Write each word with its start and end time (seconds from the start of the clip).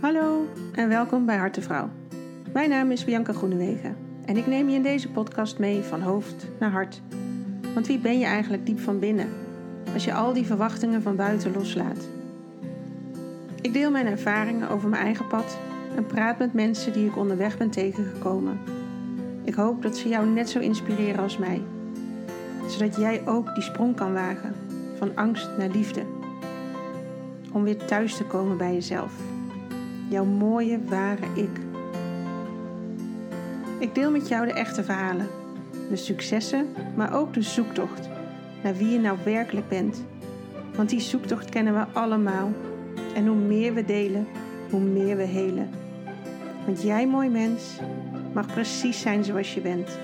Hallo 0.00 0.46
en 0.72 0.88
welkom 0.88 1.26
bij 1.26 1.36
Hartenvrouw. 1.36 1.88
Mijn 2.52 2.70
naam 2.70 2.90
is 2.90 3.04
Bianca 3.04 3.32
Groenewegen 3.32 3.96
en 4.24 4.36
ik 4.36 4.46
neem 4.46 4.68
je 4.68 4.74
in 4.74 4.82
deze 4.82 5.10
podcast 5.10 5.58
mee 5.58 5.82
van 5.82 6.00
hoofd 6.00 6.46
naar 6.58 6.70
hart. 6.70 7.00
Want 7.74 7.86
wie 7.86 7.98
ben 7.98 8.18
je 8.18 8.24
eigenlijk 8.24 8.66
diep 8.66 8.80
van 8.80 8.98
binnen 8.98 9.28
als 9.92 10.04
je 10.04 10.14
al 10.14 10.32
die 10.32 10.46
verwachtingen 10.46 11.02
van 11.02 11.16
buiten 11.16 11.52
loslaat? 11.52 12.08
Ik 13.60 13.72
deel 13.72 13.90
mijn 13.90 14.06
ervaringen 14.06 14.68
over 14.68 14.88
mijn 14.88 15.02
eigen 15.02 15.26
pad 15.26 15.58
en 15.96 16.06
praat 16.06 16.38
met 16.38 16.52
mensen 16.52 16.92
die 16.92 17.06
ik 17.06 17.16
onderweg 17.16 17.58
ben 17.58 17.70
tegengekomen. 17.70 18.58
Ik 19.44 19.54
hoop 19.54 19.82
dat 19.82 19.96
ze 19.96 20.08
jou 20.08 20.26
net 20.26 20.50
zo 20.50 20.58
inspireren 20.58 21.22
als 21.22 21.38
mij, 21.38 21.62
zodat 22.68 22.96
jij 22.96 23.26
ook 23.26 23.54
die 23.54 23.64
sprong 23.64 23.96
kan 23.96 24.12
wagen 24.12 24.54
van 24.98 25.16
angst 25.16 25.48
naar 25.58 25.70
liefde. 25.70 26.02
Om 27.52 27.62
weer 27.62 27.84
thuis 27.84 28.16
te 28.16 28.24
komen 28.24 28.56
bij 28.56 28.72
jezelf 28.72 29.27
jouw 30.08 30.24
mooie, 30.24 30.78
ware 30.84 31.26
ik. 31.34 31.60
Ik 33.78 33.94
deel 33.94 34.10
met 34.10 34.28
jou 34.28 34.46
de 34.46 34.52
echte 34.52 34.84
verhalen, 34.84 35.26
de 35.90 35.96
successen, 35.96 36.66
maar 36.96 37.14
ook 37.14 37.34
de 37.34 37.42
zoektocht 37.42 38.08
naar 38.62 38.76
wie 38.76 38.88
je 38.88 38.98
nou 38.98 39.18
werkelijk 39.24 39.68
bent. 39.68 40.04
Want 40.76 40.88
die 40.88 41.00
zoektocht 41.00 41.48
kennen 41.48 41.74
we 41.74 41.84
allemaal. 41.92 42.52
En 43.14 43.26
hoe 43.26 43.36
meer 43.36 43.74
we 43.74 43.84
delen, 43.84 44.26
hoe 44.70 44.80
meer 44.80 45.16
we 45.16 45.22
helen. 45.22 45.70
Want 46.66 46.82
jij, 46.82 47.06
mooi 47.06 47.28
mens, 47.28 47.78
mag 48.32 48.46
precies 48.46 49.00
zijn 49.00 49.24
zoals 49.24 49.54
je 49.54 49.60
bent. 49.60 49.98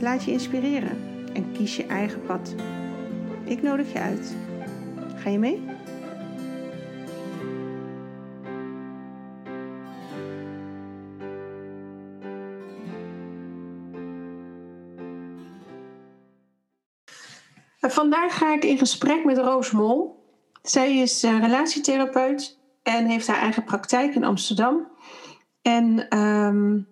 Laat 0.00 0.24
je 0.24 0.30
inspireren 0.30 0.96
en 1.32 1.52
kies 1.52 1.76
je 1.76 1.86
eigen 1.86 2.22
pad. 2.22 2.54
Ik 3.44 3.62
nodig 3.62 3.92
je 3.92 4.00
uit. 4.00 4.36
Ga 5.16 5.30
je 5.30 5.38
mee? 5.38 5.75
Vandaag 17.90 18.38
ga 18.38 18.54
ik 18.54 18.64
in 18.64 18.78
gesprek 18.78 19.24
met 19.24 19.38
Roos 19.38 19.70
Mol. 19.70 20.24
Zij 20.62 20.96
is 20.96 21.24
uh, 21.24 21.40
relatietherapeut 21.40 22.58
en 22.82 23.06
heeft 23.06 23.26
haar 23.26 23.38
eigen 23.38 23.64
praktijk 23.64 24.14
in 24.14 24.24
Amsterdam. 24.24 24.88
En 25.62 26.18
um, 26.18 26.88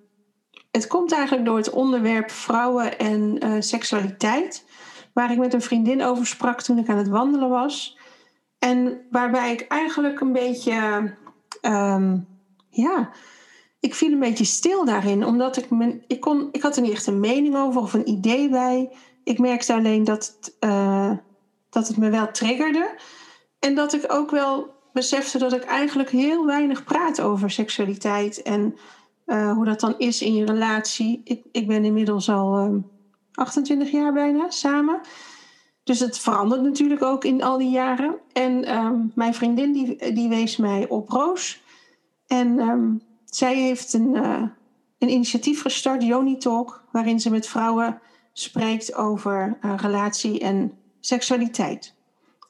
het 0.70 0.86
komt 0.86 1.12
eigenlijk 1.12 1.44
door 1.44 1.56
het 1.56 1.70
onderwerp 1.70 2.30
vrouwen 2.30 2.98
en 2.98 3.44
uh, 3.44 3.56
seksualiteit, 3.58 4.64
waar 5.12 5.32
ik 5.32 5.38
met 5.38 5.54
een 5.54 5.62
vriendin 5.62 6.02
over 6.02 6.26
sprak 6.26 6.62
toen 6.62 6.78
ik 6.78 6.88
aan 6.88 6.96
het 6.96 7.08
wandelen 7.08 7.48
was. 7.48 7.98
En 8.58 9.00
waarbij 9.10 9.52
ik 9.52 9.60
eigenlijk 9.60 10.20
een 10.20 10.32
beetje, 10.32 10.74
um, 11.62 12.26
ja, 12.68 13.10
ik 13.80 13.94
viel 13.94 14.12
een 14.12 14.18
beetje 14.18 14.44
stil 14.44 14.84
daarin, 14.84 15.24
omdat 15.24 15.56
ik, 15.56 15.68
ik, 16.06 16.20
kon, 16.20 16.48
ik 16.52 16.62
had 16.62 16.76
er 16.76 16.82
niet 16.82 16.92
echt 16.92 17.06
een 17.06 17.20
mening 17.20 17.56
over 17.56 17.80
of 17.80 17.94
een 17.94 18.08
idee 18.08 18.48
bij 18.48 18.90
ik 19.24 19.38
merkte 19.38 19.72
alleen 19.72 20.04
dat 20.04 20.36
het, 20.36 20.56
uh, 20.60 21.12
dat 21.70 21.88
het 21.88 21.96
me 21.96 22.10
wel 22.10 22.30
triggerde. 22.30 22.94
En 23.58 23.74
dat 23.74 23.92
ik 23.92 24.12
ook 24.12 24.30
wel 24.30 24.72
besefte 24.92 25.38
dat 25.38 25.52
ik 25.52 25.64
eigenlijk 25.64 26.10
heel 26.10 26.46
weinig 26.46 26.84
praat 26.84 27.20
over 27.20 27.50
seksualiteit. 27.50 28.42
En 28.42 28.76
uh, 29.26 29.52
hoe 29.52 29.64
dat 29.64 29.80
dan 29.80 29.94
is 29.98 30.22
in 30.22 30.34
je 30.34 30.44
relatie. 30.44 31.20
Ik, 31.24 31.44
ik 31.52 31.66
ben 31.66 31.84
inmiddels 31.84 32.28
al 32.28 32.58
uh, 32.58 32.64
ehm, 32.64 32.78
28 33.32 33.90
jaar 33.90 34.12
bijna 34.12 34.50
samen. 34.50 35.00
Dus 35.84 36.00
het 36.00 36.18
verandert 36.18 36.62
natuurlijk 36.62 37.02
ook 37.02 37.24
in 37.24 37.42
al 37.42 37.58
die 37.58 37.70
jaren. 37.70 38.18
En 38.32 38.64
ehm, 38.64 39.00
mijn 39.14 39.34
vriendin 39.34 39.72
die, 39.72 40.12
die 40.12 40.28
wees 40.28 40.56
mij 40.56 40.88
op 40.88 41.08
Roos. 41.08 41.62
En 42.26 42.58
um, 42.60 43.02
zij 43.24 43.56
heeft 43.56 43.92
een, 43.92 44.14
een 44.98 45.10
initiatief 45.10 45.62
gestart, 45.62 46.02
Yoni 46.02 46.36
Talk, 46.36 46.84
waarin 46.92 47.20
ze 47.20 47.30
met 47.30 47.46
vrouwen 47.46 48.00
spreekt 48.34 48.94
over 48.94 49.56
uh, 49.62 49.74
relatie 49.76 50.40
en 50.40 50.72
seksualiteit. 51.00 51.94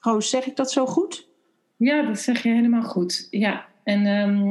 Roos, 0.01 0.31
zeg 0.31 0.47
ik 0.47 0.57
dat 0.57 0.73
zo 0.73 0.87
goed? 0.87 1.29
Ja, 1.77 2.03
dat 2.03 2.19
zeg 2.19 2.43
je 2.43 2.49
helemaal 2.49 2.83
goed. 2.83 3.27
Ja, 3.31 3.67
en 3.83 4.07
um, 4.07 4.49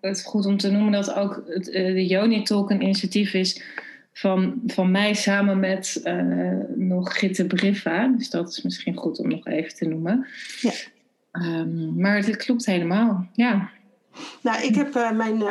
het 0.00 0.16
is 0.16 0.22
goed 0.22 0.46
om 0.46 0.56
te 0.56 0.70
noemen 0.70 0.92
dat 0.92 1.14
ook 1.14 1.42
het, 1.46 1.68
uh, 1.68 1.74
de 1.74 2.06
Joni 2.06 2.42
Talk 2.42 2.70
een 2.70 2.82
initiatief 2.82 3.34
is 3.34 3.62
van, 4.12 4.62
van 4.66 4.90
mij 4.90 5.14
samen 5.14 5.60
met 5.60 6.00
uh, 6.04 6.52
nog 6.74 7.18
Gitte 7.18 7.46
Briffa. 7.46 8.06
Dus 8.06 8.30
dat 8.30 8.48
is 8.48 8.62
misschien 8.62 8.96
goed 8.96 9.18
om 9.18 9.28
nog 9.28 9.46
even 9.46 9.74
te 9.74 9.84
noemen. 9.84 10.26
Ja. 10.60 10.72
Um, 11.32 12.00
maar 12.00 12.16
het 12.16 12.36
klopt 12.36 12.66
helemaal, 12.66 13.28
ja. 13.32 13.70
Nou, 14.42 14.62
ik 14.62 14.74
heb 14.74 15.12
mijn 15.14 15.42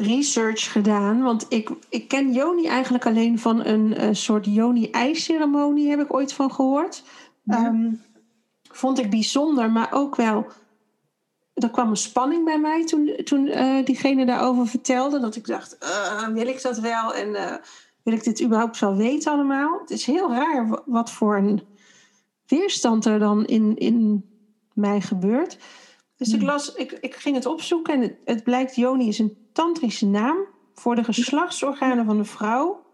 research 0.00 0.72
gedaan. 0.72 1.22
Want 1.22 1.46
ik, 1.48 1.70
ik 1.88 2.08
ken 2.08 2.32
Joni 2.32 2.66
eigenlijk 2.66 3.06
alleen 3.06 3.38
van 3.38 3.64
een, 3.64 4.16
soort 4.16 4.46
Joni-ijsceremonie, 4.46 5.90
heb 5.90 6.00
ik 6.00 6.14
ooit 6.14 6.32
van 6.32 6.52
gehoord. 6.52 7.02
Ehm, 7.46 7.90
vond 8.70 8.98
ik 8.98 9.10
bijzonder, 9.10 9.70
maar 9.70 9.92
ook 9.92 10.16
wel. 10.16 10.46
Er 11.54 11.70
kwam 11.70 11.90
een 11.90 11.96
spanning 11.96 12.44
bij 12.44 12.58
mij 12.58 12.84
toen, 12.84 13.12
toen 13.24 13.46
uh, 13.46 13.84
diegene 13.84 14.26
daarover 14.26 14.66
vertelde. 14.66 15.20
Dat 15.20 15.36
ik 15.36 15.46
dacht: 15.46 15.76
uh, 15.82 16.28
wil 16.28 16.46
ik 16.46 16.62
dat 16.62 16.78
wel? 16.78 17.14
En 17.14 17.28
uh, 17.28 17.54
wil 18.02 18.14
ik 18.14 18.24
dit 18.24 18.42
überhaupt 18.42 18.78
wel 18.78 18.96
weten 18.96 19.32
allemaal? 19.32 19.78
Het 19.80 19.90
is 19.90 20.04
heel 20.04 20.32
raar 20.32 20.82
wat 20.86 21.10
voor 21.10 21.36
een 21.36 21.62
weerstand 22.46 23.04
er 23.04 23.18
dan 23.18 23.46
in, 23.46 23.76
in 23.76 24.24
mij 24.74 25.00
gebeurt. 25.00 25.58
Dus 26.20 26.32
ik, 26.32 26.38
hmm. 26.38 26.48
las, 26.48 26.74
ik, 26.74 26.92
ik 26.92 27.14
ging 27.14 27.34
het 27.34 27.46
opzoeken 27.46 27.94
en 27.94 28.00
het, 28.00 28.14
het 28.24 28.44
blijkt 28.44 28.76
Joni 28.76 29.08
is 29.08 29.18
een 29.18 29.36
tantrische 29.52 30.06
naam 30.06 30.36
voor 30.74 30.94
de 30.94 31.04
geslachtsorganen 31.04 32.04
van 32.04 32.16
de 32.16 32.24
vrouw. 32.24 32.84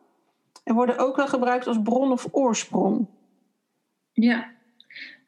En 0.64 0.75
worden 0.75 0.98
ook 0.98 1.16
wel 1.16 1.26
gebruikt 1.26 1.66
als 1.66 1.82
bron 1.82 2.12
of 2.12 2.28
oorsprong. 2.31 3.06
Ja, 4.12 4.50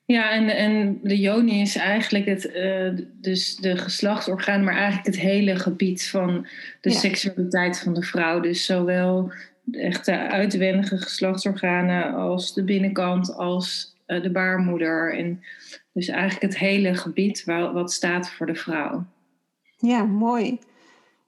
ja 0.04 0.30
en, 0.30 0.48
en 0.48 1.00
de 1.02 1.18
Joni 1.18 1.60
is 1.60 1.76
eigenlijk 1.76 2.26
het, 2.26 2.44
uh, 2.54 3.06
dus 3.12 3.56
de 3.56 3.76
geslachtsorgaan, 3.76 4.64
maar 4.64 4.76
eigenlijk 4.76 5.06
het 5.06 5.18
hele 5.18 5.56
gebied 5.56 6.08
van 6.08 6.46
de 6.80 6.90
ja. 6.90 6.98
seksualiteit 6.98 7.80
van 7.80 7.94
de 7.94 8.02
vrouw. 8.02 8.40
Dus 8.40 8.64
zowel 8.64 9.32
de 9.64 9.80
echte 9.80 10.18
uitwendige 10.18 10.96
geslachtsorganen 10.96 12.14
als 12.14 12.54
de 12.54 12.64
binnenkant, 12.64 13.34
als 13.34 13.96
uh, 14.06 14.22
de 14.22 14.30
baarmoeder. 14.30 15.14
En 15.14 15.42
dus 15.98 16.08
eigenlijk 16.08 16.42
het 16.42 16.58
hele 16.58 16.94
gebied 16.94 17.44
waar, 17.44 17.72
wat 17.72 17.92
staat 17.92 18.30
voor 18.30 18.46
de 18.46 18.54
vrouw. 18.54 19.06
Ja, 19.76 20.04
mooi. 20.04 20.58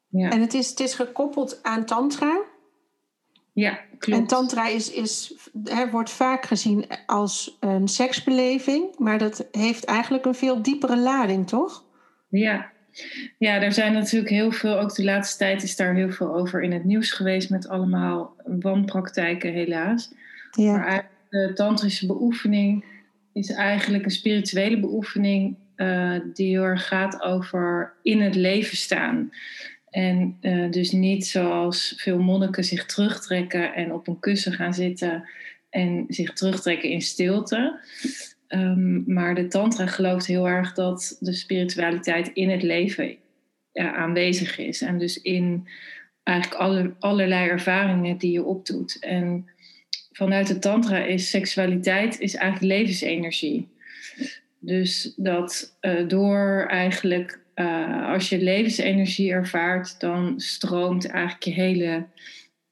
Ja. 0.08 0.31
En 0.31 0.41
het 0.41 0.54
is, 0.54 0.70
het 0.70 0.81
is 0.81 0.94
gekoppeld 0.94 1.62
aan 1.62 1.84
tantra. 1.84 2.41
Ja, 3.53 3.78
klopt. 3.98 4.20
En 4.20 4.26
tantra 4.26 4.69
is, 4.69 4.92
is, 4.92 5.34
hè, 5.64 5.91
wordt 5.91 6.10
vaak 6.10 6.44
gezien 6.44 6.84
als 7.06 7.56
een 7.60 7.88
seksbeleving, 7.88 8.98
maar 8.98 9.19
dat 9.19 9.47
heeft 9.53 9.84
eigenlijk 9.84 10.25
een 10.25 10.34
veel 10.34 10.62
diepere 10.62 10.98
lading, 10.98 11.48
toch? 11.48 11.84
Ja. 12.28 12.70
Ja, 13.38 13.62
er 13.62 13.72
zijn 13.72 13.92
natuurlijk 13.92 14.30
heel 14.30 14.53
veel, 14.53 14.80
ook 14.80 14.94
de 14.94 15.04
laatste 15.04 15.38
tijd 15.38 15.62
is 15.62 15.76
daar 15.76 15.94
heel 15.94 16.10
veel 16.10 16.34
over 16.34 16.62
in 16.62 16.72
het 16.72 16.84
nieuws 16.84 17.10
geweest 17.10 17.50
met 17.50 17.69
allemaal 17.69 18.36
wanpraktijken 18.44 19.53
helaas. 19.53 20.12
Ja. 20.50 20.76
Maar 20.76 21.10
de 21.28 21.53
tantrische 21.54 22.06
beoefening 22.06 22.84
is 23.32 23.50
eigenlijk 23.50 24.04
een 24.04 24.10
spirituele 24.10 24.80
beoefening 24.80 25.56
uh, 25.76 26.16
die 26.32 26.58
erg 26.58 26.86
gaat 26.86 27.22
over 27.22 27.92
in 28.02 28.20
het 28.20 28.34
leven 28.34 28.76
staan. 28.76 29.30
En 29.91 30.36
uh, 30.41 30.70
dus 30.70 30.91
niet 30.91 31.26
zoals 31.26 31.94
veel 31.96 32.18
monniken 32.18 32.64
zich 32.64 32.86
terugtrekken 32.86 33.74
en 33.74 33.92
op 33.92 34.08
een 34.08 34.20
kussen 34.20 34.52
gaan 34.52 34.74
zitten 34.74 35.28
en 35.70 36.04
zich 36.08 36.32
terugtrekken 36.32 36.91
in 36.91 37.02
stilte. 37.02 37.80
Um, 38.48 39.04
maar 39.06 39.34
de 39.34 39.47
Tantra 39.47 39.86
gelooft 39.86 40.26
heel 40.26 40.48
erg 40.48 40.72
dat 40.74 41.16
de 41.21 41.33
spiritualiteit 41.33 42.30
in 42.33 42.50
het 42.50 42.62
leven 42.62 43.16
aanwezig 43.72 44.59
is. 44.59 44.80
En 44.80 44.98
dus 44.98 45.22
in 45.22 45.68
eigenlijk 46.22 46.60
alle, 46.60 46.94
allerlei 46.98 47.48
ervaringen 47.48 48.16
die 48.16 48.33
je 48.33 48.44
opdoet. 48.44 48.98
En 48.98 49.50
vanuit 50.21 50.47
de 50.47 50.59
Tantra 50.59 51.05
is 51.05 51.31
seksualiteit 51.31 52.21
is 52.21 52.34
eigenlijk 52.34 52.72
levensenergie. 52.72 53.69
Dus 54.59 55.15
dat 55.17 55.77
uh, 55.81 56.09
door 56.09 56.67
eigenlijk 56.69 57.41
uh, 57.55 58.09
als 58.09 58.28
je 58.28 58.43
levensenergie 58.43 59.33
ervaart, 59.33 60.01
dan 60.01 60.41
stroomt 60.41 61.07
eigenlijk 61.07 61.43
je 61.43 61.51
hele, 61.51 62.07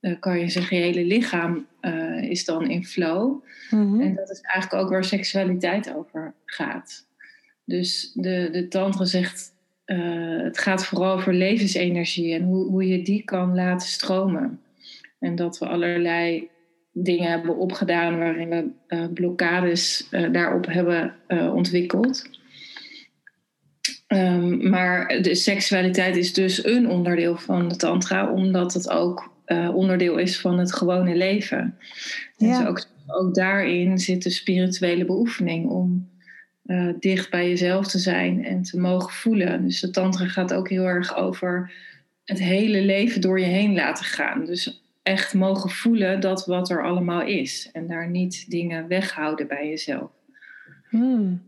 uh, 0.00 0.14
kan 0.20 0.38
je 0.38 0.48
zeggen, 0.48 0.76
je 0.76 0.82
hele 0.82 1.04
lichaam 1.04 1.66
is 2.20 2.44
dan 2.44 2.70
in 2.70 2.84
flow. 2.84 3.44
Mm-hmm. 3.70 4.00
En 4.00 4.14
dat 4.14 4.30
is 4.30 4.40
eigenlijk 4.40 4.84
ook 4.84 4.90
waar 4.90 5.04
seksualiteit 5.04 5.94
over 5.94 6.34
gaat. 6.44 7.06
Dus 7.64 8.12
de, 8.14 8.48
de 8.52 8.68
tantra 8.68 9.04
zegt, 9.04 9.52
het 10.44 10.58
gaat 10.58 10.86
vooral 10.86 11.12
over 11.12 11.34
levensenergie 11.34 12.34
en 12.34 12.42
hoe, 12.42 12.70
hoe 12.70 12.88
je 12.88 13.02
die 13.02 13.22
kan 13.24 13.54
laten 13.54 13.88
stromen. 13.88 14.60
En 15.18 15.36
dat 15.36 15.58
we 15.58 15.66
allerlei 15.66 16.48
dingen 17.02 17.30
hebben 17.30 17.56
opgedaan 17.56 18.18
waarin 18.18 18.48
we 18.48 19.10
blokkades 19.14 20.08
daarop 20.32 20.66
hebben 20.66 21.14
ontwikkeld. 21.52 22.30
Ehm, 24.06 24.68
maar 24.68 25.22
de 25.22 25.34
seksualiteit 25.34 26.16
is 26.16 26.32
dus 26.32 26.64
een 26.64 26.88
onderdeel 26.88 27.36
van 27.36 27.68
de 27.68 27.76
tantra, 27.76 28.32
omdat 28.32 28.74
het 28.74 28.90
ook 28.90 29.36
onderdeel 29.74 30.18
is 30.18 30.40
van 30.40 30.58
het 30.58 30.74
gewone 30.74 31.16
leven. 31.16 31.78
Dus 32.36 32.66
ook, 32.66 32.84
ook 33.06 33.34
daarin 33.34 33.98
zit 33.98 34.22
de 34.22 34.30
spirituele 34.30 35.04
beoefening 35.04 35.68
om 35.68 36.08
dicht 36.98 37.30
bij 37.30 37.48
jezelf 37.48 37.86
te 37.86 37.98
zijn 37.98 38.44
en 38.44 38.62
te 38.62 38.80
mogen 38.80 39.12
voelen. 39.12 39.64
Dus 39.64 39.80
de 39.80 39.90
tantra 39.90 40.26
gaat 40.26 40.54
ook 40.54 40.68
heel 40.68 40.84
erg 40.84 41.16
over 41.16 41.72
het 42.28 42.38
hele 42.38 42.82
leven 42.82 43.20
door 43.20 43.40
je 43.40 43.46
heen 43.46 43.74
laten 43.74 44.04
gaan. 44.04 44.44
Dus 44.44 44.82
echt 45.08 45.34
mogen 45.34 45.70
voelen 45.70 46.20
dat 46.20 46.46
wat 46.46 46.70
er 46.70 46.84
allemaal 46.84 47.22
is. 47.22 47.70
En 47.72 47.86
daar 47.86 48.08
niet 48.08 48.50
dingen 48.50 48.88
weghouden 48.88 49.46
bij 49.46 49.68
jezelf. 49.68 50.10
Hmm. 50.88 51.42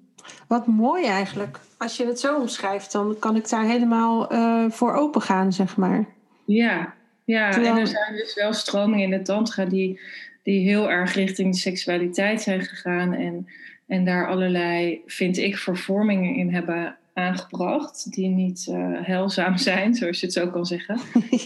Wat 0.46 0.66
mooi 0.66 1.06
eigenlijk. 1.06 1.58
Als 1.78 1.96
je 1.96 2.06
het 2.06 2.20
zo 2.20 2.36
omschrijft, 2.36 2.92
dan 2.92 3.16
kan 3.18 3.36
ik 3.36 3.48
daar 3.48 3.64
helemaal 3.64 4.32
uh, 4.32 4.70
voor 4.70 4.94
open 4.94 5.20
gaan, 5.20 5.52
zeg 5.52 5.76
maar. 5.76 6.04
Ja, 6.44 6.94
ja. 7.24 7.50
en 7.50 7.76
er 7.76 7.86
zijn 7.86 8.16
dus 8.16 8.34
wel 8.34 8.52
stromingen 8.52 9.04
in 9.04 9.18
de 9.18 9.22
tantra 9.22 9.64
die, 9.64 10.00
die 10.42 10.68
heel 10.68 10.90
erg 10.90 11.14
richting 11.14 11.56
seksualiteit 11.56 12.42
zijn 12.42 12.60
gegaan. 12.60 13.12
En, 13.12 13.46
en 13.86 14.04
daar 14.04 14.28
allerlei, 14.28 15.02
vind 15.06 15.36
ik, 15.36 15.56
vervormingen 15.56 16.34
in 16.34 16.54
hebben 16.54 16.96
aangebracht. 17.14 18.12
Die 18.12 18.28
niet 18.28 18.66
uh, 18.70 19.06
heilzaam 19.06 19.56
zijn, 19.70 19.94
zoals 19.94 20.20
je 20.20 20.26
het 20.26 20.34
zo 20.34 20.50
kan 20.50 20.66
zeggen. 20.66 20.98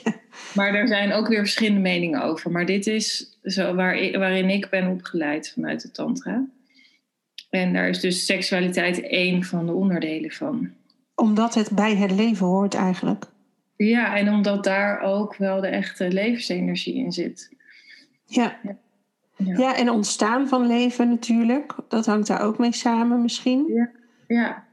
Maar 0.55 0.75
er 0.75 0.88
zijn 0.88 1.12
ook 1.12 1.28
weer 1.28 1.38
verschillende 1.38 1.81
meningen 1.81 2.22
over. 2.22 2.50
Maar 2.50 2.66
dit 2.66 2.87
is 2.87 3.38
zo 3.43 3.75
waar, 3.75 4.19
waarin 4.19 4.50
ik 4.50 4.70
ben 4.70 4.88
opgeleid 4.88 5.50
vanuit 5.52 5.82
de 5.82 5.90
tantra. 5.90 6.46
En 7.50 7.72
daar 7.72 7.88
is 7.88 8.00
dus 8.00 8.26
seksualiteit 8.26 9.00
één 9.00 9.44
van 9.44 9.66
de 9.66 9.72
onderdelen 9.72 10.31
van. 10.31 10.70
Omdat 11.14 11.55
het 11.55 11.70
bij 11.70 11.96
het 11.96 12.10
leven 12.10 12.46
hoort 12.46 12.75
eigenlijk. 12.75 13.25
Ja, 13.76 14.17
en 14.17 14.28
omdat 14.28 14.64
daar 14.64 15.00
ook 15.00 15.37
wel 15.37 15.60
de 15.60 15.67
echte 15.67 16.12
levensenergie 16.12 16.94
in 16.94 17.12
zit. 17.12 17.56
Ja. 18.26 18.58
Ja, 19.37 19.55
ja 19.56 19.76
en 19.76 19.90
ontstaan 19.90 20.49
van 20.49 20.67
leven 20.67 21.08
natuurlijk. 21.08 21.75
Dat 21.88 22.06
hangt 22.06 22.26
daar 22.26 22.40
ook 22.40 22.58
mee 22.58 22.72
samen 22.72 23.22
misschien. 23.22 23.64
Ja, 23.69 23.90
ja. 24.26 24.64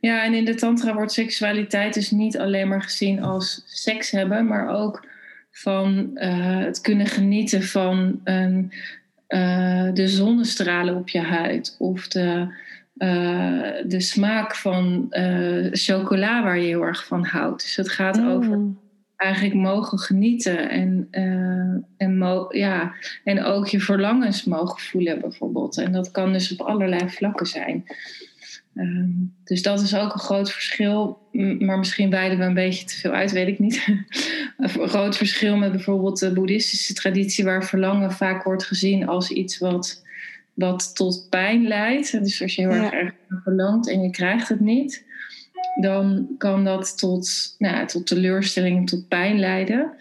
Ja 0.00 0.24
en 0.24 0.34
in 0.34 0.44
de 0.44 0.54
tantra 0.54 0.94
wordt 0.94 1.12
seksualiteit 1.12 1.94
dus 1.94 2.10
niet 2.10 2.38
alleen 2.38 2.68
maar 2.68 2.82
gezien 2.82 3.22
als 3.22 3.62
seks 3.66 4.10
hebben, 4.10 4.46
maar 4.46 4.68
ook 4.68 5.06
van 5.50 6.10
uh, 6.14 6.58
het 6.58 6.80
kunnen 6.80 7.06
genieten 7.06 7.62
van 7.62 8.20
een 8.24 8.72
uh, 9.28 9.92
de 9.92 10.08
zonnestralen 10.08 10.96
op 10.96 11.08
je 11.08 11.20
huid 11.20 11.76
of 11.78 12.08
de, 12.08 12.54
uh, 12.96 13.72
de 13.86 14.00
smaak 14.00 14.54
van 14.54 15.06
chocola 15.70 16.42
waar 16.42 16.58
je 16.58 16.66
heel 16.66 16.82
erg 16.82 17.06
van 17.06 17.24
houdt. 17.24 17.62
Dus 17.62 17.76
het 17.76 17.88
gaat 17.88 18.16
mm. 18.16 18.28
over 18.28 18.60
eigenlijk 19.16 19.54
mogen 19.54 19.98
genieten 19.98 20.70
en, 20.70 21.08
en, 21.96 22.18
mo 22.18 22.46
ja, 22.48 22.94
en 23.24 23.44
ook 23.44 23.66
je 23.66 23.80
verlangens 23.80 24.44
mogen 24.44 24.80
voelen 24.80 25.20
bijvoorbeeld. 25.20 25.78
En 25.78 25.92
dat 25.92 26.10
kan 26.10 26.32
dus 26.32 26.52
op 26.52 26.66
allerlei 26.66 27.08
vlakken 27.10 27.46
zijn. 27.46 27.84
Ehm, 28.76 29.10
dus 29.44 29.62
dat 29.62 29.80
is 29.80 29.96
ook 29.96 30.12
een 30.12 30.20
groot 30.20 30.52
verschil. 30.52 31.18
Maar 31.58 31.78
misschien 31.78 32.10
wijden 32.10 32.38
we 32.38 32.44
een 32.44 32.54
beetje 32.54 32.84
te 32.84 32.96
veel 32.96 33.10
uit, 33.10 33.32
weet 33.32 33.48
ik 33.48 33.58
niet. 33.58 33.86
een 34.58 34.88
groot 34.88 35.16
verschil 35.16 35.56
met 35.56 35.70
bijvoorbeeld 35.70 36.18
de 36.18 36.32
boeddhistische 36.32 36.94
traditie, 36.94 37.44
waar 37.44 37.64
verlangen 37.64 38.12
vaak 38.12 38.44
wordt 38.44 38.64
gezien 38.64 39.08
als 39.08 39.30
iets 39.30 39.58
wat, 39.58 40.02
wat 40.54 40.94
tot 40.94 41.26
pijn 41.30 41.66
leidt. 41.66 42.12
Dus 42.12 42.42
als 42.42 42.54
je 42.54 42.62
heel 42.62 42.70
erg, 42.70 42.92
erg 42.92 43.14
verlangt 43.42 43.90
en 43.90 44.02
je 44.02 44.10
krijgt 44.10 44.48
het 44.48 44.60
niet, 44.60 45.04
dan 45.80 46.28
kan 46.38 46.64
dat 46.64 46.98
tot, 46.98 47.54
nou, 47.58 47.86
tot 47.86 48.06
teleurstelling, 48.06 48.88
tot 48.88 49.08
pijn 49.08 49.38
leiden. 49.38 49.92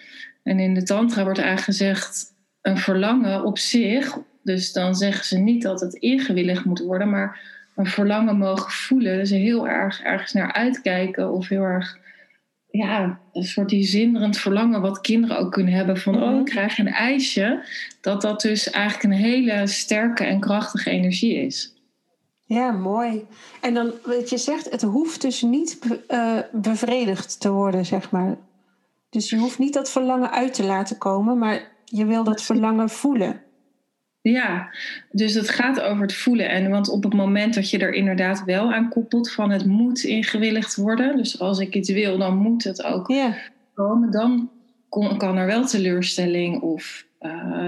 En 0.43 0.59
in 0.59 0.73
de 0.73 0.83
Tantra 0.83 1.23
wordt 1.23 1.39
eigenlijk 1.39 1.67
gezegd: 1.67 2.33
een 2.61 2.77
verlangen 2.77 3.43
op 3.43 3.57
zich. 3.57 4.17
Dus 4.43 4.73
dan 4.73 4.95
zeggen 4.95 5.25
ze 5.25 5.37
niet 5.37 5.61
dat 5.61 5.81
het 5.81 5.93
ingewilligd 5.93 6.65
moet 6.65 6.79
worden, 6.79 7.09
maar 7.09 7.54
een 7.75 7.85
verlangen 7.85 8.37
mogen 8.37 8.71
voelen. 8.71 9.17
Dus 9.17 9.29
heel 9.29 9.67
erg 9.67 10.01
ergens 10.01 10.33
naar 10.33 10.53
uitkijken 10.53 11.31
of 11.31 11.47
heel 11.47 11.63
erg 11.63 11.97
ja, 12.69 13.19
een 13.33 13.43
soort 13.43 13.69
die 13.69 13.83
zinderend 13.83 14.37
verlangen 14.37 14.81
wat 14.81 15.01
kinderen 15.01 15.37
ook 15.37 15.51
kunnen 15.51 15.73
hebben 15.73 15.97
van 15.97 16.23
oh, 16.23 16.39
ik 16.39 16.45
krijg 16.45 16.77
een 16.77 16.87
ijsje. 16.87 17.65
Dat 18.01 18.21
dat 18.21 18.41
dus 18.41 18.69
eigenlijk 18.69 19.03
een 19.03 19.19
hele 19.19 19.67
sterke 19.67 20.23
en 20.23 20.39
krachtige 20.39 20.89
energie 20.89 21.35
is. 21.35 21.73
Ja, 22.47 22.71
mooi. 22.71 23.25
En 23.61 23.73
dan, 23.73 23.91
wat 24.03 24.29
je 24.29 24.37
zegt, 24.37 24.69
het 24.69 24.81
hoeft 24.81 25.21
dus 25.21 25.41
niet 25.41 25.79
uh, 26.07 26.39
bevredigd 26.51 27.39
te 27.39 27.51
worden, 27.51 27.85
zeg 27.85 28.11
maar. 28.11 28.37
Dus 29.09 29.29
je 29.29 29.37
hoeft 29.37 29.59
niet 29.59 29.73
dat 29.73 29.91
verlangen 29.91 30.31
uit 30.31 30.53
te 30.53 30.63
laten 30.63 30.97
komen, 30.97 31.37
maar 31.37 31.71
je 31.85 32.05
wil 32.05 32.23
dat 32.23 32.41
verlangen 32.41 32.89
voelen. 32.89 33.41
Ja, 34.31 34.69
dus 35.11 35.33
het 35.33 35.49
gaat 35.49 35.81
over 35.81 36.01
het 36.01 36.13
voelen. 36.13 36.49
En 36.49 36.69
want 36.69 36.89
op 36.89 37.03
het 37.03 37.13
moment 37.13 37.53
dat 37.53 37.69
je 37.69 37.77
er 37.77 37.93
inderdaad 37.93 38.43
wel 38.43 38.73
aan 38.73 38.89
koppelt 38.89 39.31
van 39.31 39.51
het 39.51 39.65
moet 39.65 40.03
ingewilligd 40.03 40.75
worden. 40.75 41.17
Dus 41.17 41.39
als 41.39 41.59
ik 41.59 41.75
iets 41.75 41.89
wil, 41.89 42.17
dan 42.17 42.37
moet 42.37 42.63
het 42.63 42.83
ook 42.83 43.13
komen. 43.73 44.11
Dan 44.11 44.49
kan 45.17 45.37
er 45.37 45.45
wel 45.45 45.65
teleurstelling 45.65 46.61
of 46.61 47.05
uh, 47.21 47.67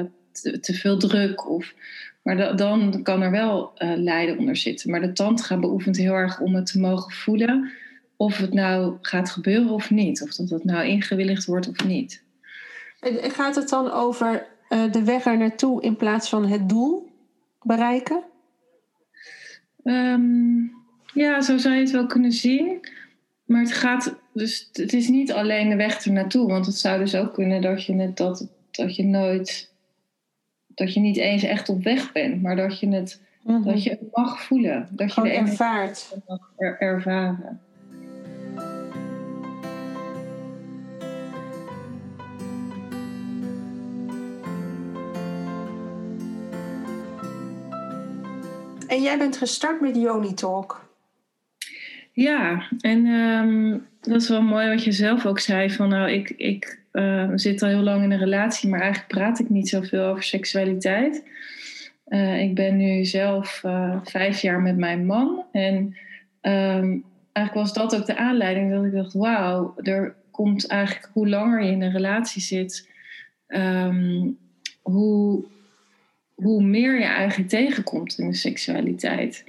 te, 0.61 0.73
veel 0.73 0.97
druk. 0.97 1.49
Of, 1.49 1.73
maar 2.21 2.55
dan 2.57 3.03
kan 3.03 3.21
er 3.21 3.31
wel 3.31 3.71
uh, 3.77 3.93
lijden 3.95 4.37
onder 4.37 4.55
zitten. 4.55 4.91
Maar 4.91 5.01
de 5.01 5.13
tantra 5.13 5.57
beoefent 5.57 5.97
heel 5.97 6.13
erg 6.13 6.39
om 6.39 6.55
het 6.55 6.65
te 6.65 6.79
mogen 6.79 7.11
voelen. 7.11 7.71
Of 8.15 8.37
het 8.37 8.53
nou 8.53 8.97
gaat 9.01 9.29
gebeuren 9.29 9.69
of 9.69 9.89
niet. 9.89 10.21
Of 10.21 10.35
dat 10.35 10.49
het 10.49 10.63
nou 10.63 10.85
ingewilligd 10.85 11.45
wordt 11.45 11.69
of 11.69 11.85
niet. 11.85 12.23
En 12.99 13.31
gaat 13.31 13.55
het 13.55 13.69
dan 13.69 13.91
over 13.91 14.55
uh, 14.69 14.91
de 14.91 15.03
weg 15.03 15.25
er 15.25 15.37
naartoe 15.37 15.81
in 15.81 15.95
plaats 15.95 16.29
van 16.29 16.45
het 16.45 16.69
doel 16.69 17.09
bereiken? 17.61 18.23
Um, 19.83 20.73
ja, 21.13 21.41
zo 21.41 21.57
zou 21.57 21.75
je 21.75 21.81
het 21.81 21.91
wel 21.91 22.05
kunnen 22.05 22.31
zien. 22.31 22.79
Maar 23.45 23.61
het 23.61 23.73
gaat 23.73 24.15
dus 24.33 24.69
het 24.73 24.93
is 24.93 25.07
niet 25.07 25.33
alleen 25.33 25.69
de 25.69 25.75
weg 25.75 26.05
er 26.05 26.11
naartoe, 26.11 26.47
want 26.47 26.65
het 26.65 26.75
zou 26.75 26.99
dus 26.99 27.15
ook 27.15 27.33
kunnen 27.33 27.61
dat 27.61 27.85
je 27.85 27.95
het 27.95 28.17
dat, 28.17 28.47
dat 28.71 28.95
je 28.95 29.03
nooit 29.03 29.71
dat 30.67 30.93
je 30.93 30.99
niet 30.99 31.17
eens 31.17 31.43
echt 31.43 31.69
op 31.69 31.83
weg 31.83 32.11
bent, 32.11 32.41
maar 32.41 32.55
dat 32.55 32.79
je 32.79 32.87
het 32.87 33.21
mm 33.43 33.55
-hmm. 33.55 33.63
dat 33.63 33.83
je 33.83 33.89
het 33.89 34.01
mag 34.11 34.41
voelen, 34.41 34.87
dat 34.91 35.13
je 35.13 35.21
de 35.21 35.29
ervaart, 35.29 36.17
mag 36.27 36.51
er, 36.57 36.79
ervaren. 36.79 37.61
En 48.87 49.01
jij 49.01 49.17
bent 49.17 49.37
gestart 49.37 49.81
met 49.81 49.95
Yoni 49.95 50.33
Talk. 50.33 50.85
Ja, 52.11 52.67
en 52.79 53.05
um, 53.05 53.87
dat 54.01 54.21
is 54.21 54.29
wel 54.29 54.41
mooi 54.41 54.69
wat 54.69 54.83
je 54.83 54.91
zelf 54.91 55.25
ook 55.25 55.39
zei. 55.39 55.71
Van 55.71 55.89
nou, 55.89 56.11
ik, 56.11 56.29
ik 56.29 56.79
uh, 56.93 57.31
zit 57.35 57.61
al 57.61 57.69
heel 57.69 57.81
lang 57.81 58.03
in 58.03 58.11
een 58.11 58.19
relatie, 58.19 58.69
maar 58.69 58.81
eigenlijk 58.81 59.13
praat 59.13 59.39
ik 59.39 59.49
niet 59.49 59.69
zoveel 59.69 60.03
over 60.03 60.23
seksualiteit. 60.23 61.23
Uh, 62.07 62.41
ik 62.41 62.55
ben 62.55 62.77
nu 62.77 63.05
zelf 63.05 63.61
uh, 63.65 63.97
vijf 64.03 64.41
jaar 64.41 64.61
met 64.61 64.77
mijn 64.77 65.05
man. 65.05 65.45
En 65.51 65.75
um, 66.41 67.03
eigenlijk 67.31 67.53
was 67.53 67.73
dat 67.73 67.95
ook 67.95 68.05
de 68.05 68.17
aanleiding 68.17 68.71
dat 68.71 68.85
ik 68.85 68.91
dacht: 68.91 69.13
wauw, 69.13 69.73
er 69.77 70.15
komt 70.31 70.67
eigenlijk 70.67 71.09
hoe 71.13 71.29
langer 71.29 71.63
je 71.63 71.71
in 71.71 71.81
een 71.81 71.91
relatie 71.91 72.41
zit, 72.41 72.89
hoe 74.81 75.45
hoe 76.43 76.63
meer 76.63 76.99
je 76.99 77.05
eigenlijk 77.05 77.49
tegenkomt 77.49 78.17
in 78.17 78.29
de 78.29 78.35
seksualiteit. 78.35 79.43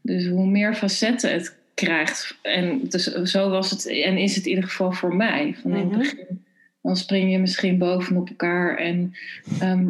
Dus 0.00 0.26
hoe 0.26 0.46
meer 0.46 0.74
facetten 0.74 1.32
het 1.32 1.56
krijgt. 1.74 2.38
En 2.42 2.80
dus 2.88 3.04
zo 3.04 3.50
was 3.50 3.70
het 3.70 3.86
en 3.86 4.18
is 4.18 4.34
het 4.34 4.44
in 4.44 4.50
ieder 4.50 4.64
geval 4.64 4.92
voor 4.92 5.16
mij. 5.16 5.56
Van 5.62 5.70
in 5.70 5.78
het 5.78 5.88
mhm. 5.88 5.98
begin, 5.98 6.44
dan 6.82 6.96
spring 6.96 7.30
je 7.30 7.38
misschien 7.38 7.78
bovenop 7.78 8.28
elkaar 8.28 8.76
en, 8.76 9.14
ehm, 9.60 9.88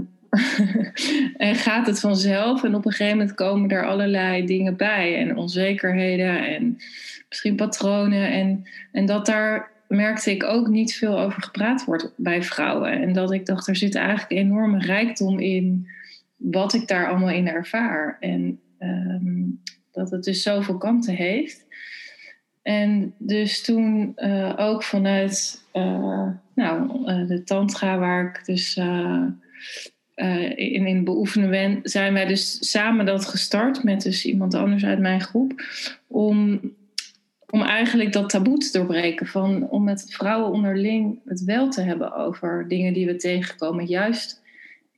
en 1.49 1.55
gaat 1.55 1.87
het 1.87 2.01
vanzelf. 2.01 2.65
En 2.65 2.75
op 2.75 2.87
een 2.87 2.93
gegeven 2.93 3.19
moment 3.19 3.37
komen 3.37 3.71
er 3.71 3.87
allerlei 3.87 4.47
dingen 4.47 4.77
bij. 4.77 5.17
En 5.17 5.37
onzekerheden 5.37 6.47
en 6.47 6.79
misschien 7.29 7.57
patronen. 7.57 8.31
En, 8.31 8.65
en 8.93 9.07
dat 9.07 9.27
daar 9.27 9.71
merkte 9.89 10.31
ik 10.31 10.45
ook 10.45 10.69
niet 10.69 10.95
veel 10.95 11.21
over 11.21 11.43
gepraat 11.43 11.85
wordt 11.85 12.13
bij 12.17 12.43
vrouwen. 12.43 12.93
En 13.03 13.13
dat 13.13 13.33
ik 13.33 13.47
dacht, 13.47 13.69
er 13.69 13.77
zit 13.77 13.95
eigenlijk 13.95 14.31
enorme 14.31 14.79
rijkdom 14.79 15.39
in 15.39 15.89
wat 16.39 16.75
ik 16.75 16.89
daar 16.89 17.09
allemaal 17.09 17.31
in 17.31 17.49
ervaar. 17.49 18.17
En 18.21 18.61
ehm, 18.79 19.45
dat 19.93 20.11
het 20.11 20.25
dus 20.25 20.43
zoveel 20.43 20.79
kanten 20.79 21.15
heeft. 21.15 21.67
En 22.63 23.15
dus 23.19 23.63
toen 23.63 24.13
uh, 24.17 24.55
ook 24.57 24.83
vanuit 24.83 25.63
uh, 25.75 26.29
nou, 26.55 27.01
uh, 27.11 27.29
de 27.29 27.43
tantra 27.45 27.99
waar 27.99 28.25
ik 28.25 28.45
dus 28.45 28.77
in, 30.55 30.87
in 30.87 31.05
beoefenen 31.05 31.51
ben, 31.51 31.81
zijn 31.83 32.13
wij 32.13 32.27
dus 32.27 32.71
samen 32.71 33.07
dat 33.07 33.27
gestart 33.27 33.85
met 33.85 34.03
dus 34.03 34.25
iemand 34.25 34.55
anders 34.55 34.85
uit 34.85 34.99
mijn 34.99 35.21
groep. 35.21 35.63
Om, 36.07 36.61
om 37.51 37.63
eigenlijk 37.63 38.13
dat 38.13 38.29
taboe 38.29 38.59
te 38.59 38.79
doorbreken. 38.79 39.27
Van, 39.27 39.69
om 39.69 39.85
met 39.85 40.07
vrouwen 40.09 40.53
onderling 40.53 41.21
het 41.25 41.45
wel 41.45 41.69
te 41.69 41.81
hebben 41.81 42.15
over 42.15 42.69
dingen 42.69 42.93
die 42.93 43.07
we 43.07 43.17
tegenkomen. 43.17 43.87
Juist 43.87 44.43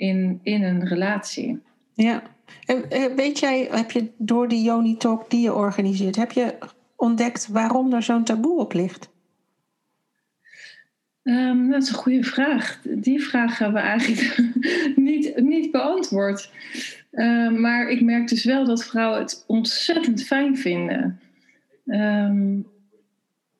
in, 0.00 0.40
in 0.42 0.62
een 0.62 0.87
relatie. 0.87 1.61
Ja. 1.95 2.23
En 2.66 2.90
eh, 2.90 3.14
weet 3.16 3.38
jij, 3.38 3.69
heb 3.71 3.90
je 3.90 4.11
door 4.16 4.49
die 4.49 4.62
Joni 4.62 4.97
Talk 4.97 5.30
die 5.30 5.40
je 5.40 5.54
organiseert, 5.54 6.16
heb 6.16 6.33
je 6.33 6.59
ontdekt 6.97 7.49
waarom 7.49 7.92
er 7.92 8.02
zo'n 8.02 8.25
taboe 8.25 8.61
op 8.61 8.73
ligt? 8.73 9.11
Um, 11.23 11.71
dat 11.71 11.83
is 11.83 11.88
een 11.88 11.95
goede 11.95 12.25
vraag. 12.25 12.80
Die 12.83 13.23
vraag 13.23 13.59
hebben 13.59 13.83
we 13.83 13.88
eigenlijk 13.88 14.42
niet, 15.09 15.40
niet 15.40 15.71
beantwoord. 15.71 16.50
Um, 17.12 17.61
maar 17.61 17.88
ik 17.88 18.00
merk 18.00 18.28
dus 18.28 18.45
wel 18.45 18.64
dat 18.64 18.85
vrouwen 18.85 19.21
het 19.21 19.45
ontzettend 19.47 20.23
fijn 20.23 20.57
vinden. 20.57 21.21
Um, 21.87 22.66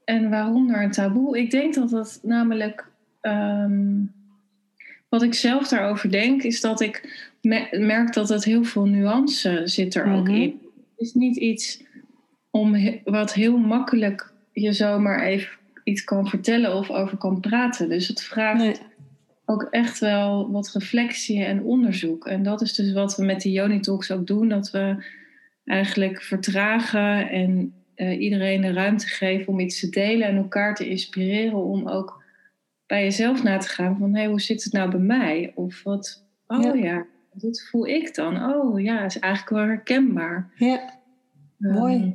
en 0.05 0.31
waarom 0.31 0.71
er 0.71 0.83
een 0.83 0.91
taboe? 0.91 1.39
Ik 1.39 1.51
denk 1.51 1.75
dat 1.75 1.91
dat 1.91 2.21
namelijk. 2.23 2.89
Wat 5.11 5.23
ik 5.23 5.35
zelf 5.35 5.69
daarover 5.69 6.11
denk, 6.11 6.43
is 6.43 6.61
dat 6.61 6.81
ik 6.81 7.27
merk 7.71 8.13
dat 8.13 8.29
het 8.29 8.45
heel 8.45 8.65
veel 8.65 8.87
nuance 8.87 9.63
zit 9.65 9.95
er 9.95 10.13
ook 10.13 10.29
mhm. 10.29 10.35
in. 10.35 10.61
Het 10.97 11.07
is 11.07 11.15
niet 11.15 11.37
iets 11.37 11.83
om 12.51 12.77
wat 13.05 13.35
heel 13.35 13.59
makkelijk 13.59 14.33
je 14.53 14.73
zomaar 14.73 15.23
even 15.23 15.59
iets 15.85 16.05
kan 16.05 16.29
vertellen 16.29 16.75
of 16.75 16.91
over 16.91 17.17
kan 17.17 17.41
praten. 17.41 17.89
Dus 17.89 18.09
het 18.09 18.23
vraagt 18.23 18.81
ook 19.45 19.63
echt 19.71 19.99
wel 19.99 20.51
wat 20.51 20.73
reflectie 20.73 21.45
en 21.45 21.63
onderzoek. 21.63 22.27
En 22.27 22.43
dat 22.43 22.61
is 22.61 22.75
dus 22.75 22.93
wat 22.93 23.17
we 23.17 23.25
met 23.25 23.43
de 23.43 23.51
Yoni 23.51 23.81
Talks 23.81 24.11
ook 24.11 24.27
doen. 24.27 24.49
Dat 24.49 24.71
we 24.71 25.05
eigenlijk 25.65 26.23
vertragen 26.23 27.31
en 27.31 27.75
uh, 27.97 28.21
iedereen 28.21 28.61
de 28.61 28.73
ruimte 28.73 29.07
geven 29.07 29.53
om 29.53 29.61
iets 29.61 29.81
te 29.81 29.89
delen 29.89 30.29
en 30.29 30.37
elkaar 30.37 30.75
te 30.75 30.89
inspireren 30.89 31.65
om 31.65 31.89
ook 31.89 32.20
bij 32.91 33.03
jezelf 33.03 33.43
na 33.43 33.59
te 33.59 33.69
gaan 33.69 33.99
van 33.99 34.15
hé, 34.15 34.21
hey, 34.21 34.29
hoe 34.29 34.41
zit 34.41 34.65
het 34.65 34.73
nou 34.73 34.91
bij 34.91 35.01
mij? 35.01 35.53
Of 35.55 35.83
wat, 35.83 36.25
oh 36.47 36.63
ja, 36.63 36.75
ja 36.75 37.07
dit 37.33 37.69
voel 37.71 37.87
ik 37.87 38.15
dan. 38.15 38.45
Oh 38.45 38.81
ja, 38.81 39.05
is 39.05 39.19
eigenlijk 39.19 39.55
wel 39.55 39.67
herkenbaar. 39.67 40.51
Ja, 40.57 41.01
mooi. 41.57 41.95
Ehm, 41.95 42.11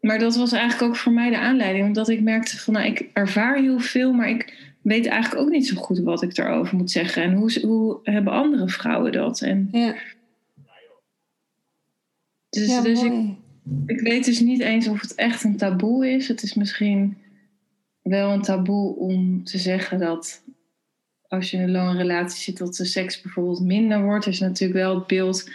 maar 0.00 0.18
dat 0.18 0.36
was 0.36 0.52
eigenlijk 0.52 0.82
ook 0.90 0.96
voor 0.96 1.12
mij 1.12 1.30
de 1.30 1.38
aanleiding. 1.38 1.86
Omdat 1.86 2.08
ik 2.08 2.22
merkte 2.22 2.58
van, 2.58 2.74
nou, 2.74 2.86
ik 2.86 3.10
ervaar 3.12 3.56
heel 3.56 3.78
veel, 3.78 4.12
maar 4.12 4.28
ik 4.28 4.74
weet 4.82 5.06
eigenlijk 5.06 5.42
ook 5.42 5.50
niet 5.50 5.66
zo 5.66 5.76
goed 5.76 5.98
wat 5.98 6.22
ik 6.22 6.38
erover 6.38 6.76
moet 6.76 6.90
zeggen. 6.90 7.22
En 7.22 7.32
hoe, 7.32 7.60
hoe 7.62 8.00
hebben 8.02 8.32
andere 8.32 8.68
vrouwen 8.68 9.12
dat? 9.12 9.40
En, 9.40 9.68
ja. 9.72 9.94
Dus, 12.48 12.82
dus 12.82 13.02
ik, 13.02 13.12
ik 13.86 14.00
weet 14.00 14.24
dus 14.24 14.40
niet 14.40 14.60
eens 14.60 14.88
of 14.88 15.00
het 15.00 15.14
echt 15.14 15.44
een 15.44 15.56
taboe 15.56 16.10
is. 16.10 16.28
Het 16.28 16.42
is 16.42 16.54
misschien 16.54 17.16
wel 18.04 18.30
een 18.30 18.42
taboe 18.42 18.96
om 18.96 19.44
te 19.44 19.58
zeggen 19.58 19.98
dat 19.98 20.42
als 21.28 21.50
je 21.50 21.56
in 21.56 21.62
een 21.62 21.70
lange 21.70 21.96
relatie 21.96 22.42
zit, 22.42 22.58
dat 22.58 22.74
de 22.74 22.84
seks 22.84 23.20
bijvoorbeeld 23.20 23.60
minder 23.60 24.02
wordt. 24.02 24.24
Er 24.24 24.32
is 24.32 24.40
natuurlijk 24.40 24.80
wel 24.80 24.94
het 24.94 25.06
beeld 25.06 25.50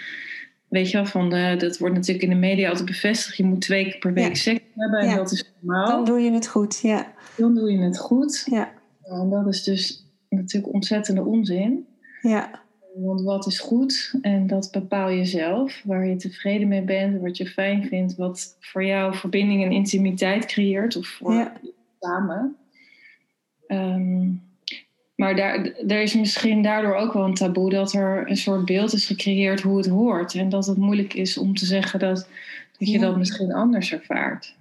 weet 0.70 0.91
je 0.91 0.98
wel, 0.98 1.06
van 1.06 1.29
de, 1.29 1.56
dat 1.58 1.77
wordt 1.77 1.96
natuurlijk 1.96 2.24
in 2.24 2.29
de 2.29 2.36
media 2.36 2.70
altijd 2.70 2.86
bevestigd. 2.86 3.38
Je 3.38 3.44
moet 3.44 3.62
twee 3.62 3.84
keer 3.84 3.98
per 3.98 4.13
week 4.13 4.36
seks 4.36 4.62
hebben 4.75 5.00
en 5.00 5.15
dat 5.15 5.32
is 5.32 5.51
normaal. 5.60 5.88
Dan 5.88 6.06
doe 6.06 6.20
je 6.20 6.32
het 6.32 6.48
goed, 6.48 6.79
ja. 6.82 7.13
Dan 7.38 7.56
doe 7.56 7.72
je 7.72 7.77
het 7.77 8.00
goed. 8.00 8.48
Ja. 8.51 8.72
En 9.03 9.29
dat 9.29 9.48
is 9.48 9.63
dus 9.63 10.06
natuurlijk 10.29 10.74
ontzettende 10.74 11.24
onzin. 11.24 11.88
Ja. 12.22 12.62
Want 12.96 13.22
wat 13.22 13.48
is 13.48 13.60
goed 13.60 14.13
en 14.22 14.48
dat 14.48 14.70
bepaal 14.72 15.10
je 15.10 15.25
zelf. 15.25 15.82
Waar 15.86 16.08
je 16.08 16.15
tevreden 16.15 16.68
mee 16.68 16.84
bent, 16.84 17.22
wat 17.22 17.38
je 17.38 17.46
fijn 17.46 17.84
vindt, 17.84 18.15
wat 18.15 18.58
voor 18.60 18.86
jou 18.86 19.15
verbinding 19.15 19.63
en 19.63 19.72
intimiteit 19.72 20.46
creëert 20.46 20.96
of 20.96 21.08
voor 21.08 21.34
ja. 21.34 21.53
Samen. 22.00 22.58
Um, 23.68 24.48
maar 25.20 25.36
daar, 25.36 25.65
er 25.88 26.01
is 26.01 26.13
misschien 26.13 26.62
daardoor 26.62 26.96
ook 26.96 27.13
wel 27.13 27.25
een 27.25 27.34
taboe 27.34 27.70
dat 27.70 27.94
er 27.94 28.29
een 28.29 28.38
soort 28.38 28.65
beeld 28.65 28.94
is 28.94 29.06
gecreëerd 29.06 29.62
hoe 29.62 29.77
het 29.77 29.88
hoort. 29.88 30.34
En 30.34 30.50
dat 30.50 30.65
het 30.65 30.77
moeilijk 30.77 31.13
is 31.13 31.38
om 31.38 31.56
te 31.56 31.65
zeggen 31.65 32.00
dat, 32.00 32.27
dat 32.77 32.89
je 32.89 33.00
dat 33.00 33.18
misschien 33.18 33.53
anders 33.53 33.91
ervaart. 33.91 34.56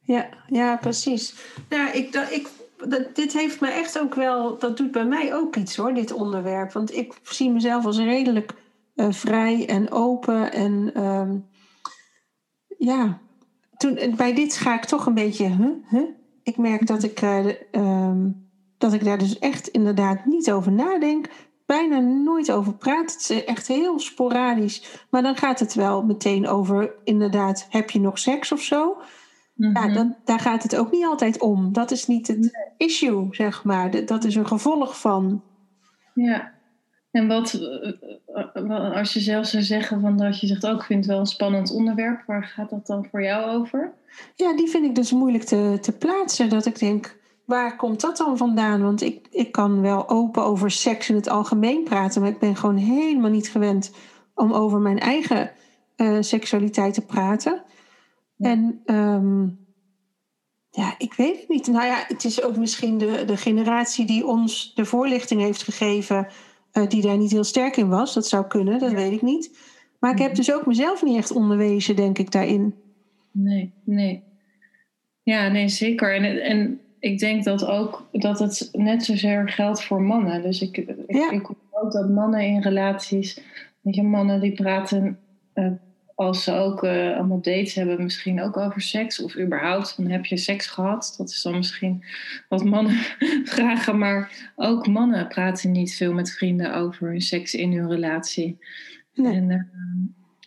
Ja, 0.00 0.28
ja 0.46 0.76
precies. 0.76 1.34
Ja, 1.68 1.92
ik, 1.92 2.12
dat, 2.12 2.32
ik, 2.32 2.48
dat, 2.88 3.16
dit 3.16 3.32
heeft 3.32 3.60
me 3.60 3.68
echt 3.68 4.00
ook 4.00 4.14
wel, 4.14 4.58
dat 4.58 4.76
doet 4.76 4.90
bij 4.90 5.04
mij 5.04 5.34
ook 5.34 5.56
iets 5.56 5.76
hoor, 5.76 5.94
dit 5.94 6.12
onderwerp. 6.12 6.72
Want 6.72 6.94
ik 6.94 7.12
zie 7.22 7.50
mezelf 7.50 7.84
als 7.84 7.98
redelijk 7.98 8.52
uh, 8.94 9.12
vrij 9.12 9.68
en 9.68 9.90
open. 9.90 10.52
En 10.52 10.90
uh, 10.96 11.30
ja, 12.78 13.18
toen, 13.76 14.14
bij 14.16 14.34
dit 14.34 14.56
ga 14.56 14.74
ik 14.74 14.84
toch 14.84 15.06
een 15.06 15.14
beetje, 15.14 15.46
huh, 15.46 15.70
huh? 15.88 16.08
Ik 16.44 16.56
merk 16.56 16.86
dat 16.86 17.02
ik. 17.02 17.22
Uh, 17.22 18.12
dat 18.78 18.92
ik 18.92 19.04
daar 19.04 19.18
dus 19.18 19.38
echt 19.38 19.68
inderdaad 19.68 20.24
niet 20.24 20.52
over 20.52 20.72
nadenk. 20.72 21.28
Bijna 21.66 21.98
nooit 21.98 22.52
over 22.52 22.74
praat. 22.74 23.12
Het 23.12 23.30
is 23.30 23.44
echt 23.44 23.68
heel 23.68 23.98
sporadisch. 23.98 25.06
Maar 25.10 25.22
dan 25.22 25.36
gaat 25.36 25.60
het 25.60 25.74
wel 25.74 26.02
meteen 26.02 26.48
over, 26.48 26.94
inderdaad, 27.04 27.66
heb 27.70 27.90
je 27.90 28.00
nog 28.00 28.18
seks 28.18 28.52
of 28.52 28.60
zo? 28.60 28.96
Ja, 29.54 29.70
mhm. 29.70 29.94
dan, 29.94 30.16
daar 30.24 30.40
gaat 30.40 30.62
het 30.62 30.76
ook 30.76 30.90
niet 30.90 31.04
altijd 31.04 31.40
om. 31.40 31.72
Dat 31.72 31.90
is 31.90 32.06
niet 32.06 32.26
het 32.26 32.58
issue, 32.76 33.26
zeg 33.30 33.64
maar. 33.64 34.04
Dat 34.06 34.24
is 34.24 34.34
een 34.34 34.46
gevolg 34.46 35.00
van. 35.00 35.42
Ja. 36.14 36.53
En 37.14 37.28
wat, 37.28 37.52
eh, 37.52 37.92
eh, 38.54 38.96
als 38.96 39.12
je 39.12 39.20
zelf 39.20 39.46
zou 39.46 39.62
zeggen 39.62 40.00
van 40.00 40.16
dat 40.16 40.40
je 40.40 40.46
zegt 40.46 40.66
ook, 40.66 40.80
oh, 40.80 40.86
vindt 40.86 41.06
wel 41.06 41.18
een 41.18 41.26
spannend 41.26 41.70
onderwerp, 41.70 42.22
waar 42.26 42.44
gaat 42.44 42.70
dat 42.70 42.86
dan 42.86 43.06
voor 43.10 43.22
jou 43.22 43.50
over? 43.50 43.92
Ja, 44.34 44.56
die 44.56 44.68
vind 44.68 44.84
ik 44.84 44.94
dus 44.94 45.12
moeilijk 45.12 45.44
te, 45.44 45.78
te 45.80 45.92
plaatsen. 45.92 46.48
Dat 46.48 46.66
ik 46.66 46.78
denk, 46.78 47.16
waar 47.44 47.76
komt 47.76 48.00
dat 48.00 48.16
dan 48.16 48.36
vandaan? 48.36 48.82
Want 48.82 49.02
ik, 49.02 49.26
ik 49.30 49.52
kan 49.52 49.80
wel 49.80 50.08
open 50.08 50.44
over 50.44 50.70
seks 50.70 51.08
in 51.08 51.14
het 51.14 51.28
algemeen 51.28 51.84
praten, 51.84 52.20
maar 52.20 52.30
ik 52.30 52.38
ben 52.38 52.56
gewoon 52.56 52.76
helemaal 52.76 53.30
niet 53.30 53.48
gewend 53.48 53.92
om 54.34 54.52
over 54.52 54.80
mijn 54.80 54.98
eigen 54.98 55.50
uh, 55.96 56.16
seksualiteit 56.20 56.94
te 56.94 57.04
praten. 57.04 57.62
En 58.38 58.82
um, 58.86 59.58
ja, 60.70 60.94
ik 60.98 61.14
weet 61.14 61.40
het 61.40 61.48
niet. 61.48 61.66
Nou 61.66 61.86
ja, 61.86 62.04
het 62.08 62.24
is 62.24 62.42
ook 62.42 62.56
misschien 62.56 62.98
de, 62.98 63.24
de 63.24 63.36
generatie 63.36 64.06
die 64.06 64.26
ons 64.26 64.74
de 64.74 64.84
voorlichting 64.84 65.40
heeft 65.40 65.62
gegeven, 65.62 66.28
uh, 66.78 66.88
die 66.88 67.02
daar 67.02 67.16
niet 67.16 67.30
heel 67.30 67.44
sterk 67.44 67.76
in 67.76 67.88
was. 67.88 68.14
Dat 68.14 68.28
zou 68.28 68.46
kunnen, 68.46 68.78
dat 68.78 68.92
weet 68.92 69.12
ik 69.12 69.22
niet. 69.22 69.58
Maar 69.98 70.12
ik 70.12 70.18
heb 70.18 70.28
mhm. 70.28 70.36
dus 70.36 70.54
ook 70.54 70.66
mezelf 70.66 71.02
niet 71.02 71.16
echt 71.16 71.32
onderwezen, 71.32 71.96
denk 71.96 72.18
ik, 72.18 72.30
daarin. 72.30 72.74
Nee, 73.30 73.72
nee. 73.84 74.22
Ja, 75.22 75.48
nee, 75.48 75.68
zeker. 75.68 76.14
En, 76.14 76.42
en 76.42 76.80
ik 76.98 77.18
denk 77.18 77.44
dat 77.44 77.64
ook 77.64 78.08
dat 78.12 78.38
het 78.38 78.68
net 78.72 79.04
zozeer 79.04 79.48
geldt 79.48 79.84
voor 79.84 80.02
mannen. 80.02 80.42
Dus 80.42 80.60
ik, 80.60 80.76
ik, 80.76 80.96
ja. 81.06 81.30
ik 81.30 81.48
ook 81.70 81.92
dat 81.92 82.08
mannen 82.08 82.40
in 82.40 82.62
relaties, 82.62 83.40
weet 83.80 83.94
je, 83.94 84.02
mannen 84.02 84.40
die 84.40 84.52
praten 84.52 85.18
uh, 85.54 85.72
als 86.14 86.44
ze 86.44 86.52
ook 86.52 86.84
uh, 86.84 87.16
allemaal 87.16 87.40
dates 87.40 87.74
hebben, 87.74 88.02
misschien 88.02 88.42
ook 88.42 88.56
over 88.56 88.80
seks 88.80 89.22
of 89.22 89.38
überhaupt, 89.38 89.96
dan 89.96 90.06
heb 90.06 90.24
je 90.24 90.36
seks 90.36 90.66
gehad. 90.66 91.14
Dat 91.18 91.28
is 91.28 91.42
dan 91.42 91.56
misschien 91.56 92.04
wat 92.48 92.64
mannen 92.64 92.96
vragen, 93.54 93.98
maar 93.98 94.52
ook 94.56 94.86
mannen 94.86 95.28
praten 95.28 95.72
niet 95.72 95.94
veel 95.94 96.12
met 96.12 96.30
vrienden 96.30 96.74
over 96.74 97.08
hun 97.08 97.20
seks 97.20 97.54
in 97.54 97.72
hun 97.72 97.88
relatie. 97.88 98.58
Nee. 99.14 99.34
En, 99.34 99.50
uh, 99.50 99.60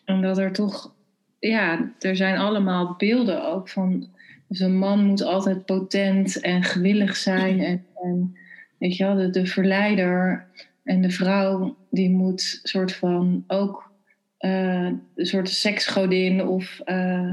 en 0.06 0.22
dat 0.22 0.38
er 0.38 0.52
toch, 0.52 0.94
ja, 1.40 1.92
er 2.00 2.16
zijn 2.16 2.38
allemaal 2.38 2.96
beelden 2.98 3.46
ook 3.46 3.70
van 3.70 4.10
dus 4.48 4.60
een 4.60 4.78
man 4.78 5.06
moet 5.06 5.22
altijd 5.22 5.66
potent 5.66 6.40
en 6.40 6.64
gewillig 6.64 7.16
zijn. 7.16 7.60
En, 7.60 7.86
en 7.96 8.38
weet 8.78 8.98
je 8.98 9.04
wel, 9.04 9.16
de, 9.16 9.30
de, 9.30 9.46
verleider. 9.46 10.46
En 10.84 11.02
de 11.02 11.10
vrouw 11.10 11.78
die 11.90 12.10
moet 12.10 12.60
soort 12.64 12.94
van 12.94 13.44
ook 13.48 13.92
uh, 14.40 14.92
een 15.16 15.26
soort 15.26 15.50
seksgodin 15.50 16.48
of 16.48 16.82
uh, 16.86 17.32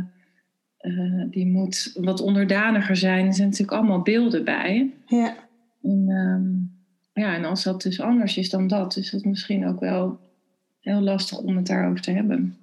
uh, 0.80 1.24
die 1.30 1.46
moet 1.46 1.92
wat 2.00 2.20
onderdaniger 2.20 2.96
zijn. 2.96 3.26
Er 3.26 3.34
zijn 3.34 3.48
natuurlijk 3.48 3.78
allemaal 3.78 4.02
beelden 4.02 4.44
bij. 4.44 4.92
Ja. 5.06 5.34
En, 5.82 6.08
um, 6.08 6.72
ja, 7.12 7.34
en 7.34 7.44
als 7.44 7.62
dat 7.62 7.82
dus 7.82 8.00
anders 8.00 8.36
is 8.36 8.50
dan 8.50 8.66
dat, 8.66 8.96
is 8.96 9.10
het 9.10 9.24
misschien 9.24 9.66
ook 9.66 9.80
wel 9.80 10.18
heel 10.80 11.00
lastig 11.00 11.38
om 11.38 11.56
het 11.56 11.66
daarover 11.66 12.00
te 12.00 12.10
hebben. 12.10 12.56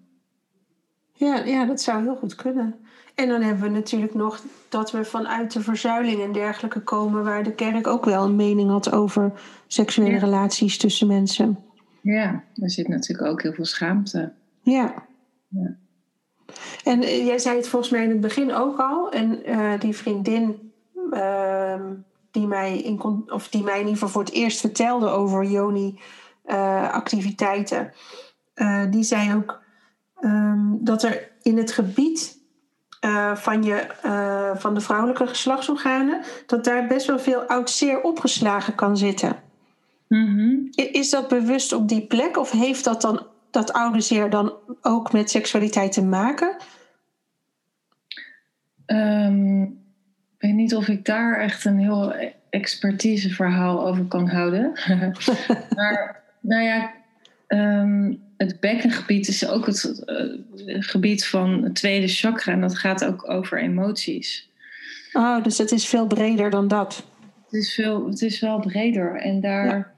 Ja, 1.14 1.44
ja, 1.46 1.66
dat 1.66 1.82
zou 1.82 2.04
heel 2.04 2.16
goed 2.16 2.36
kunnen. 2.36 2.76
En 3.16 3.28
dan 3.28 3.42
hebben 3.42 3.64
we 3.64 3.70
natuurlijk 3.70 4.14
nog 4.14 4.44
dat 4.70 4.92
we 4.92 5.04
vanuit 5.04 5.54
de 5.54 5.62
verzuiling 5.62 6.22
en 6.22 6.32
dergelijke 6.32 6.80
komen, 6.80 7.24
waar 7.24 7.44
de 7.44 7.56
kerk 7.56 7.88
ook 7.88 8.06
wel 8.06 8.26
een 8.26 8.36
mening 8.36 8.70
had 8.70 8.92
over 8.92 9.32
seksuele 9.68 10.18
relaties 10.18 10.78
tussen 10.78 11.08
mensen. 11.08 11.58
Ja, 12.02 12.44
er 12.56 12.70
zit 12.70 12.88
natuurlijk 12.88 13.30
ook 13.30 13.42
heel 13.42 13.54
veel 13.54 13.66
schaamte. 13.66 14.32
Ja. 14.62 14.94
ja. 15.48 15.76
En 16.84 17.02
eh, 17.02 17.26
jij 17.26 17.40
zei 17.40 17.58
het 17.58 17.68
volgens 17.68 17.92
mij 17.92 18.04
in 18.04 18.10
het 18.10 18.22
begin 18.22 18.54
ook 18.54 18.80
al. 18.80 19.12
En 19.12 19.50
uh, 19.50 19.80
die 19.80 19.96
vriendin 19.96 20.72
uh, 21.12 21.86
die, 22.32 22.48
mij 22.48 22.78
in, 22.78 23.02
of 23.28 23.50
die 23.50 23.64
mij 23.64 23.74
in 23.74 23.80
ieder 23.80 23.94
geval 23.94 24.10
voor 24.10 24.24
het 24.24 24.34
eerst 24.34 24.60
vertelde 24.60 25.08
over 25.08 25.44
Joni-activiteiten, 25.44 27.94
uh, 28.56 28.84
die 28.90 29.04
zei 29.04 29.36
ook 29.36 29.62
um, 30.22 30.78
dat 30.82 31.04
er 31.04 31.32
in 31.42 31.58
het 31.58 31.72
gebied 31.72 32.42
eh, 33.02 33.36
van, 33.36 33.64
je, 33.64 33.76
eh, 34.02 34.52
van 34.56 34.74
de 34.74 34.82
vrouwelijke 34.82 35.28
geslachtsorganen, 35.28 36.22
dat 36.46 36.64
daar 36.64 36.88
best 36.88 37.08
wel 37.08 37.20
veel 37.20 37.42
oud 37.42 37.70
zeer 37.70 38.02
opgeslagen 38.02 38.76
kan 38.76 38.98
zitten. 38.98 39.36
Mhm. 40.12 40.56
Is 40.72 41.10
dat 41.10 41.28
bewust 41.28 41.74
op 41.74 41.88
die 41.90 42.06
plek 42.06 42.38
of 42.38 42.52
heeft 42.52 42.84
dat 42.84 43.02
dan 43.02 43.28
dat 43.52 43.74
oude 43.74 44.02
zeer 44.02 44.30
dan 44.30 44.54
ook 44.82 45.12
met 45.12 45.30
seksualiteit 45.30 45.92
te 45.92 46.04
maken? 46.04 46.56
Um, 48.86 49.64
ik 50.38 50.42
weet 50.48 50.54
niet 50.54 50.76
of 50.76 50.88
ik 50.88 51.06
daar 51.06 51.40
echt 51.40 51.66
een 51.66 51.80
heel 51.80 52.14
expertiseverhaal 52.50 53.88
over 53.88 54.06
kan 54.06 54.28
houden. 54.28 54.72
maar 55.76 56.24
nou 56.40 56.64
ja, 56.64 56.92
ehm, 57.48 58.14
het 58.38 58.60
bekkengebied 58.60 59.28
is 59.28 59.48
ook 59.48 59.66
het 59.66 60.04
uh, 60.06 60.82
gebied 60.82 61.28
van 61.28 61.64
het 61.64 61.76
tweede 61.76 62.08
chakra 62.08 62.54
en 62.54 62.62
dat 62.62 62.78
gaat 62.78 63.06
ook 63.06 63.30
over 63.30 63.62
emoties. 63.62 64.50
Oh, 65.14 65.44
dus 65.44 65.58
het 65.58 65.72
is 65.72 65.88
veel 65.88 66.08
breder 66.08 66.50
dan 66.50 66.68
dat. 66.68 67.06
Het 67.52 67.54
is, 67.60 67.74
veel, 67.74 68.08
het 68.08 68.22
is 68.22 68.40
wel 68.40 68.60
breder 68.60 69.16
en 69.16 69.42
daar. 69.42 69.91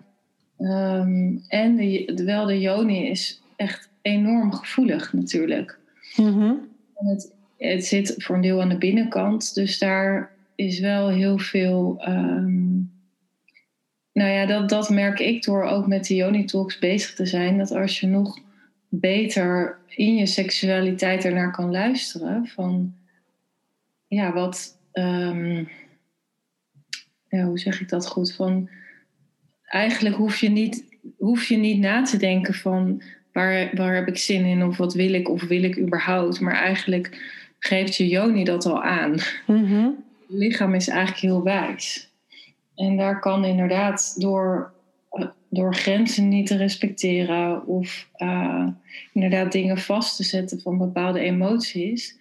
Ehm, 0.64 1.38
en 1.48 1.76
de, 1.76 2.22
wel 2.26 2.46
de 2.46 2.60
joni 2.60 3.08
is 3.08 3.42
echt 3.56 3.90
enorm 4.02 4.54
gevoelig 4.54 5.14
natuurlijk. 5.14 5.80
Mm 6.16 6.72
het, 6.94 7.34
het 7.58 7.86
zit 7.86 8.14
voor 8.18 8.36
een 8.36 8.42
deel 8.42 8.62
aan 8.62 8.70
de 8.70 8.78
binnenkant, 8.78 9.54
dus 9.54 9.80
daar 9.80 10.32
is 10.56 10.80
wel 10.80 11.10
heel 11.10 11.38
veel. 11.38 11.96
Ehm, 12.00 12.74
nou 14.12 14.30
ja, 14.30 14.46
dat, 14.46 14.70
dat 14.70 14.90
merk 14.90 15.20
ik 15.20 15.44
door 15.44 15.64
ook 15.64 15.88
met 15.88 16.08
de 16.08 16.16
Yoni 16.16 16.46
Talks 16.46 16.80
bezig 16.80 17.14
te 17.16 17.26
zijn. 17.26 17.58
Dat 17.58 17.72
als 17.72 18.00
je 18.00 18.08
nog 18.08 18.40
beter 18.90 19.78
in 19.88 20.16
je 20.16 20.26
seksualiteit 20.26 21.26
ernaar 21.26 21.52
kan 21.52 21.72
luisteren. 21.72 22.48
Van 22.48 22.94
ja, 24.08 24.34
wat. 24.34 24.78
Ehm, 24.92 25.64
ja, 27.30 27.46
hoe 27.46 27.60
zeg 27.60 27.82
ik 27.82 27.90
dat 27.90 28.08
goed? 28.08 28.34
Van 28.34 28.70
eigenlijk 29.74 30.16
hoef 30.16 30.38
je 30.38 30.50
niet, 30.50 30.86
hoef 31.18 31.46
je 31.46 31.58
niet 31.58 31.80
na 31.80 32.02
te 32.02 32.18
denken 32.18 32.54
van 32.54 33.02
waar, 33.32 33.70
waar 33.76 33.96
heb 33.96 34.08
ik 34.08 34.18
zin 34.18 34.46
in 34.46 34.64
of 34.64 34.78
wat 34.78 34.94
wil 34.94 35.14
ik 35.14 35.30
of 35.30 35.44
wil 35.44 35.64
ik 35.64 35.80
überhaupt. 35.80 36.40
Maar 36.40 36.54
eigenlijk 36.54 37.32
geeft 37.60 37.96
je 37.96 38.08
Joni 38.08 38.44
dat 38.44 38.66
al 38.66 38.84
aan. 38.84 39.16
Mm 39.48 40.04
lichaam 40.34 40.74
is 40.74 40.88
eigenlijk 40.88 41.20
heel 41.20 41.44
wijs. 41.44 42.12
En 42.76 42.98
daar 42.98 43.20
kan 43.20 43.46
inderdaad 43.46 44.22
door, 44.22 44.74
eh, 45.10 45.28
door 45.50 45.76
grenzen 45.76 46.28
niet 46.28 46.48
te 46.48 46.58
respecteren 46.58 47.66
of 47.66 48.10
uh, 48.18 48.68
inderdaad 49.14 49.52
dingen 49.52 49.78
vast 49.78 50.16
te 50.16 50.24
zetten 50.24 50.62
van 50.62 50.78
bepaalde 50.78 51.20
emoties, 51.20 52.18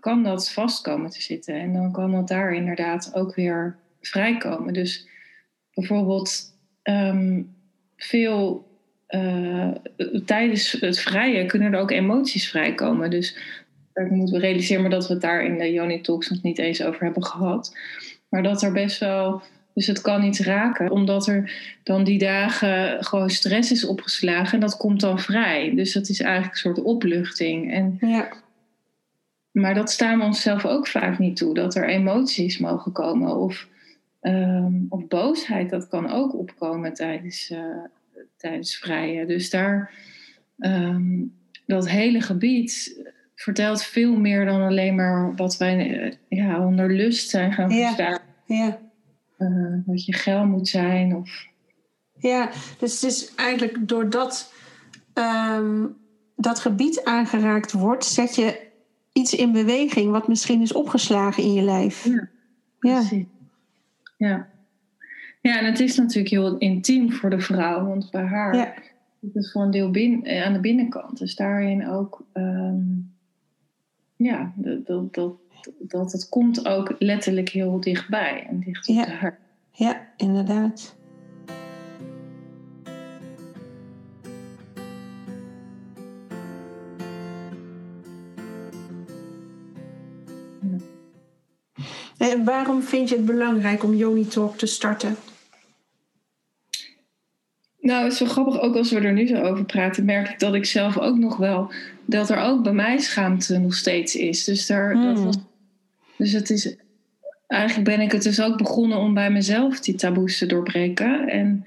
kan 0.00 0.22
dat 0.22 0.52
vast 0.52 0.82
komen 0.82 1.10
te 1.10 1.22
zitten. 1.22 1.54
En 1.54 1.72
dan 1.72 1.92
kan 1.92 2.12
dat 2.12 2.28
daar 2.28 2.54
inderdaad 2.54 3.14
ook 3.14 3.34
weer 3.34 3.76
vrijkomen. 4.00 4.72
Dus 4.72 5.08
bijvoorbeeld 5.74 6.56
ehm, 6.82 7.42
veel 7.96 8.66
uh, 9.08 9.68
tijdens 10.24 10.72
het 10.72 10.98
vrije 10.98 11.46
kunnen 11.46 11.72
er 11.72 11.80
ook 11.80 11.90
emoties 11.90 12.48
vrijkomen. 12.50 13.10
Dus 13.10 13.36
ik 13.94 14.10
moet 14.10 14.36
realiseren 14.36 14.82
maar 14.82 14.90
dat 14.90 15.06
we 15.06 15.12
het 15.12 15.22
daar 15.22 15.44
in 15.44 15.58
de 15.58 15.72
Yoni 15.72 16.00
Talks 16.00 16.30
nog 16.30 16.42
niet 16.42 16.58
eens 16.58 16.82
over 16.82 17.04
hebben 17.04 17.24
gehad. 17.24 17.76
Maar 18.28 18.42
dat 18.42 18.62
er 18.62 18.72
best 18.72 19.00
wel. 19.00 19.42
Dus 19.74 19.86
het 19.86 20.00
kan 20.00 20.24
iets 20.24 20.40
raken, 20.40 20.90
omdat 20.90 21.26
er 21.26 21.52
dan 21.82 22.04
die 22.04 22.18
dagen 22.18 23.04
gewoon 23.04 23.30
stress 23.30 23.70
is 23.70 23.86
opgeslagen. 23.86 24.52
En 24.52 24.60
dat 24.60 24.76
komt 24.76 25.00
dan 25.00 25.20
vrij. 25.20 25.74
Dus 25.74 25.92
dat 25.92 26.08
is 26.08 26.20
eigenlijk 26.20 26.52
een 26.52 26.60
soort 26.60 26.82
opluchting. 26.82 27.72
En, 27.72 27.96
ja. 28.00 28.28
Maar 29.50 29.74
dat 29.74 29.90
staan 29.90 30.18
we 30.18 30.24
onszelf 30.24 30.64
ook 30.66 30.86
vaak 30.86 31.18
niet 31.18 31.36
toe. 31.36 31.54
Dat 31.54 31.74
er 31.74 31.88
emoties 31.88 32.58
mogen 32.58 32.92
komen. 32.92 33.36
Of, 33.36 33.68
ehm, 34.24 34.74
of 34.88 35.06
boosheid, 35.08 35.70
dat 35.70 35.88
kan 35.88 36.10
ook 36.10 36.34
opkomen 36.34 36.94
tijdens, 36.94 37.50
uh, 37.50 37.84
tijdens 38.36 38.76
vrije. 38.76 39.26
Dus 39.26 39.50
daar, 39.50 39.94
ehm, 40.58 41.22
dat 41.66 41.88
hele 41.88 42.20
gebied 42.20 43.02
vertelt 43.34 43.82
veel 43.82 44.16
meer 44.16 44.44
dan 44.44 44.60
alleen 44.60 44.94
maar 44.94 45.34
wat 45.34 45.56
wij 45.56 46.00
eh, 46.00 46.12
ja, 46.28 46.66
onder 46.66 46.92
lust 46.92 47.30
zijn 47.30 47.52
gaan 47.52 47.70
verstaan. 47.70 48.18
Ja. 48.46 48.78
Uh, 49.38 49.78
wat 49.86 50.04
je 50.04 50.12
geil 50.12 50.46
moet 50.46 50.68
zijn. 50.68 51.16
Of... 51.16 51.46
Ja, 52.18 52.50
dus 52.78 53.00
het 53.00 53.10
is 53.10 53.34
eigenlijk 53.34 53.88
doordat 53.88 54.52
um, 55.14 55.96
dat 56.36 56.58
gebied 56.58 57.04
aangeraakt 57.04 57.72
wordt, 57.72 58.04
zet 58.04 58.34
je 58.34 58.60
iets 59.12 59.34
in 59.34 59.52
beweging 59.52 60.10
wat 60.10 60.28
misschien 60.28 60.62
is 60.62 60.72
opgeslagen 60.72 61.42
in 61.42 61.52
je 61.52 61.62
lijf. 61.62 62.04
Ja, 62.04 62.28
precies. 62.78 63.10
Ja. 63.10 63.33
Ja. 64.16 64.52
Ja, 65.40 65.58
en 65.58 65.64
het 65.64 65.80
is 65.80 65.96
natuurlijk 65.96 66.28
heel 66.28 66.58
intiem 66.58 67.12
voor 67.12 67.30
de 67.30 67.40
vrouw, 67.40 67.86
want 67.86 68.10
bij 68.10 68.24
haar 68.24 68.56
ja. 68.56 68.74
is 69.20 69.30
het 69.32 69.50
voor 69.50 69.62
een 69.62 69.70
deel 69.70 69.90
bin, 69.90 70.24
eh, 70.24 70.44
aan 70.46 70.52
de 70.52 70.60
binnenkant. 70.60 71.18
Dus 71.18 71.34
daarin 71.34 71.88
ook 71.88 72.26
um, 72.34 73.14
ja, 74.16 74.52
dat, 74.56 75.14
dat, 75.14 75.32
dat, 75.78 76.12
het 76.12 76.28
komt 76.28 76.66
ook 76.66 76.94
letterlijk 76.98 77.48
heel 77.48 77.80
dichtbij 77.80 78.46
en 78.48 78.60
dicht 78.60 78.88
op 78.88 78.94
ja. 78.94 79.04
de 79.04 79.12
hart. 79.12 79.38
Ja, 79.70 80.08
inderdaad. 80.16 80.96
En 92.30 92.44
waarom 92.44 92.82
vind 92.82 93.08
je 93.08 93.14
het 93.14 93.24
belangrijk 93.24 93.84
om 93.84 93.94
Yoni 93.94 94.26
Talk 94.26 94.58
te 94.58 94.66
starten? 94.66 95.16
Nou, 97.80 98.04
het 98.04 98.12
is 98.12 98.18
wel 98.18 98.28
grappig, 98.28 98.60
ook 98.60 98.76
als 98.76 98.90
we 98.90 99.00
er 99.00 99.12
nu 99.12 99.26
zo 99.26 99.42
over 99.42 99.64
praten, 99.64 100.04
merk 100.04 100.28
ik 100.28 100.38
dat 100.38 100.54
ik 100.54 100.64
zelf 100.64 100.98
ook 100.98 101.16
nog 101.16 101.36
wel, 101.36 101.72
dat 102.04 102.30
er 102.30 102.38
ook 102.38 102.62
bij 102.62 102.72
mij 102.72 102.98
schaamte 102.98 103.58
nog 103.58 103.74
steeds 103.74 104.16
is. 104.16 104.44
Dus, 104.44 104.66
daar, 104.66 104.94
dat 104.94 105.16
Hmm. 105.16 105.24
was, 105.24 105.38
dus 106.16 106.32
het 106.32 106.50
is, 106.50 106.76
eigenlijk 107.46 107.88
ben 107.88 108.00
ik 108.00 108.12
het 108.12 108.22
dus 108.22 108.42
ook 108.42 108.58
begonnen 108.58 108.98
om 108.98 109.14
bij 109.14 109.30
mezelf 109.30 109.80
die 109.80 109.94
taboes 109.94 110.38
te 110.38 110.46
doorbreken. 110.46 111.28
En, 111.28 111.64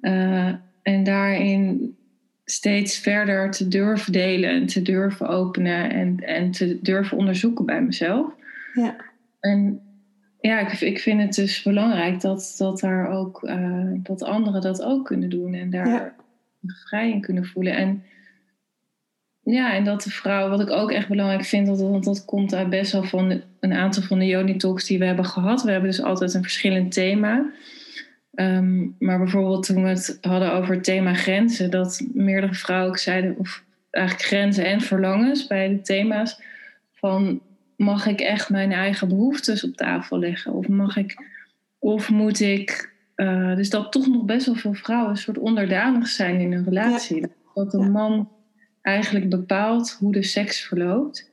eh, 0.00 0.52
en 0.82 1.04
daarin 1.04 1.96
steeds 2.44 2.98
verder 2.98 3.50
te 3.50 3.68
durven 3.68 4.12
delen 4.12 4.50
en 4.50 4.66
te 4.66 4.82
durven 4.82 5.28
openen 5.28 5.90
en, 5.90 6.16
en 6.16 6.50
te 6.50 6.78
durven 6.82 7.18
onderzoeken 7.18 7.64
bij 7.66 7.82
mezelf. 7.82 8.32
Ja. 8.74 8.96
En 9.40 9.85
ja, 10.46 10.58
ik, 10.60 10.80
ik 10.80 10.98
vind 10.98 11.20
het 11.20 11.34
dus 11.34 11.62
belangrijk 11.62 12.20
dat, 12.20 12.54
dat, 12.58 12.80
daar 12.80 13.08
ook, 13.08 13.42
eh, 13.42 13.90
dat 13.96 14.22
anderen 14.22 14.60
dat 14.60 14.82
ook 14.82 15.04
kunnen 15.04 15.30
doen 15.30 15.54
en 15.54 15.70
daar 15.70 15.88
Ja. 15.88 16.14
vrij 16.66 17.10
in 17.10 17.20
kunnen 17.20 17.44
voelen. 17.44 17.76
En 17.76 18.02
ja, 19.42 19.74
en 19.74 19.84
dat 19.84 20.02
de 20.02 20.10
vrouw, 20.10 20.48
wat 20.48 20.60
ik 20.60 20.70
ook 20.70 20.90
echt 20.90 21.08
belangrijk 21.08 21.44
vind, 21.44 21.66
dat, 21.66 21.80
want 21.80 22.04
dat 22.04 22.24
komt 22.24 22.54
uit 22.54 22.70
best 22.70 22.92
wel 22.92 23.02
van 23.02 23.42
een 23.60 23.72
aantal 23.72 24.02
van 24.02 24.18
de 24.18 24.26
Yoni 24.26 24.56
Talks 24.56 24.86
die 24.86 24.98
we 24.98 25.04
hebben 25.04 25.24
gehad. 25.24 25.62
We 25.62 25.70
hebben 25.70 25.90
dus 25.90 26.02
altijd 26.02 26.34
een 26.34 26.42
verschillend 26.42 26.92
thema. 26.92 27.50
Ehm, 28.34 28.86
maar 28.98 29.18
bijvoorbeeld 29.18 29.66
toen 29.66 29.82
we 29.82 29.88
het 29.88 30.18
hadden 30.20 30.52
over 30.52 30.74
het 30.74 30.84
thema 30.84 31.14
grenzen, 31.14 31.70
dat 31.70 32.06
meerdere 32.12 32.54
vrouwen 32.54 32.88
ook 32.88 32.98
zeiden, 32.98 33.34
of 33.38 33.64
eigenlijk 33.90 34.26
grenzen 34.26 34.64
en 34.64 34.80
verlangens 34.80 35.46
bij 35.46 35.68
de 35.68 35.80
thema's, 35.80 36.40
van 36.92 37.40
mag 37.76 38.06
ik 38.06 38.20
echt 38.20 38.50
mijn 38.50 38.72
eigen 38.72 39.08
behoeftes 39.08 39.64
op 39.64 39.76
tafel 39.76 40.18
leggen? 40.18 40.52
Of 40.52 40.68
mag 40.68 40.96
ik, 40.96 41.16
of 41.78 42.10
moet 42.10 42.40
ik, 42.40 42.92
eh, 43.14 43.54
dus 43.54 43.70
dat 43.70 43.92
toch 43.92 44.06
nog 44.06 44.24
best 44.24 44.46
wel 44.46 44.54
veel 44.54 44.74
vrouwen 44.74 45.10
een 45.10 45.16
soort 45.16 45.38
onderdanig 45.38 46.08
zijn 46.08 46.40
in 46.40 46.52
een 46.52 46.64
relatie. 46.64 47.26
Dat 47.54 47.74
een 47.74 47.90
man 47.90 48.30
eigenlijk 48.82 49.30
bepaalt 49.30 49.90
hoe 49.90 50.12
de 50.12 50.22
seks 50.22 50.60
verloopt. 50.60 51.30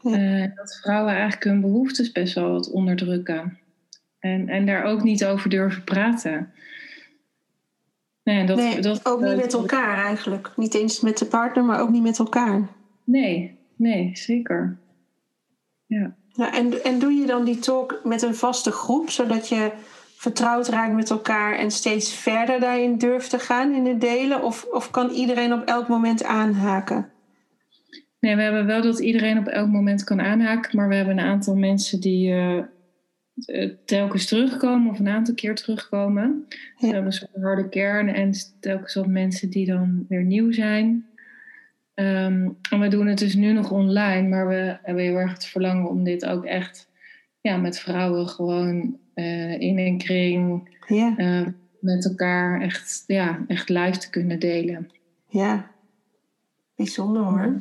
Ja. 0.00 0.42
Eh, 0.42 0.54
dat 0.54 0.78
vrouwen 0.82 1.12
eigenlijk 1.12 1.44
hun 1.44 1.60
behoeftes 1.60 2.12
best 2.12 2.34
wel 2.34 2.50
wat 2.50 2.70
onderdrukken. 2.70 3.58
En, 4.18 4.48
en 4.48 4.66
daar 4.66 4.84
ook 4.84 5.02
niet 5.02 5.24
over 5.24 5.50
durven 5.50 5.84
praten. 5.84 6.52
Nee, 8.22 8.46
dat, 8.46 8.56
nee, 8.56 8.80
dat, 8.80 9.06
ook 9.06 9.20
niet 9.20 9.36
met 9.36 9.52
elkaar 9.52 10.04
eigenlijk. 10.04 10.52
Niet 10.56 10.74
eens 10.74 11.00
met 11.00 11.18
de 11.18 11.26
partner, 11.26 11.64
maar 11.64 11.80
ook 11.80 11.90
niet 11.90 12.02
met 12.02 12.18
elkaar. 12.18 12.68
Nee, 13.04 13.58
nee, 13.76 14.10
zeker. 14.14 14.78
Ja. 15.88 16.16
En, 16.52 16.84
en 16.84 16.98
doe 16.98 17.12
je 17.12 17.26
dan 17.26 17.44
die 17.44 17.58
talk 17.58 18.00
met 18.04 18.22
een 18.22 18.34
vaste 18.34 18.70
groep, 18.70 19.10
zodat 19.10 19.48
je 19.48 19.72
vertrouwd 20.16 20.68
raakt 20.68 20.94
met 20.94 21.10
elkaar 21.10 21.58
en 21.58 21.70
steeds 21.70 22.14
verder 22.14 22.60
daarin 22.60 22.98
durft 22.98 23.30
te 23.30 23.38
gaan 23.38 23.74
in 23.74 23.86
het 23.86 24.00
delen? 24.00 24.42
Of, 24.42 24.66
of 24.72 24.90
kan 24.90 25.10
iedereen 25.10 25.52
op 25.52 25.62
elk 25.64 25.88
moment 25.88 26.24
aanhaken? 26.24 27.10
Nee, 28.20 28.36
we 28.36 28.42
hebben 28.42 28.66
wel 28.66 28.82
dat 28.82 28.98
iedereen 28.98 29.38
op 29.38 29.46
elk 29.46 29.68
moment 29.68 30.04
kan 30.04 30.20
aanhaken, 30.20 30.76
maar 30.76 30.88
we 30.88 30.94
hebben 30.94 31.18
een 31.18 31.24
aantal 31.24 31.56
mensen 31.56 32.00
die 32.00 32.32
eh, 32.32 32.58
eh, 33.46 33.70
telkens 33.84 34.26
terugkomen 34.26 34.90
of 34.90 34.98
een 34.98 35.08
aantal 35.08 35.34
keer 35.34 35.54
terugkomen. 35.54 36.44
Dus 36.48 36.80
we 36.80 36.86
hebben 36.86 37.06
een 37.06 37.12
soort 37.12 37.42
harde 37.42 37.68
kern 37.68 38.08
en 38.08 38.32
telkens 38.60 38.94
wat 38.94 39.06
mensen 39.06 39.50
die 39.50 39.66
dan 39.66 40.04
weer 40.08 40.24
nieuw 40.24 40.52
zijn. 40.52 41.07
Ehm, 41.98 42.48
en 42.70 42.80
we 42.80 42.88
doen 42.88 43.06
het 43.06 43.18
dus 43.18 43.34
nu 43.34 43.52
nog 43.52 43.70
online, 43.70 44.28
maar 44.28 44.48
we 44.48 44.78
hebben 44.82 45.04
heel 45.04 45.16
erg 45.16 45.32
het 45.32 45.44
verlangen 45.44 45.88
om 45.88 46.04
dit 46.04 46.26
ook 46.26 46.44
echt 46.44 46.88
ja, 47.40 47.56
met 47.56 47.78
vrouwen 47.78 48.28
gewoon 48.28 48.98
uh, 49.14 49.60
in 49.60 49.78
een 49.78 49.98
kring 49.98 50.68
ja. 50.86 51.14
uh, 51.16 51.46
met 51.80 52.04
elkaar 52.04 52.60
echt, 52.60 53.04
ja, 53.06 53.44
echt 53.46 53.68
live 53.68 53.98
te 53.98 54.10
kunnen 54.10 54.40
delen. 54.40 54.90
Ja, 55.28 55.70
bijzonder 56.76 57.22
hoor. 57.22 57.60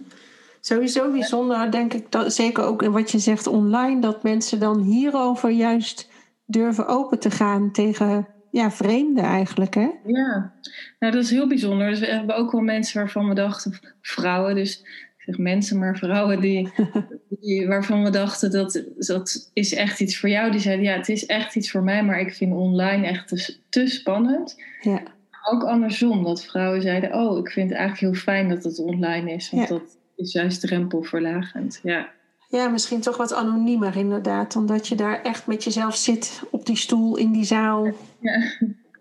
Sowieso 0.59 1.11
bijzonder, 1.11 1.71
denk 1.71 1.93
ik, 1.93 2.11
dat, 2.11 2.33
zeker 2.33 2.63
ook 2.63 2.83
in 2.83 2.91
wat 2.91 3.11
je 3.11 3.19
zegt 3.19 3.47
online, 3.47 4.01
dat 4.01 4.23
mensen 4.23 4.59
dan 4.59 4.81
hierover 4.81 5.49
juist 5.49 6.09
durven 6.45 6.87
open 6.87 7.19
te 7.19 7.31
gaan 7.31 7.71
tegen 7.71 8.27
ja, 8.57 8.71
vreemden 8.71 9.23
eigenlijk, 9.23 9.73
hè? 9.73 9.89
Ja, 10.05 10.53
nou 10.99 11.13
dat 11.13 11.23
is 11.23 11.29
heel 11.29 11.47
bijzonder. 11.47 11.89
Dus 11.89 11.99
we 11.99 12.05
hebben 12.05 12.35
ook 12.35 12.51
wel 12.51 12.61
mensen 12.61 12.99
waarvan 12.99 13.27
we 13.27 13.35
dachten, 13.35 13.79
vrouwen, 14.01 14.55
dus 14.55 14.79
ik 15.17 15.23
zeg 15.25 15.37
mensen, 15.37 15.79
maar 15.79 15.97
vrouwen 15.97 16.41
die, 16.41 16.69
die, 17.41 17.67
waarvan 17.67 18.03
we 18.03 18.09
dachten 18.09 18.51
dat 18.51 18.83
dat 18.97 19.51
is 19.53 19.73
echt 19.73 19.99
iets 19.99 20.19
voor 20.19 20.29
jou. 20.29 20.51
Die 20.51 20.59
zeiden, 20.59 20.85
ja, 20.85 20.95
het 20.95 21.09
is 21.09 21.25
echt 21.25 21.55
iets 21.55 21.71
voor 21.71 21.83
mij, 21.83 22.03
maar 22.03 22.19
ik 22.19 22.33
vind 22.33 22.53
online 22.53 23.07
echt 23.07 23.27
te, 23.27 23.57
te 23.69 23.87
spannend. 23.87 24.55
Ja. 24.81 25.03
Ook 25.49 25.63
andersom, 25.63 26.23
dat 26.23 26.45
vrouwen 26.45 26.81
zeiden, 26.81 27.13
oh, 27.13 27.37
ik 27.37 27.51
vind 27.51 27.69
het 27.69 27.77
eigenlijk 27.77 28.13
heel 28.13 28.23
fijn 28.23 28.49
dat 28.49 28.63
het 28.63 28.79
online 28.79 29.33
is, 29.33 29.49
want 29.49 29.67
dat 29.67 29.97
is 30.15 30.31
juist 30.31 30.61
drempelverlagend. 30.61 31.79
Ja. 31.83 32.09
Ja, 32.47 32.67
misschien 32.67 33.01
toch 33.01 33.17
wat 33.17 33.33
anoniemer 33.33 33.95
inderdaad. 33.95 34.55
Omdat 34.55 34.87
je 34.87 34.95
daar 34.95 35.21
echt 35.21 35.47
met 35.47 35.63
jezelf 35.63 35.95
zit 35.95 36.41
op 36.49 36.65
die 36.65 36.75
stoel 36.75 37.17
in 37.17 37.31
die 37.31 37.43
zaal. 37.43 37.85
Ja. 38.19 38.43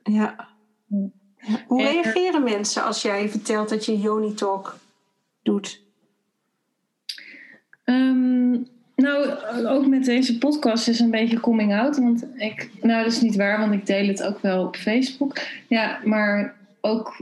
ja. 0.03 0.49
Hoe 1.67 1.83
reageren 1.83 2.43
mensen 2.43 2.85
als 2.85 3.03
jij 3.03 3.29
vertelt 3.29 3.69
dat 3.69 3.85
je 3.85 4.01
Yoni 4.01 4.35
Talk 4.35 4.77
doet? 5.43 5.83
Ehm, 7.85 8.51
nou, 8.97 9.29
ook 9.67 9.87
met 9.87 10.05
deze 10.05 10.39
podcast 10.39 10.89
is 10.89 11.01
een 11.01 11.11
beetje 11.11 11.41
coming 11.41 11.75
out. 11.75 11.97
Want 11.97 12.27
ik, 12.37 12.71
nou, 12.83 13.05
dat 13.05 13.13
is 13.13 13.21
niet 13.21 13.37
waar, 13.37 13.59
want 13.59 13.73
ik 13.73 13.87
deel 13.87 14.07
het 14.07 14.23
ook 14.23 14.39
wel 14.41 14.67
op 14.67 14.77
Facebook. 14.77 15.39
Ja, 15.69 16.01
maar 16.05 16.57
ook 16.81 17.21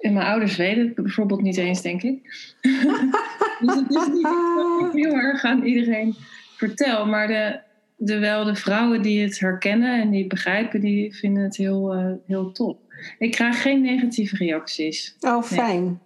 mijn 0.00 0.26
ouders 0.26 0.56
weten 0.56 0.86
het 0.86 0.94
bijvoorbeeld 0.94 1.42
niet 1.42 1.56
eens, 1.56 1.82
denk 1.82 2.02
ik. 2.02 2.18
dus 3.60 3.74
het 3.74 3.90
is 3.90 4.06
niet 4.06 4.22
dat 4.22 4.86
ik 4.86 4.92
heel 4.92 5.14
erg 5.14 5.44
aan 5.44 5.62
iedereen 5.62 6.14
vertel. 6.56 7.06
Maar 7.06 7.26
de, 7.26 7.60
de, 7.96 8.18
wel 8.18 8.44
de 8.44 8.54
vrouwen 8.54 9.02
die 9.02 9.22
het 9.22 9.38
herkennen 9.40 10.00
en 10.00 10.10
die 10.10 10.26
begrijpen, 10.26 10.80
die 10.80 11.14
vinden 11.14 11.42
het 11.42 11.56
heel, 11.56 11.96
uh, 11.96 12.12
heel 12.26 12.52
top. 12.52 12.80
Ik 13.18 13.30
krijg 13.30 13.62
geen 13.62 13.80
negatieve 13.80 14.36
reacties. 14.36 15.16
Oh, 15.20 15.42
fijn. 15.42 16.00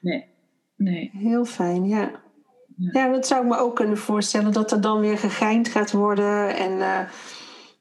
Nee. 0.00 0.24
nee. 0.76 1.10
Heel 1.12 1.44
fijn, 1.44 1.88
ja. 1.88 2.10
ja. 2.76 2.90
ja. 2.92 3.08
dat 3.12 3.26
zou 3.26 3.42
ik 3.42 3.48
me 3.48 3.58
ook 3.58 3.76
kunnen 3.76 3.98
voorstellen. 3.98 4.52
Dat 4.52 4.72
er 4.72 4.80
dan 4.80 5.00
weer 5.00 5.18
gegeind 5.18 5.68
gaat 5.68 5.92
worden. 5.92 6.56
En... 6.56 6.72
Uh, 6.72 7.00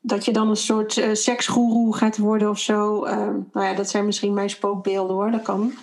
dat 0.06 0.26
je 0.26 0.32
dan 0.32 0.50
een 0.50 0.56
soort 0.56 0.98
uh, 0.98 1.14
seksgoeroe 1.14 1.96
gaat 1.96 2.18
worden 2.18 2.50
of 2.50 2.60
zo. 2.60 3.06
Uh, 3.06 3.12
nou 3.52 3.66
ja, 3.68 3.74
dat 3.74 3.90
zijn 3.90 4.06
misschien 4.06 4.34
mijn 4.34 4.50
spookbeelden 4.50 5.16
hoor, 5.16 5.32
dat 5.32 5.42
kan. 5.42 5.74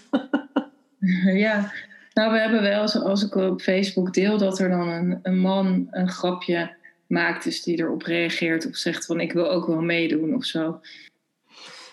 ja, 1.35 1.73
nou 2.15 2.33
we 2.33 2.39
hebben 2.39 2.63
wel, 2.63 2.81
als 2.81 3.25
ik 3.25 3.35
op 3.35 3.61
Facebook 3.61 4.15
deel, 4.15 4.39
dat 4.39 4.59
er 4.59 4.69
dan 4.69 4.89
een, 4.89 5.19
een 5.23 5.39
man 5.39 5.89
een 5.91 6.09
grapje 6.09 6.75
maakt, 7.07 7.45
dus 7.45 7.63
die 7.63 7.79
erop 7.79 8.03
reageert 8.03 8.67
of 8.67 8.77
zegt 8.77 9.07
van 9.07 9.21
ik 9.21 9.33
wil 9.33 9.51
ook 9.51 9.67
wel 9.67 9.83
meedoen 9.83 10.35
of 10.35 10.45
zo. 10.45 10.81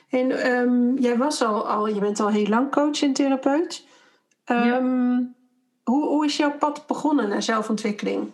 En 0.10 0.52
um, 0.52 1.00
jij 1.00 1.18
was 1.18 1.42
al, 1.42 1.68
al, 1.68 1.88
je 1.88 2.00
bent 2.00 2.20
al 2.20 2.30
heel 2.30 2.48
lang 2.48 2.72
coach 2.72 3.02
en 3.02 3.14
therapeut. 3.14 3.86
Um, 4.46 4.66
ja. 4.66 5.34
hoe, 5.84 6.08
hoe 6.08 6.26
is 6.26 6.38
jouw 6.38 6.58
pad 6.58 6.88
begonnen 6.88 7.30
naar 7.30 7.44
zelfontwikkeling? 7.44 8.32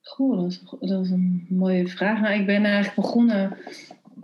Goh, 0.00 0.40
dat 0.40 0.50
is, 0.50 0.62
dat 0.80 1.04
is 1.04 1.10
een 1.10 1.46
mooie 1.48 1.88
vraag. 1.88 2.20
Nou, 2.20 2.34
ik 2.34 2.46
ben 2.46 2.64
eigenlijk 2.64 2.94
begonnen 2.94 3.58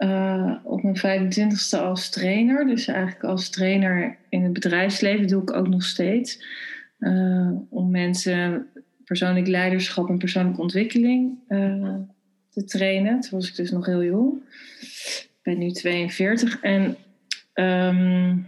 uh, 0.02 0.54
op 0.62 0.82
mijn 0.82 1.30
25ste 1.32 1.78
als 1.78 2.10
trainer. 2.10 2.66
Dus 2.66 2.86
eigenlijk 2.86 3.24
als 3.24 3.50
trainer 3.50 4.16
in 4.28 4.42
het 4.42 4.52
bedrijfsleven 4.52 5.26
doe 5.26 5.42
ik 5.42 5.52
ook 5.52 5.68
nog 5.68 5.84
steeds. 5.84 6.44
Uh, 6.98 7.50
om 7.68 7.90
mensen 7.90 8.66
persoonlijk 9.04 9.46
leiderschap 9.46 10.08
en 10.08 10.18
persoonlijke 10.18 10.60
ontwikkeling 10.60 11.38
uh, 11.48 11.94
te 12.50 12.64
trainen. 12.64 13.20
Toen 13.20 13.30
was 13.30 13.48
ik 13.48 13.56
dus 13.56 13.70
nog 13.70 13.86
heel 13.86 14.04
jong. 14.04 14.42
Ik 14.80 15.38
ben 15.42 15.58
nu 15.58 15.70
42. 15.70 16.60
En, 16.60 16.82
um, 17.54 18.46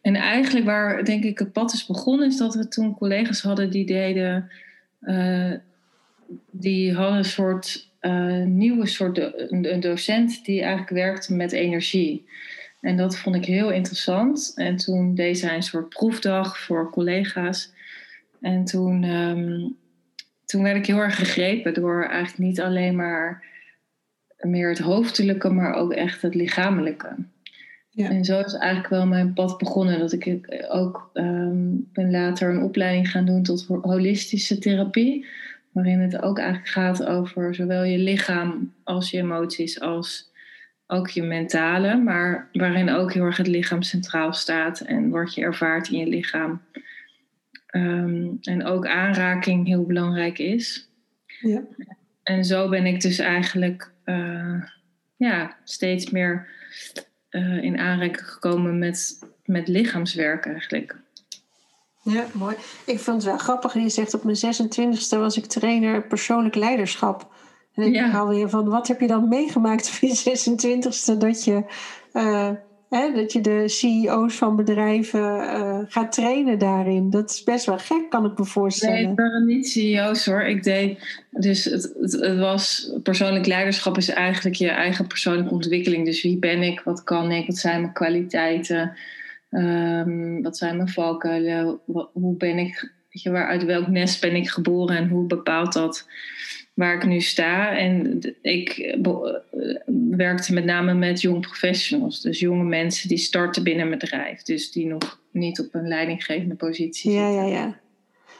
en 0.00 0.14
eigenlijk 0.14 0.66
waar 0.66 1.04
denk 1.04 1.24
ik 1.24 1.38
het 1.38 1.52
pad 1.52 1.72
is 1.72 1.86
begonnen... 1.86 2.26
is 2.26 2.36
dat 2.36 2.54
we 2.54 2.68
toen 2.68 2.94
collega's 2.94 3.42
hadden 3.42 3.70
die 3.70 3.86
deden 3.86 4.50
die 6.50 6.94
hadden 6.94 7.18
een 7.18 7.24
soort 7.24 7.93
uh, 8.06 8.44
nieuwe 8.44 8.86
soort 8.86 9.18
een 9.50 9.80
docent 9.80 10.44
die 10.44 10.60
eigenlijk 10.60 10.90
werkte 10.90 11.34
met 11.34 11.52
energie. 11.52 12.26
En 12.80 12.96
dat 12.96 13.16
vond 13.16 13.36
ik 13.36 13.44
heel 13.44 13.70
interessant. 13.70 14.52
En 14.56 14.76
toen 14.76 15.14
deed 15.14 15.38
zij 15.38 15.54
een 15.54 15.62
soort 15.62 15.88
proefdag 15.88 16.58
voor 16.58 16.90
collega's. 16.90 17.72
En 18.40 18.64
toen, 18.64 19.04
ehm, 19.04 19.68
toen 20.44 20.62
werd 20.62 20.76
ik 20.76 20.86
heel 20.86 20.98
erg 20.98 21.16
gegrepen 21.16 21.74
door 21.74 22.04
eigenlijk 22.04 22.38
niet 22.38 22.60
alleen 22.60 22.96
maar 22.96 23.44
meer 24.38 24.68
het 24.68 24.78
hoofdelijke, 24.78 25.50
maar 25.50 25.74
ook 25.74 25.92
echt 25.92 26.22
het 26.22 26.34
lichamelijke. 26.34 27.16
Ja. 27.90 28.08
En 28.08 28.24
zo 28.24 28.40
is 28.40 28.54
eigenlijk 28.54 28.88
wel 28.88 29.06
mijn 29.06 29.32
pad 29.32 29.58
begonnen. 29.58 29.98
Dat 29.98 30.12
ik 30.12 30.64
ook 30.68 31.10
um, 31.14 31.88
ben 31.92 32.10
later 32.10 32.50
een 32.50 32.62
opleiding 32.62 33.10
gaan 33.10 33.24
doen 33.24 33.42
tot 33.42 33.66
holistische 33.66 34.58
therapie 34.58 35.26
waarin 35.74 36.00
het 36.00 36.22
ook 36.22 36.38
eigenlijk 36.38 36.68
gaat 36.68 37.04
over 37.04 37.54
zowel 37.54 37.82
je 37.82 37.98
lichaam 37.98 38.74
als 38.84 39.10
je 39.10 39.18
emoties, 39.18 39.80
als 39.80 40.32
ook 40.86 41.08
je 41.08 41.22
mentale, 41.22 41.96
maar 41.96 42.48
waarin 42.52 42.90
ook 42.90 43.12
heel 43.12 43.24
erg 43.24 43.36
het 43.36 43.46
lichaam 43.46 43.82
centraal 43.82 44.32
staat 44.32 44.80
en 44.80 45.10
wat 45.10 45.34
je 45.34 45.40
ervaart 45.42 45.88
in 45.88 45.98
je 45.98 46.06
lichaam. 46.06 46.62
Ehm, 47.66 48.26
en 48.42 48.64
ook 48.64 48.86
aanraking 48.86 49.66
heel 49.66 49.86
belangrijk 49.86 50.38
is. 50.38 50.88
Ja. 51.40 51.62
En 52.22 52.44
zo 52.44 52.68
ben 52.68 52.86
ik 52.86 53.00
dus 53.00 53.18
eigenlijk 53.18 53.90
uh, 54.04 54.62
ja, 55.16 55.56
steeds 55.64 56.10
meer 56.10 56.48
uh, 57.30 57.62
in 57.62 57.78
aanraking 57.78 58.28
gekomen 58.28 58.78
met, 58.78 59.28
met 59.44 59.68
lichaamswerk 59.68 60.46
eigenlijk. 60.46 60.96
Ja, 62.04 62.26
mooi. 62.32 62.56
Ik 62.84 62.98
vond 62.98 63.16
het 63.16 63.24
wel 63.24 63.38
grappig. 63.38 63.74
Je 63.74 63.88
zegt 63.88 64.14
op 64.14 64.24
mijn 64.24 64.36
26e 64.36 65.18
was 65.18 65.36
ik 65.36 65.46
trainer 65.46 66.06
persoonlijk 66.06 66.54
leiderschap. 66.54 67.32
En 67.74 67.82
ik 67.82 67.94
ja. 67.94 68.08
haal 68.08 68.28
weer 68.28 68.48
van, 68.48 68.68
wat 68.68 68.88
heb 68.88 69.00
je 69.00 69.06
dan 69.06 69.28
meegemaakt 69.28 69.88
op 70.02 70.08
je 70.08 70.38
26e 71.14 71.18
dat 71.18 71.44
je, 71.44 71.62
uh, 72.12 72.50
hè, 72.88 73.12
dat 73.12 73.32
je 73.32 73.40
de 73.40 73.68
CEO's 73.68 74.34
van 74.34 74.56
bedrijven 74.56 75.20
uh, 75.20 75.78
gaat 75.88 76.12
trainen 76.12 76.58
daarin? 76.58 77.10
Dat 77.10 77.30
is 77.30 77.42
best 77.42 77.66
wel 77.66 77.78
gek, 77.78 78.10
kan 78.10 78.24
ik 78.24 78.38
me 78.38 78.44
voorstellen. 78.44 78.94
Nee, 78.94 79.06
het 79.06 79.16
waren 79.16 79.46
niet 79.46 79.68
CEO's 79.68 80.26
hoor. 80.26 80.42
Ik 80.42 80.62
deed, 80.62 81.18
dus 81.30 81.64
het, 81.64 81.92
het, 82.00 82.12
het, 82.12 82.38
was, 82.38 82.92
persoonlijk 83.02 83.46
leiderschap 83.46 83.96
is 83.96 84.08
eigenlijk 84.08 84.56
je 84.56 84.68
eigen 84.68 85.06
persoonlijke 85.06 85.54
ontwikkeling. 85.54 86.04
Dus 86.04 86.22
wie 86.22 86.38
ben 86.38 86.62
ik, 86.62 86.80
wat 86.80 87.04
kan 87.04 87.30
ik, 87.30 87.46
wat 87.46 87.56
zijn 87.56 87.80
mijn 87.80 87.92
kwaliteiten... 87.92 88.96
Um, 89.54 90.42
wat 90.42 90.56
zijn 90.56 90.76
mijn 90.76 90.88
valkuilen? 90.88 91.80
Hoe 92.12 92.36
ben 92.36 92.58
ik, 92.58 92.92
weet 93.10 93.22
je, 93.22 93.30
waar, 93.30 93.46
uit 93.46 93.64
welk 93.64 93.86
nest 93.86 94.20
ben 94.20 94.34
ik 94.34 94.50
geboren 94.50 94.96
en 94.96 95.08
hoe 95.08 95.26
bepaalt 95.26 95.72
dat 95.72 96.08
waar 96.74 96.94
ik 96.94 97.06
nu 97.06 97.20
sta? 97.20 97.76
En 97.76 98.20
ik 98.42 98.68
eh, 98.68 99.34
werkte 100.10 100.52
met 100.52 100.64
name 100.64 100.94
met 100.94 101.20
young 101.20 101.40
professionals, 101.40 102.20
dus 102.20 102.40
jonge 102.40 102.64
mensen 102.64 103.08
die 103.08 103.18
starten 103.18 103.62
binnen 103.62 103.84
een 103.84 103.98
bedrijf, 103.98 104.42
dus 104.42 104.72
die 104.72 104.86
nog 104.86 105.20
niet 105.30 105.60
op 105.60 105.74
een 105.74 105.88
leidinggevende 105.88 106.54
positie 106.54 107.10
zitten. 107.10 107.32
Ja, 107.32 107.42
ja, 107.42 107.48
ja. 107.48 107.82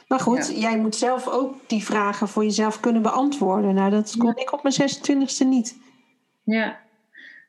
Maar 0.07 0.19
goed, 0.19 0.53
jij 0.59 0.77
moet 0.79 0.95
zelf 0.95 1.27
ook 1.27 1.55
die 1.67 1.83
vragen 1.83 2.27
voor 2.27 2.43
jezelf 2.43 2.79
kunnen 2.79 3.01
beantwoorden. 3.01 3.73
Nou, 3.73 3.91
dat 3.91 4.15
kon 4.17 4.35
ik 4.35 4.53
op 4.53 4.63
mijn 4.63 4.75
26e 4.75 5.47
niet. 5.47 5.77
Ja, 6.43 6.79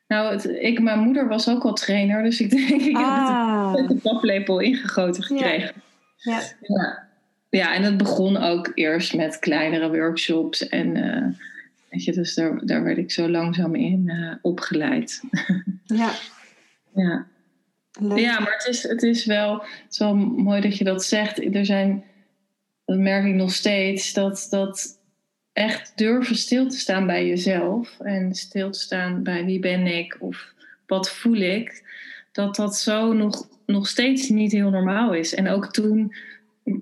nou, 0.06 0.32
het, 0.32 0.44
ik, 0.44 0.80
mijn 0.80 0.98
moeder 0.98 1.28
was 1.28 1.48
ook 1.48 1.64
al 1.64 1.72
trainer, 1.72 2.22
dus 2.22 2.40
ik 2.40 2.50
denk, 2.50 2.82
ik 2.82 2.96
ah. 2.96 3.72
heb 3.72 3.78
het 3.78 3.88
met 3.88 4.02
de 4.02 4.08
paplepel 4.10 4.60
ingegoten 4.60 5.22
gekregen. 5.22 5.82
Ja. 6.16 6.40
ja. 6.60 7.04
Ja. 7.50 7.74
en 7.74 7.82
het 7.82 7.96
begon 7.96 8.36
ook 8.36 8.72
eerst 8.74 9.14
met 9.14 9.38
kleinere 9.38 9.90
workshops. 9.90 10.68
En 10.68 10.96
uh, 10.96 11.26
weet 11.90 12.04
je, 12.04 12.12
dus 12.12 12.34
daar, 12.34 12.66
daar 12.66 12.82
werd 12.82 12.98
ik 12.98 13.10
zo 13.10 13.28
langzaam 13.28 13.74
in 13.74 14.02
uh, 14.06 14.34
opgeleid. 14.42 15.20
Ja. 15.84 16.10
ja. 16.94 17.26
Leuk. 18.00 18.18
Ja, 18.18 18.40
maar 18.40 18.52
het 18.52 18.66
is, 18.66 18.82
het, 18.82 19.02
is 19.02 19.24
wel, 19.24 19.52
het 19.52 19.86
is 19.90 19.98
wel 19.98 20.14
mooi 20.16 20.60
dat 20.60 20.78
je 20.78 20.84
dat 20.84 21.04
zegt. 21.04 21.54
Er 21.54 21.66
zijn, 21.66 22.04
dat 22.84 22.98
merk 22.98 23.24
ik 23.24 23.34
nog 23.34 23.52
steeds, 23.52 24.12
dat, 24.12 24.46
dat 24.50 24.98
echt 25.56 25.92
durven 25.94 26.36
stil 26.36 26.68
te 26.68 26.78
staan 26.78 27.06
bij 27.06 27.26
jezelf 27.26 28.00
en 28.00 28.34
stil 28.34 28.70
te 28.70 28.80
staan 28.80 29.22
bij 29.22 29.44
wie 29.44 29.58
ben 29.58 29.86
ik 29.86 30.16
of 30.20 30.54
wat 30.86 31.10
voel 31.10 31.36
ik, 31.36 31.84
dat 32.32 32.56
dat 32.56 32.76
zo 32.76 33.12
nog 33.12 33.48
nog 33.66 33.88
steeds 33.88 34.28
niet 34.28 34.52
heel 34.52 34.70
normaal 34.70 35.14
is. 35.14 35.34
En 35.34 35.48
ook 35.48 35.72
toen 35.72 36.14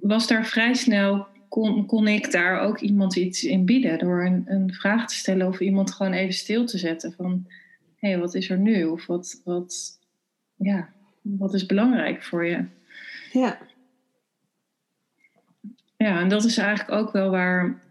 was 0.01 0.27
daar 0.27 0.47
vrij 0.47 0.75
snel, 0.75 1.27
kon, 1.49 1.87
kon 1.87 2.09
ik 2.09 2.31
daar 2.31 2.61
ook 2.61 2.81
iemand 2.81 3.17
iets 3.17 3.45
in 3.45 3.65
bieden. 3.65 3.99
Door 3.99 4.25
een, 4.25 4.45
een 4.47 4.73
vraag 4.73 5.07
te 5.07 5.15
stellen 5.15 5.47
of 5.47 5.61
iemand 5.61 5.93
gewoon 5.93 6.13
even 6.13 6.35
stil 6.35 6.67
te 6.67 6.79
zetten. 6.79 7.13
Van, 7.13 7.47
hé, 7.97 8.09
hey, 8.09 8.19
wat 8.19 8.35
is 8.35 8.51
er 8.51 8.59
nu? 8.59 8.85
Of 8.85 9.07
wat, 9.07 9.41
wat, 9.45 9.99
ja, 10.55 10.89
wat 11.23 11.55
is 11.55 11.67
belangrijk 11.67 12.23
voor 12.23 12.47
je? 12.47 12.65
Ja. 13.33 13.59
Ja, 15.97 16.21
en 16.21 16.29
dat 16.29 16.45
is 16.45 16.57
eigenlijk 16.57 16.91
ook 16.91 17.13
wel 17.13 17.31
waar, 17.31 17.83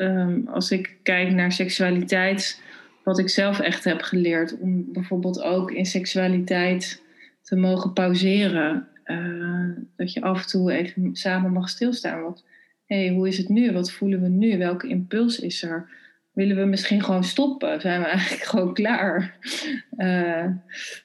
um, 0.00 0.48
als 0.48 0.70
ik 0.70 0.96
kijk 1.02 1.30
naar 1.30 1.52
seksualiteit, 1.52 2.62
wat 3.04 3.18
ik 3.18 3.28
zelf 3.28 3.60
echt 3.60 3.84
heb 3.84 4.02
geleerd. 4.02 4.58
Om 4.58 4.92
bijvoorbeeld 4.92 5.42
ook 5.42 5.70
in 5.70 5.86
seksualiteit 5.86 7.02
te 7.42 7.56
mogen 7.56 7.92
pauzeren. 7.92 8.88
Uh, 9.04 9.76
dat 9.96 10.12
je 10.12 10.22
af 10.22 10.42
en 10.42 10.48
toe 10.48 10.72
even 10.72 11.16
samen 11.16 11.52
mag 11.52 11.68
stilstaan. 11.68 12.22
Wat, 12.22 12.44
hey, 12.86 13.08
hoe 13.08 13.28
is 13.28 13.38
het 13.38 13.48
nu? 13.48 13.72
Wat 13.72 13.92
voelen 13.92 14.20
we 14.20 14.28
nu? 14.28 14.58
Welke 14.58 14.88
impuls 14.88 15.40
is 15.40 15.62
er? 15.62 15.88
Willen 16.32 16.56
we 16.56 16.64
misschien 16.64 17.04
gewoon 17.04 17.24
stoppen? 17.24 17.80
Zijn 17.80 18.00
we 18.00 18.06
eigenlijk 18.16 18.42
gewoon 18.42 18.74
klaar? 18.74 19.38
Uh, 19.96 20.46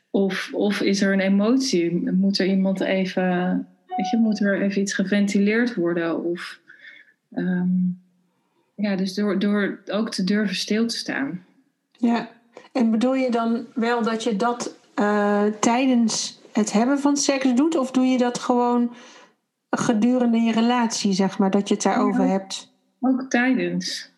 of, 0.09 0.49
of 0.53 0.81
is 0.81 1.01
er 1.01 1.13
een 1.13 1.19
emotie? 1.19 2.11
Moet 2.11 2.39
er 2.39 2.45
iemand 2.45 2.79
even, 2.79 3.57
weet 3.87 4.09
je, 4.09 4.17
moet 4.17 4.41
er 4.41 4.61
even 4.61 4.81
iets 4.81 4.93
geventileerd 4.93 5.75
worden? 5.75 6.23
Of, 6.23 6.61
um, 7.31 8.03
ja, 8.75 8.95
dus 8.95 9.13
door, 9.13 9.39
door 9.39 9.79
ook 9.91 10.11
te 10.11 10.23
durven 10.23 10.55
stil 10.55 10.87
te 10.87 10.97
staan. 10.97 11.45
Ja, 11.91 12.29
en 12.71 12.91
bedoel 12.91 13.15
je 13.15 13.31
dan 13.31 13.65
wel 13.73 14.03
dat 14.03 14.23
je 14.23 14.35
dat 14.35 14.75
uh, 14.99 15.43
tijdens 15.59 16.39
het 16.51 16.71
hebben 16.71 16.99
van 16.99 17.17
seks 17.17 17.53
doet? 17.53 17.77
Of 17.77 17.91
doe 17.91 18.05
je 18.05 18.17
dat 18.17 18.39
gewoon 18.39 18.95
gedurende 19.69 20.37
je 20.37 20.51
relatie, 20.51 21.13
zeg 21.13 21.37
maar, 21.37 21.51
dat 21.51 21.67
je 21.67 21.73
het 21.73 21.83
daarover 21.83 22.23
ja, 22.23 22.31
hebt? 22.31 22.73
Ook 22.99 23.25
tijdens. 23.29 24.13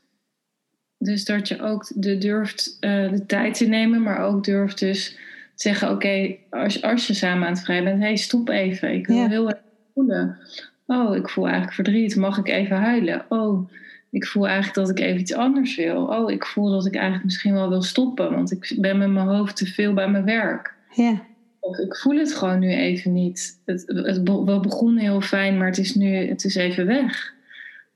Dus 0.97 1.25
dat 1.25 1.47
je 1.47 1.61
ook 1.61 1.91
de 1.95 2.17
durft 2.17 2.77
uh, 2.81 3.11
de 3.11 3.25
tijd 3.25 3.57
te 3.57 3.65
nemen, 3.65 4.01
maar 4.01 4.19
ook 4.19 4.43
durft 4.43 4.79
dus 4.79 5.17
zeggen: 5.55 5.91
Oké, 5.91 6.35
als, 6.49 6.81
als 6.81 7.07
je 7.07 7.13
samen 7.13 7.47
aan 7.47 7.53
het 7.53 7.63
vrij 7.63 7.83
bent, 7.83 7.99
hé, 7.99 8.05
hey, 8.05 8.15
stop 8.15 8.49
even. 8.49 8.93
Ik 8.93 9.07
wil 9.07 9.15
ja. 9.15 9.27
heel 9.27 9.49
erg 9.49 9.59
voelen. 9.93 10.37
Oh, 10.85 11.15
ik 11.15 11.29
voel 11.29 11.43
eigenlijk 11.43 11.75
verdriet. 11.75 12.15
Mag 12.15 12.37
ik 12.37 12.47
even 12.47 12.77
huilen? 12.77 13.25
Oh, 13.29 13.69
ik 14.09 14.25
voel 14.25 14.47
eigenlijk 14.47 14.75
dat 14.75 14.89
ik 14.89 15.05
even 15.05 15.19
iets 15.19 15.33
anders 15.33 15.75
wil. 15.75 16.05
Oh, 16.05 16.31
ik 16.31 16.45
voel 16.45 16.69
dat 16.69 16.85
ik 16.85 16.93
eigenlijk 16.95 17.23
misschien 17.23 17.53
wel 17.53 17.69
wil 17.69 17.81
stoppen, 17.81 18.31
want 18.31 18.51
ik 18.51 18.75
ben 18.79 18.97
met 18.97 19.09
mijn 19.09 19.27
hoofd 19.27 19.55
te 19.55 19.65
veel 19.65 19.93
bij 19.93 20.09
mijn 20.09 20.25
werk. 20.25 20.73
Ja. 20.93 21.21
Of 21.59 21.77
ik 21.77 21.95
voel 21.95 22.17
het 22.17 22.33
gewoon 22.33 22.59
nu 22.59 22.73
even 22.73 23.13
niet. 23.13 23.61
Het, 23.65 23.83
het, 23.87 24.21
we 24.23 24.59
begonnen 24.61 25.03
heel 25.03 25.21
fijn, 25.21 25.57
maar 25.57 25.67
het 25.67 25.77
is 25.77 25.95
nu 25.95 26.15
het 26.15 26.43
is 26.43 26.55
even 26.55 26.85
weg. 26.85 27.33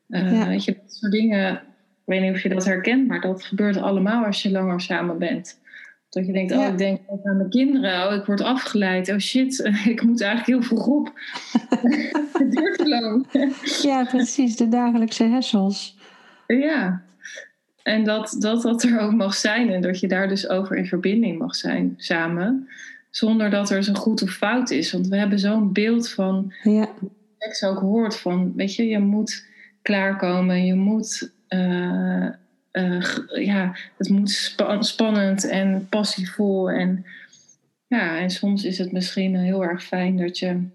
Uh, 0.09 0.31
ja. 0.31 0.47
Weet 0.47 0.63
je, 0.63 0.73
dat 0.73 0.93
soort 0.93 1.11
dingen. 1.11 1.53
Ik 1.53 2.17
weet 2.17 2.21
niet 2.21 2.31
of 2.31 2.43
je 2.43 2.49
dat 2.49 2.65
herkent, 2.65 3.07
maar 3.07 3.21
dat 3.21 3.43
gebeurt 3.43 3.77
allemaal 3.77 4.25
als 4.25 4.41
je 4.41 4.51
langer 4.51 4.81
samen 4.81 5.17
bent. 5.17 5.59
Dat 6.09 6.25
je 6.25 6.33
denkt, 6.33 6.51
oh, 6.51 6.67
ik 6.67 6.77
denk 6.77 6.99
aan 7.23 7.37
mijn 7.37 7.49
kinderen. 7.49 8.07
Oh, 8.07 8.13
ik 8.13 8.25
word 8.25 8.41
afgeleid. 8.41 9.11
Oh 9.11 9.17
shit, 9.17 9.71
ik 9.85 10.03
moet 10.03 10.21
eigenlijk 10.21 10.47
heel 10.47 10.77
vroeg 10.77 10.87
op. 10.87 11.13
het 12.33 12.51
duurt 12.51 12.77
te 12.77 12.87
lang. 12.87 13.25
ja, 13.81 14.05
precies. 14.05 14.55
De 14.55 14.67
dagelijkse 14.67 15.23
hersels. 15.23 15.99
Ja. 16.59 17.01
En 17.83 18.03
dat, 18.03 18.35
dat 18.39 18.61
dat 18.61 18.83
er 18.83 18.99
ook 18.99 19.13
mag 19.13 19.33
zijn. 19.33 19.69
En 19.69 19.81
dat 19.81 19.99
je 19.99 20.07
daar 20.07 20.27
dus 20.27 20.49
over 20.49 20.77
in 20.77 20.85
verbinding 20.85 21.37
mag 21.39 21.55
zijn 21.55 21.93
samen. 21.97 22.69
Zonder 23.09 23.49
dat 23.49 23.69
er 23.69 23.83
zo 23.83 23.93
goed 23.93 24.21
of 24.21 24.31
fout 24.31 24.69
is. 24.69 24.91
Want 24.91 25.07
we 25.07 25.17
hebben 25.17 25.39
zo'n 25.39 25.73
beeld 25.73 26.09
van... 26.09 26.53
Ja. 26.63 26.89
Seks 27.37 27.63
ook 27.63 27.79
hoort 27.79 28.17
van... 28.17 28.53
Weet 28.55 28.75
je, 28.75 28.87
je 28.87 28.99
moet 28.99 29.45
klaarkomen. 29.81 30.65
Je 30.65 30.75
moet... 30.75 31.31
Uh, 31.49 32.27
uh, 32.71 33.05
ja, 33.45 33.75
het 33.97 34.09
moet 34.09 34.29
spa 34.29 34.81
spannend 34.81 35.47
en 35.47 35.87
passievol. 35.89 36.69
En, 36.69 37.05
ja, 37.87 38.19
en 38.19 38.29
soms 38.29 38.63
is 38.63 38.77
het 38.77 38.91
misschien 38.91 39.35
heel 39.35 39.63
erg 39.63 39.83
fijn 39.83 40.17
dat 40.17 40.39
je 40.39 40.67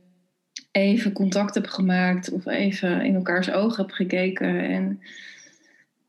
even 0.70 1.12
contact 1.12 1.54
hebt 1.54 1.70
gemaakt 1.70 2.30
of 2.30 2.46
even 2.46 3.04
in 3.04 3.14
elkaars 3.14 3.50
ogen 3.50 3.82
hebt 3.82 3.96
gekeken. 3.96 4.60
En 4.60 5.00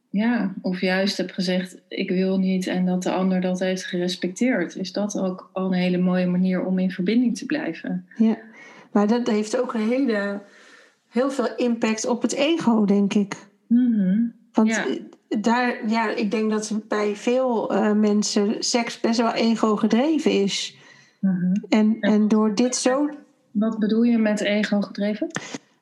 ja, 0.10 0.54
of 0.62 0.82
juist 0.82 1.17
hebt 1.17 1.34
gezegd: 1.34 1.78
Ik 1.88 2.10
wil 2.10 2.38
niet, 2.38 2.67
en 2.67 2.86
dat 2.86 3.04
de 3.04 3.12
ander 3.12 3.41
dat 3.41 3.60
heeft 3.60 3.86
gerespecteerd. 3.86 4.76
Is 4.76 4.91
dat 4.91 5.20
ook 5.20 5.50
al 5.54 5.65
een 5.65 5.80
hele 5.80 5.98
mooie 5.98 6.28
manier 6.28 6.65
om 6.65 6.80
in 6.80 6.91
verbinding 6.91 7.38
te 7.38 7.46
blijven? 7.46 8.06
Ja, 8.17 8.38
maar 8.91 9.08
dat 9.08 9.28
heeft 9.28 9.62
ook 9.62 9.74
een 9.74 9.88
hele, 9.89 10.41
heel 11.10 11.32
veel 11.32 11.56
impact 11.56 12.08
op 12.08 12.22
het 12.22 12.34
ego, 12.34 12.86
denk 12.86 13.13
ik. 13.13 13.36
Mm 13.67 13.93
-hmm. 13.93 14.34
Want 14.52 14.70
ja 14.70 14.86
daar, 15.30 15.89
ja, 15.89 16.10
ik 16.10 16.32
denk 16.32 16.52
dat 16.52 16.80
bij 16.88 17.15
veel 17.15 17.74
uh, 17.74 17.91
mensen 17.91 18.56
seks 18.63 19.00
best 19.00 19.20
wel 19.20 19.34
ego 19.34 19.76
gedreven 19.76 20.32
is. 20.32 20.78
Mm 21.20 21.38
-hmm. 21.39 21.65
en, 21.70 21.98
en 22.00 22.28
door 22.28 22.56
dit 22.56 22.76
zo. 22.76 23.10
Wat 23.52 23.80
bedoel 23.80 24.04
je 24.04 24.17
met 24.17 24.41
ego 24.41 24.82
gedreven? 24.82 25.28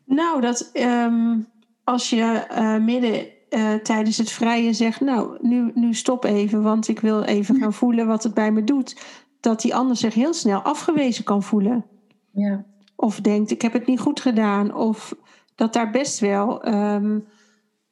Nou, 0.06 0.42
dat 0.42 0.72
um, 0.74 1.48
als 1.84 2.10
je 2.10 2.48
uh, 2.52 2.78
midden 2.78 3.28
uh, 3.56 3.74
tijdens 3.74 4.18
het 4.18 4.32
vrije 4.32 4.74
zegt: 4.74 5.00
Nou, 5.00 5.38
nu, 5.42 5.72
nu 5.74 5.94
stop 5.94 6.24
even, 6.24 6.62
want 6.62 6.88
ik 6.88 7.00
wil 7.00 7.24
even 7.24 7.56
gaan 7.56 7.74
voelen 7.74 8.08
wat 8.08 8.24
het 8.24 8.34
bij 8.34 8.52
me 8.52 8.64
doet. 8.64 9.02
Dat 9.40 9.62
die 9.62 9.76
ander 9.76 9.96
zich 9.96 10.14
heel 10.14 10.34
snel 10.34 10.62
afgewezen 10.62 11.24
kan 11.24 11.44
voelen. 11.44 11.86
Ja. 12.32 12.66
Of 12.96 13.22
denkt: 13.22 13.52
Ik 13.52 13.62
heb 13.62 13.74
het 13.74 13.86
niet 13.86 14.00
goed 14.00 14.20
gedaan. 14.20 14.74
Of 14.74 15.16
dat 15.56 15.74
daar 15.74 15.92
best 15.92 16.20
wel. 16.20 16.68
Um, 16.68 17.28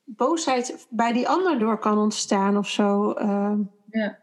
boosheid 0.06 0.88
bij 0.90 1.14
die 1.14 1.28
ander 1.28 1.60
door 1.60 1.80
kan 1.80 1.98
ontstaan 1.98 2.58
of 2.58 2.70
zo. 2.70 3.14
Uh. 3.20 3.54
Ja, 3.90 4.20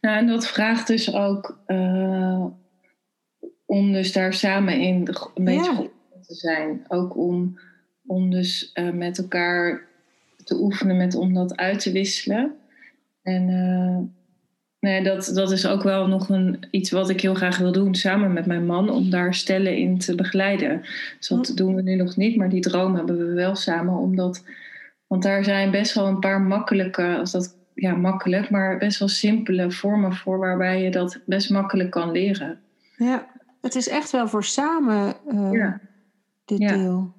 nou, 0.00 0.16
en 0.16 0.26
dat 0.26 0.46
vraagt 0.46 0.86
dus 0.86 1.14
ook 1.14 1.58
uh, 1.66 2.44
om 3.66 3.92
dus 3.92 4.12
daar 4.12 4.32
samen 4.32 4.80
in 4.80 5.08
een 5.34 5.44
beetje 5.44 5.72
ja. 5.72 5.88
te 6.20 6.34
zijn. 6.34 6.84
Ook 6.88 7.16
om, 7.16 7.58
om 8.06 8.30
dus 8.30 8.70
uh, 8.74 8.90
met 8.90 9.18
elkaar 9.18 9.87
te 10.48 10.60
oefenen 10.60 10.96
met 10.96 11.14
om 11.14 11.34
dat 11.34 11.56
uit 11.56 11.80
te 11.80 11.92
wisselen. 11.92 12.52
En 13.22 13.44
nee, 14.80 15.02
dat, 15.02 15.30
dat 15.34 15.50
is 15.50 15.66
ook 15.66 15.82
wel 15.82 16.06
nog 16.06 16.28
een, 16.28 16.58
iets 16.70 16.90
wat 16.90 17.10
ik 17.10 17.20
heel 17.20 17.34
graag 17.34 17.58
wil 17.58 17.72
doen 17.72 17.94
samen 17.94 18.32
met 18.32 18.46
mijn 18.46 18.66
man, 18.66 18.90
om 18.90 19.10
daar 19.10 19.34
stellen 19.34 19.76
in 19.76 19.98
te 19.98 20.14
begeleiden. 20.14 20.80
Dus 21.18 21.28
dat 21.28 21.52
doen 21.54 21.74
we 21.74 21.82
nu 21.82 21.94
nog 21.94 22.16
niet, 22.16 22.36
maar 22.36 22.48
die 22.48 22.60
droom 22.60 22.94
hebben 22.94 23.18
we 23.18 23.34
wel 23.34 23.54
samen, 23.54 23.94
omdat 23.94 24.44
want 25.06 25.22
daar 25.22 25.44
zijn 25.44 25.70
best 25.70 25.94
wel 25.94 26.06
een 26.06 26.18
paar 26.18 26.40
makkelijke, 26.40 27.16
als 27.18 27.30
dat 27.30 27.56
ja, 27.74 27.94
makkelijk, 27.94 28.50
maar 28.50 28.78
best 28.78 28.98
wel 28.98 29.08
simpele 29.08 29.70
vormen 29.70 30.14
voor 30.14 30.38
waarbij 30.38 30.82
je 30.82 30.90
dat 30.90 31.20
best 31.26 31.50
makkelijk 31.50 31.90
kan 31.90 32.10
leren. 32.10 32.60
Ja, 32.96 33.26
het 33.60 33.74
is 33.74 33.88
echt 33.88 34.10
wel 34.10 34.28
voor 34.28 34.44
samen 34.44 35.14
uh, 35.32 35.52
ja. 35.52 35.80
dit 36.44 36.58
ja. 36.58 36.76
deel. 36.76 37.12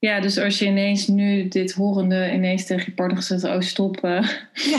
Ja, 0.00 0.20
dus 0.20 0.38
als 0.38 0.58
je 0.58 0.66
ineens 0.66 1.06
nu 1.06 1.48
dit 1.48 1.72
horende 1.72 2.32
ineens 2.32 2.66
tegen 2.66 2.84
je 2.86 2.92
partner 2.92 3.22
zegt, 3.22 3.44
oh 3.44 3.60
stop. 3.60 4.04
Uh, 4.04 4.28
ja. 4.52 4.78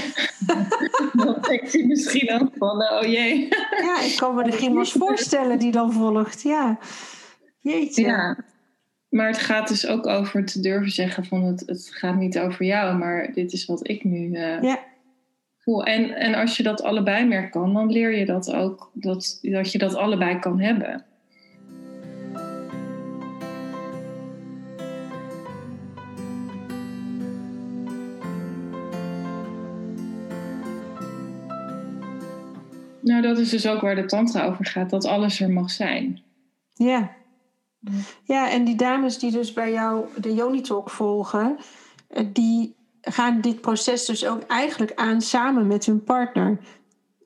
dan 1.23 1.37
denkt 1.41 1.73
hij 1.73 1.83
misschien 1.85 2.31
ook 2.31 2.51
van, 2.57 2.81
oh 2.81 3.01
jee. 3.01 3.47
ja, 3.81 4.01
ik 4.01 4.15
kan 4.17 4.35
me 4.35 4.43
de 4.49 4.51
grimas 4.51 4.91
voorstellen 4.91 5.59
die 5.59 5.71
dan 5.71 5.93
volgt, 5.93 6.41
ja. 6.41 6.79
Jeetje. 7.59 8.05
Ja, 8.05 8.37
maar 9.09 9.27
het 9.27 9.37
gaat 9.37 9.67
dus 9.67 9.87
ook 9.87 10.07
over 10.07 10.45
te 10.45 10.59
durven 10.59 10.91
zeggen 10.91 11.25
van 11.25 11.43
het, 11.43 11.63
het 11.65 11.89
gaat 11.91 12.15
niet 12.15 12.39
over 12.39 12.65
jou, 12.65 12.97
maar 12.97 13.33
dit 13.33 13.53
is 13.53 13.65
wat 13.65 13.87
ik 13.87 14.03
nu 14.03 14.29
uh, 14.29 14.61
ja. 14.61 14.79
voel. 15.57 15.83
En, 15.83 16.15
en 16.15 16.33
als 16.33 16.57
je 16.57 16.63
dat 16.63 16.83
allebei 16.83 17.25
meer 17.25 17.49
kan, 17.49 17.73
dan 17.73 17.91
leer 17.91 18.17
je 18.17 18.25
dat 18.25 18.53
ook, 18.53 18.91
dat, 18.93 19.39
dat 19.41 19.71
je 19.71 19.77
dat 19.77 19.95
allebei 19.95 20.39
kan 20.39 20.59
hebben. 20.59 21.05
Nou, 33.09 33.21
dat 33.21 33.37
is 33.37 33.49
dus 33.49 33.67
ook 33.67 33.81
waar 33.81 33.95
de 33.95 34.05
tantra 34.05 34.45
over 34.45 34.65
gaat, 34.65 34.89
dat 34.89 35.05
alles 35.05 35.41
er 35.41 35.49
mag 35.49 35.71
zijn. 35.71 36.21
Ja. 36.73 37.11
Ja, 38.23 38.51
en 38.51 38.63
die 38.63 38.75
dames 38.75 39.19
die 39.19 39.31
dus 39.31 39.53
bij 39.53 39.71
jou 39.71 40.05
de 40.17 40.33
Yoni 40.33 40.61
Talk 40.61 40.89
volgen, 40.89 41.57
eh, 42.07 42.25
die 42.33 42.75
gaan 43.01 43.41
dit 43.41 43.61
proces 43.61 44.05
dus 44.05 44.25
ook 44.25 44.41
eigenlijk 44.41 44.91
aan 44.95 45.21
samen 45.21 45.67
met 45.67 45.85
hun 45.85 46.03
partner. 46.03 46.57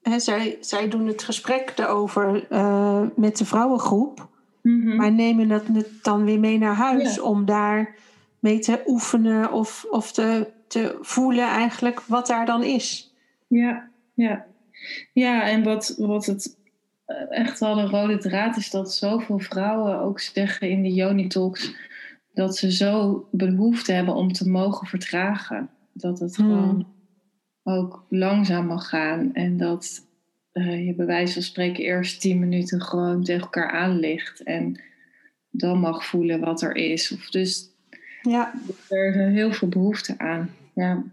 He, 0.01 0.19
zij, 0.19 0.57
zij 0.61 0.89
doen 0.89 1.07
het 1.07 1.23
gesprek 1.23 1.73
erover 1.75 2.51
uh, 2.51 3.01
met 3.15 3.37
de 3.37 3.45
vrouwengroep, 3.45 4.27
mm 4.61 4.81
-hmm. 4.81 4.95
maar 4.95 5.11
nemen 5.11 5.47
dat 5.47 5.63
dan 6.01 6.25
weer 6.25 6.39
mee 6.39 6.57
naar 6.57 6.75
huis 6.75 7.15
ja. 7.15 7.21
om 7.21 7.45
daar 7.45 7.95
mee 8.39 8.59
te 8.59 8.83
oefenen 8.85 9.51
of, 9.51 9.85
of 9.89 10.11
te, 10.11 10.51
te 10.67 10.97
voelen 11.01 11.47
eigenlijk 11.47 12.01
wat 12.01 12.27
daar 12.27 12.45
dan 12.45 12.63
is. 12.63 13.13
Ja, 13.47 13.89
ja. 14.13 14.45
Ja 15.13 15.49
en 15.49 15.63
wat, 15.63 15.95
wat 15.97 16.25
het 16.25 16.57
echt 17.29 17.59
wel 17.59 17.79
een 17.79 17.89
rode 17.89 18.17
draad 18.17 18.57
is 18.57 18.69
dat 18.69 18.93
zoveel 18.93 19.39
vrouwen 19.39 19.99
ook 19.99 20.19
zeggen 20.19 20.69
in 20.69 20.83
de 20.83 20.93
Yoni 20.93 21.27
Talks 21.27 21.75
dat 22.33 22.57
ze 22.57 22.71
zo 22.71 23.27
behoefte 23.31 23.91
hebben 23.91 24.15
om 24.15 24.31
te 24.31 24.49
mogen 24.49 24.87
vertragen. 24.87 25.69
Dat 25.93 26.19
het 26.19 26.35
hmm. 26.35 26.45
gewoon 26.45 26.87
ook 27.63 28.05
langzaam 28.09 28.65
mag 28.65 28.89
gaan 28.89 29.33
en 29.33 29.57
dat 29.57 30.05
uh, 30.53 30.85
je 30.85 30.93
bij 30.95 31.05
wijze 31.05 31.33
van 31.33 31.41
spreken 31.41 31.83
eerst 31.83 32.21
tien 32.21 32.39
minuten 32.39 32.81
gewoon 32.81 33.23
tegen 33.23 33.41
elkaar 33.41 33.71
aan 33.71 33.99
ligt 33.99 34.43
en 34.43 34.81
dan 35.49 35.79
mag 35.79 36.05
voelen 36.05 36.39
wat 36.39 36.61
er 36.61 36.75
is. 36.75 37.11
Of 37.11 37.29
dus 37.29 37.69
ja. 38.21 38.53
er 38.89 39.07
is 39.07 39.33
heel 39.33 39.51
veel 39.51 39.67
behoefte 39.67 40.15
aan. 40.17 40.49
Ja. 40.73 41.03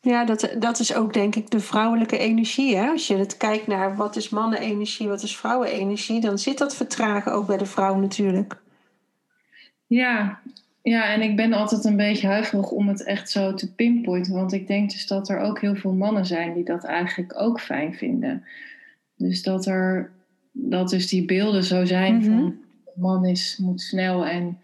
Ja, 0.00 0.24
dat, 0.24 0.56
dat 0.58 0.78
is 0.78 0.94
ook 0.94 1.12
denk 1.12 1.36
ik 1.36 1.50
de 1.50 1.60
vrouwelijke 1.60 2.18
energie. 2.18 2.76
Hè? 2.76 2.88
Als 2.88 3.06
je 3.06 3.16
het 3.16 3.36
kijkt 3.36 3.66
naar 3.66 3.96
wat 3.96 4.16
is 4.16 4.28
mannenenergie, 4.28 5.08
wat 5.08 5.22
is 5.22 5.36
vrouwenenergie, 5.36 6.20
dan 6.20 6.38
zit 6.38 6.58
dat 6.58 6.76
vertragen 6.76 7.32
ook 7.32 7.46
bij 7.46 7.56
de 7.56 7.66
vrouw 7.66 7.94
natuurlijk. 7.94 8.60
Ja, 9.86 10.40
ja, 10.82 11.12
en 11.12 11.22
ik 11.22 11.36
ben 11.36 11.52
altijd 11.52 11.84
een 11.84 11.96
beetje 11.96 12.26
huiverig 12.26 12.70
om 12.70 12.88
het 12.88 13.04
echt 13.04 13.30
zo 13.30 13.54
te 13.54 13.74
pinpointen. 13.74 14.34
Want 14.34 14.52
ik 14.52 14.66
denk 14.66 14.90
dus 14.90 15.06
dat 15.06 15.28
er 15.28 15.38
ook 15.38 15.60
heel 15.60 15.76
veel 15.76 15.92
mannen 15.92 16.26
zijn 16.26 16.54
die 16.54 16.64
dat 16.64 16.84
eigenlijk 16.84 17.40
ook 17.40 17.60
fijn 17.60 17.94
vinden. 17.94 18.44
Dus 19.16 19.42
dat 19.42 19.66
er 19.66 20.10
dat 20.52 20.88
dus 20.88 21.08
die 21.08 21.24
beelden 21.24 21.64
zo 21.64 21.84
zijn 21.84 22.14
mm 22.14 22.22
van 22.22 22.56
man 22.94 23.24
is, 23.24 23.56
moet 23.62 23.80
snel 23.80 24.26
en 24.26 24.58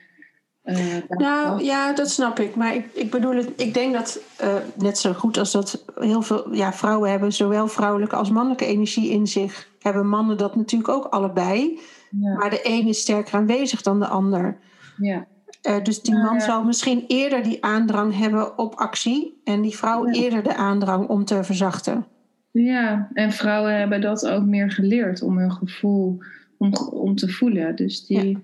uh, 0.64 0.76
nou 1.08 1.64
ja, 1.64 1.92
dat 1.92 2.10
snap 2.10 2.38
ik. 2.38 2.56
Maar 2.56 2.74
ik, 2.74 2.86
ik 2.94 3.10
bedoel, 3.10 3.34
het, 3.34 3.52
ik 3.56 3.74
denk 3.74 3.92
dat 3.92 4.20
uh, 4.42 4.54
net 4.76 4.98
zo 4.98 5.12
goed 5.12 5.38
als 5.38 5.52
dat 5.52 5.84
heel 5.94 6.22
veel 6.22 6.54
ja, 6.54 6.72
vrouwen 6.72 7.10
hebben, 7.10 7.32
zowel 7.32 7.68
vrouwelijke 7.68 8.16
als 8.16 8.30
mannelijke 8.30 8.66
energie 8.66 9.10
in 9.10 9.26
zich, 9.26 9.68
hebben 9.78 10.08
mannen 10.08 10.38
dat 10.38 10.56
natuurlijk 10.56 10.90
ook 10.90 11.04
allebei. 11.04 11.80
Ja. 12.10 12.34
Maar 12.36 12.50
de 12.50 12.60
een 12.62 12.86
is 12.86 13.00
sterker 13.00 13.34
aanwezig 13.34 13.82
dan 13.82 14.00
de 14.00 14.06
ander. 14.06 14.58
Ja. 14.96 15.26
Uh, 15.68 15.82
dus 15.82 16.02
die 16.02 16.14
man 16.14 16.40
zou 16.40 16.66
misschien 16.66 17.04
eerder 17.06 17.42
die 17.42 17.64
aandrang 17.64 18.18
hebben 18.18 18.58
op 18.58 18.74
actie 18.74 19.40
en 19.44 19.60
die 19.60 19.76
vrouw 19.76 20.06
eerder 20.06 20.42
de 20.42 20.56
aandrang 20.56 21.08
om 21.08 21.24
te 21.24 21.44
verzachten. 21.44 22.06
Ja, 22.50 23.08
en 23.12 23.32
vrouwen 23.32 23.78
hebben 23.78 24.00
dat 24.00 24.28
ook 24.28 24.44
meer 24.44 24.70
geleerd 24.70 25.22
om 25.22 25.38
hun 25.38 25.52
gevoel 25.52 26.18
om, 26.58 26.72
om 26.90 27.16
te 27.16 27.28
voelen. 27.28 27.76
Dus 27.76 28.06
die 28.06 28.42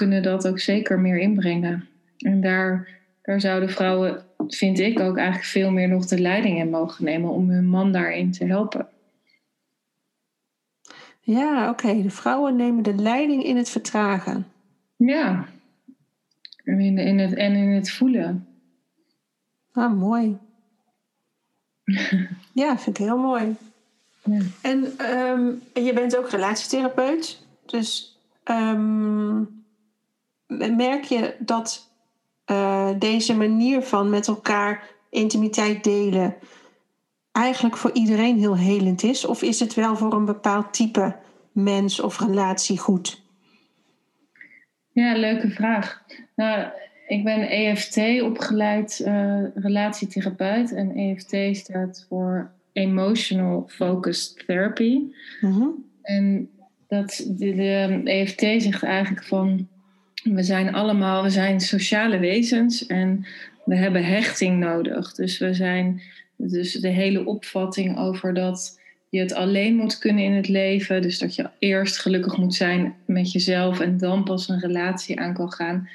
kunnen 0.00 0.22
dat 0.22 0.48
ook 0.48 0.58
zeker 0.58 1.00
meer 1.00 1.18
inbrengen. 1.18 1.88
En 2.18 2.40
daar, 2.40 2.88
daar 3.22 3.40
zouden 3.40 3.70
vrouwen, 3.70 4.24
vind 4.48 4.78
ik 4.78 5.00
ook, 5.00 5.16
eigenlijk 5.16 5.48
veel 5.48 5.70
meer 5.70 5.88
nog 5.88 6.06
de 6.06 6.20
leiding 6.20 6.58
in 6.58 6.70
mogen 6.70 7.04
nemen 7.04 7.30
om 7.30 7.50
hun 7.50 7.66
man 7.66 7.92
daarin 7.92 8.32
te 8.32 8.44
helpen. 8.44 8.88
Ja, 11.20 11.70
oké. 11.70 12.02
De 12.02 12.10
vrouwen 12.10 12.56
nemen 12.56 12.82
de 12.82 12.94
leiding 12.94 13.44
in 13.44 13.56
het 13.56 13.70
vertragen. 13.70 14.46
Ja. 14.96 15.46
En 16.64 16.80
in, 16.80 16.98
in, 16.98 17.18
het, 17.18 17.34
en 17.34 17.54
in 17.54 17.68
het 17.68 17.90
voelen. 17.90 18.46
Ah, 19.72 19.98
mooi. 19.98 20.38
ja, 22.62 22.78
vind 22.78 22.98
ik 22.98 23.04
heel 23.04 23.18
mooi. 23.18 23.56
Ja. 24.24 24.40
En 24.62 24.84
um, 25.16 25.62
je 25.74 25.92
bent 25.92 26.16
ook 26.16 26.30
relatietherapeut. 26.30 27.46
Dus 27.66 28.18
um, 28.44 29.59
merk 30.76 31.04
je 31.04 31.34
dat 31.38 31.92
uh, 32.50 32.90
deze 32.98 33.36
manier 33.36 33.82
van 33.82 34.10
met 34.10 34.28
elkaar 34.28 34.88
intimiteit 35.10 35.84
delen 35.84 36.34
eigenlijk 37.32 37.76
voor 37.76 37.92
iedereen 37.92 38.38
heel 38.38 38.56
helend 38.56 39.02
is? 39.02 39.24
Of 39.24 39.42
is 39.42 39.60
het 39.60 39.74
wel 39.74 39.96
voor 39.96 40.12
een 40.12 40.24
bepaald 40.24 40.72
type 40.72 41.16
mens 41.52 42.00
of 42.00 42.20
relatie 42.20 42.78
goed? 42.78 43.22
Ja, 44.92 45.16
leuke 45.16 45.50
vraag. 45.50 46.02
Nou, 46.36 46.68
ik 47.06 47.24
ben 47.24 47.50
EFT 47.50 48.22
opgeleid 48.22 49.02
uh, 49.06 49.44
relatietherapeut 49.54 50.72
en 50.72 50.94
EFT 50.94 51.56
staat 51.56 52.06
voor 52.08 52.50
Emotional 52.72 53.64
Focused 53.68 54.46
Therapy. 54.46 55.00
Mm 55.40 55.84
En 56.02 56.50
dat, 56.88 57.24
de, 57.28 57.54
de 57.54 58.00
EFT 58.04 58.40
zegt 58.40 58.82
eigenlijk 58.82 59.24
van 59.24 59.68
we 60.22 60.42
zijn 60.42 60.74
allemaal, 60.74 61.22
we 61.22 61.30
zijn 61.30 61.60
sociale 61.60 62.18
wezens 62.18 62.86
en 62.86 63.26
we 63.64 63.76
hebben 63.76 64.04
hechting 64.04 64.58
nodig. 64.58 65.14
Dus 65.14 65.38
we 65.38 65.54
zijn 65.54 66.02
dus 66.36 66.72
de 66.72 66.88
hele 66.88 67.24
opvatting 67.24 67.98
over 67.98 68.34
dat 68.34 68.80
je 69.08 69.20
het 69.20 69.34
alleen 69.34 69.74
moet 69.74 69.98
kunnen 69.98 70.24
in 70.24 70.32
het 70.32 70.48
leven. 70.48 71.02
Dus 71.02 71.18
dat 71.18 71.34
je 71.34 71.48
eerst 71.58 71.98
gelukkig 71.98 72.36
moet 72.36 72.54
zijn 72.54 72.94
met 73.04 73.32
jezelf 73.32 73.80
en 73.80 73.98
dan 73.98 74.24
pas 74.24 74.48
een 74.48 74.60
relatie 74.60 75.20
aan 75.20 75.34
kan 75.34 75.52
gaan. 75.52 75.88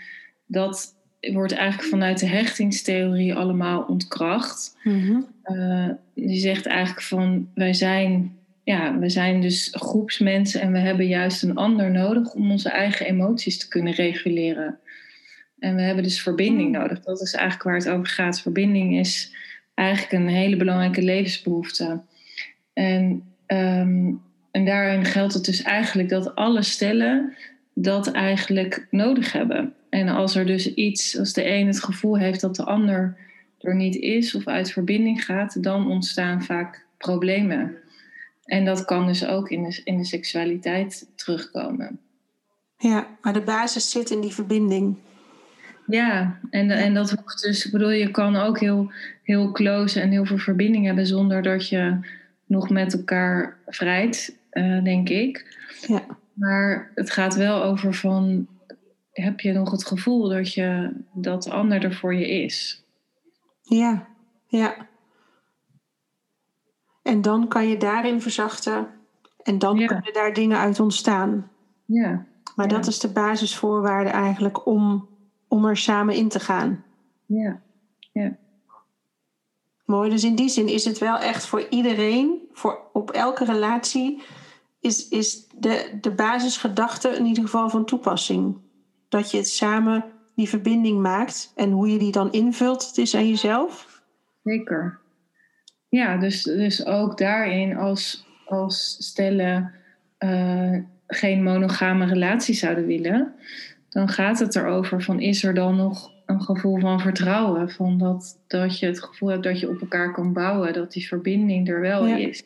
Dat 0.45 0.93
wordt 1.19 1.53
eigenlijk 1.53 1.89
vanuit 1.89 2.19
de 2.19 2.27
hechtingstheorie 2.27 3.35
allemaal 3.35 3.81
ontkracht. 3.81 4.77
Mm 4.83 5.33
die 6.15 6.39
zegt 6.39 6.65
eigenlijk 6.65 7.01
van 7.01 7.49
wij 7.53 7.73
zijn 7.73 8.34
ja, 8.65 8.99
we 8.99 9.09
zijn 9.09 9.41
dus 9.41 9.69
groepsmensen 9.71 10.61
en 10.61 10.71
we 10.71 10.79
hebben 10.79 11.07
juist 11.07 11.43
een 11.43 11.55
ander 11.55 11.91
nodig 11.91 12.33
om 12.33 12.51
onze 12.51 12.69
eigen 12.69 13.05
emoties 13.05 13.57
te 13.57 13.67
kunnen 13.67 13.93
reguleren. 13.93 14.79
En 15.59 15.75
we 15.75 15.81
hebben 15.81 16.03
dus 16.03 16.21
verbinding 16.21 16.71
hmm. 16.71 16.81
nodig. 16.81 16.99
Dat 16.99 17.21
is 17.21 17.33
eigenlijk 17.33 17.63
waar 17.63 17.75
het 17.75 17.89
over 17.89 18.07
gaat. 18.07 18.41
Verbinding 18.41 18.97
is 18.97 19.35
eigenlijk 19.73 20.11
een 20.11 20.27
hele 20.27 20.57
belangrijke 20.57 21.01
levensbehoefte. 21.01 22.01
En, 22.73 23.23
ehm, 23.45 24.13
en 24.51 24.65
daarin 24.65 25.05
geldt 25.05 25.33
het 25.33 25.45
dus 25.45 25.61
eigenlijk 25.61 26.09
dat 26.09 26.35
alle 26.35 26.61
stellen 26.61 27.33
dat 27.73 28.11
eigenlijk 28.11 28.87
nodig 28.91 29.31
hebben. 29.31 29.73
En 29.89 30.07
als 30.07 30.35
er 30.35 30.45
dus 30.45 30.73
iets, 30.73 31.17
als 31.19 31.33
de 31.33 31.49
een 31.49 31.67
het 31.67 31.83
gevoel 31.83 32.17
heeft 32.17 32.41
dat 32.41 32.55
de 32.55 32.63
ander 32.63 33.17
er 33.59 33.75
niet 33.75 33.95
is 33.95 34.35
of 34.35 34.47
uit 34.47 34.71
verbinding 34.71 35.25
gaat, 35.25 35.63
dan 35.63 35.89
ontstaan 35.89 36.43
vaak 36.43 36.85
problemen. 36.97 37.75
En 38.45 38.65
dat 38.65 38.85
kan 38.85 39.05
dus 39.05 39.25
ook 39.25 39.49
in 39.49 39.63
de, 39.63 39.81
in 39.83 39.97
de 39.97 40.05
seksualiteit 40.05 41.07
terugkomen. 41.15 41.99
Ja, 42.77 43.07
maar 43.21 43.33
de 43.33 43.41
basis 43.41 43.89
zit 43.89 44.09
in 44.09 44.21
die 44.21 44.33
verbinding. 44.33 44.97
Ja, 45.87 46.39
en, 46.49 46.71
en 46.71 46.93
dat 46.93 47.11
hoeft 47.11 47.41
dus, 47.41 47.65
ik 47.65 47.71
bedoel, 47.71 47.89
je 47.89 48.11
kan 48.11 48.35
ook 48.35 48.59
heel, 48.59 48.91
heel 49.23 49.51
close 49.51 50.01
en 50.01 50.09
heel 50.09 50.25
veel 50.25 50.37
verbinding 50.37 50.85
hebben 50.85 51.07
zonder 51.07 51.41
dat 51.41 51.69
je 51.69 51.99
nog 52.45 52.69
met 52.69 52.93
elkaar 52.93 53.57
vrijt, 53.65 54.37
uh, 54.51 54.83
denk 54.83 55.09
ik. 55.09 55.57
Ja. 55.87 56.05
Maar 56.33 56.91
het 56.95 57.11
gaat 57.11 57.35
wel 57.35 57.63
over 57.63 57.93
van, 57.93 58.47
heb 59.11 59.39
je 59.39 59.51
nog 59.51 59.71
het 59.71 59.85
gevoel 59.85 60.29
dat, 60.29 60.53
je, 60.53 60.91
dat 61.13 61.43
de 61.43 61.51
ander 61.51 61.83
er 61.83 61.93
voor 61.93 62.15
je 62.15 62.43
is? 62.43 62.83
Ja, 63.61 64.07
ja. 64.47 64.87
En 67.05 67.21
dan 67.21 67.47
kan 67.47 67.67
je 67.67 67.77
daarin 67.77 68.21
verzachten. 68.21 68.87
En 69.43 69.59
dan 69.59 69.85
kunnen 69.85 70.13
daar 70.13 70.33
dingen 70.33 70.57
uit 70.57 70.79
ontstaan. 70.79 71.49
Ja. 71.85 72.25
Maar 72.55 72.67
dat 72.67 72.87
is 72.87 72.99
de 72.99 73.11
basisvoorwaarde 73.11 74.09
eigenlijk 74.09 74.65
om, 74.65 75.07
om 75.47 75.65
er 75.65 75.77
samen 75.77 76.15
in 76.15 76.29
te 76.29 76.39
gaan. 76.39 76.83
Ja. 77.25 77.61
ja. 78.11 78.35
Mooi. 79.85 80.09
Dus 80.09 80.23
in 80.23 80.35
die 80.35 80.49
zin 80.49 80.67
is 80.67 80.85
het 80.85 80.97
wel 80.97 81.17
echt 81.17 81.45
voor 81.45 81.67
iedereen, 81.69 82.49
voor 82.51 82.79
op 82.93 83.11
elke 83.11 83.45
relatie, 83.45 84.23
is, 84.79 85.07
is 85.07 85.47
de, 85.47 85.97
de 86.01 86.11
basisgedachte 86.11 87.09
in 87.09 87.25
ieder 87.25 87.43
geval 87.43 87.69
van 87.69 87.85
toepassing. 87.85 88.57
Dat 89.09 89.31
je 89.31 89.37
het 89.37 89.49
samen 89.49 90.05
die 90.35 90.49
verbinding 90.49 91.01
maakt 91.01 91.51
en 91.55 91.71
hoe 91.71 91.91
je 91.91 91.97
die 91.97 92.11
dan 92.11 92.31
invult, 92.31 92.87
het 92.87 92.97
is 92.97 93.15
aan 93.15 93.27
jezelf. 93.27 94.01
Zeker. 94.43 95.03
Ja, 95.95 96.17
dus, 96.17 96.43
dus 96.43 96.85
ook 96.85 97.17
daarin 97.17 97.75
als, 97.75 98.25
als 98.45 98.97
stellen 98.99 99.71
uh, 100.19 100.77
geen 101.07 101.43
monogame 101.43 102.05
relatie 102.05 102.55
zouden 102.55 102.85
willen, 102.85 103.33
dan 103.89 104.09
gaat 104.09 104.39
het 104.39 104.55
erover 104.55 105.01
van 105.01 105.19
is 105.19 105.43
er 105.43 105.53
dan 105.53 105.75
nog 105.75 106.11
een 106.25 106.41
gevoel 106.41 106.79
van 106.79 106.99
vertrouwen, 106.99 107.69
van 107.69 107.97
dat, 107.97 108.43
dat 108.47 108.79
je 108.79 108.85
het 108.85 109.03
gevoel 109.03 109.29
hebt 109.29 109.43
dat 109.43 109.59
je 109.59 109.69
op 109.69 109.81
elkaar 109.81 110.13
kan 110.13 110.33
bouwen, 110.33 110.73
dat 110.73 110.91
die 110.91 111.07
verbinding 111.07 111.69
er 111.69 111.81
wel 111.81 112.05
is. 112.05 112.43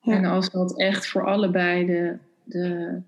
Ja. 0.00 0.12
En 0.12 0.24
als 0.24 0.50
dat 0.50 0.78
echt 0.78 1.06
voor 1.06 1.26
allebei 1.26 1.86
de, 1.86 2.16
de, 2.44 3.00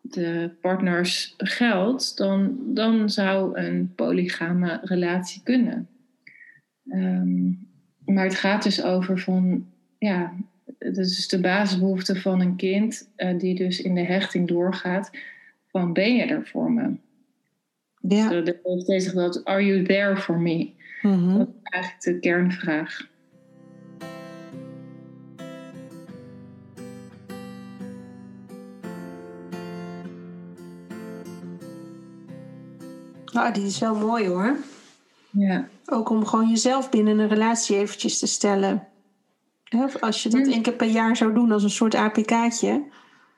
de 0.00 0.50
partners 0.60 1.34
geldt, 1.36 2.16
dan, 2.16 2.56
dan 2.74 3.10
zou 3.10 3.58
een 3.58 3.92
polygame 3.94 4.80
relatie 4.82 5.42
kunnen. 5.42 5.88
Um, 6.84 7.65
maar 8.06 8.24
het 8.24 8.34
gaat 8.34 8.62
dus 8.62 8.82
over 8.82 9.18
van, 9.18 9.66
ja, 9.98 10.32
dat 10.78 10.96
is 10.96 11.28
de 11.28 11.40
basisbehoefte 11.40 12.20
van 12.20 12.40
een 12.40 12.56
kind 12.56 13.08
eh, 13.16 13.38
die 13.38 13.54
dus 13.54 13.80
in 13.80 13.94
de 13.94 14.04
hechting 14.04 14.48
doorgaat. 14.48 15.10
Van 15.70 15.92
ben 15.92 16.14
je 16.14 16.22
er 16.22 16.46
voor 16.46 16.72
me? 16.72 16.94
Ja. 18.00 18.28
Dat 18.28 18.46
de 18.46 18.58
behoefte 18.62 18.94
is 18.94 19.12
dat, 19.12 19.44
are 19.44 19.64
you 19.64 19.84
there 19.84 20.16
for 20.16 20.38
me? 20.38 20.70
Mhm. 21.02 21.38
Dat 21.38 21.48
is 21.48 21.54
eigenlijk 21.62 22.02
de 22.02 22.28
kernvraag. 22.28 23.08
Ah, 33.32 33.54
die 33.54 33.66
is 33.66 33.78
wel 33.78 33.94
mooi 33.94 34.26
hoor. 34.26 34.56
Ja. 35.38 35.68
Ook 35.86 36.10
om 36.10 36.26
gewoon 36.26 36.48
jezelf 36.48 36.90
binnen 36.90 37.18
een 37.18 37.28
relatie 37.28 37.76
eventjes 37.76 38.18
te 38.18 38.26
stellen. 38.26 38.86
Als 40.00 40.22
je 40.22 40.28
dat 40.28 40.46
één 40.46 40.62
keer 40.62 40.72
per 40.72 40.88
jaar 40.88 41.16
zou 41.16 41.34
doen 41.34 41.52
als 41.52 41.62
een 41.62 41.70
soort 41.70 41.94
APK'tje. 41.94 42.82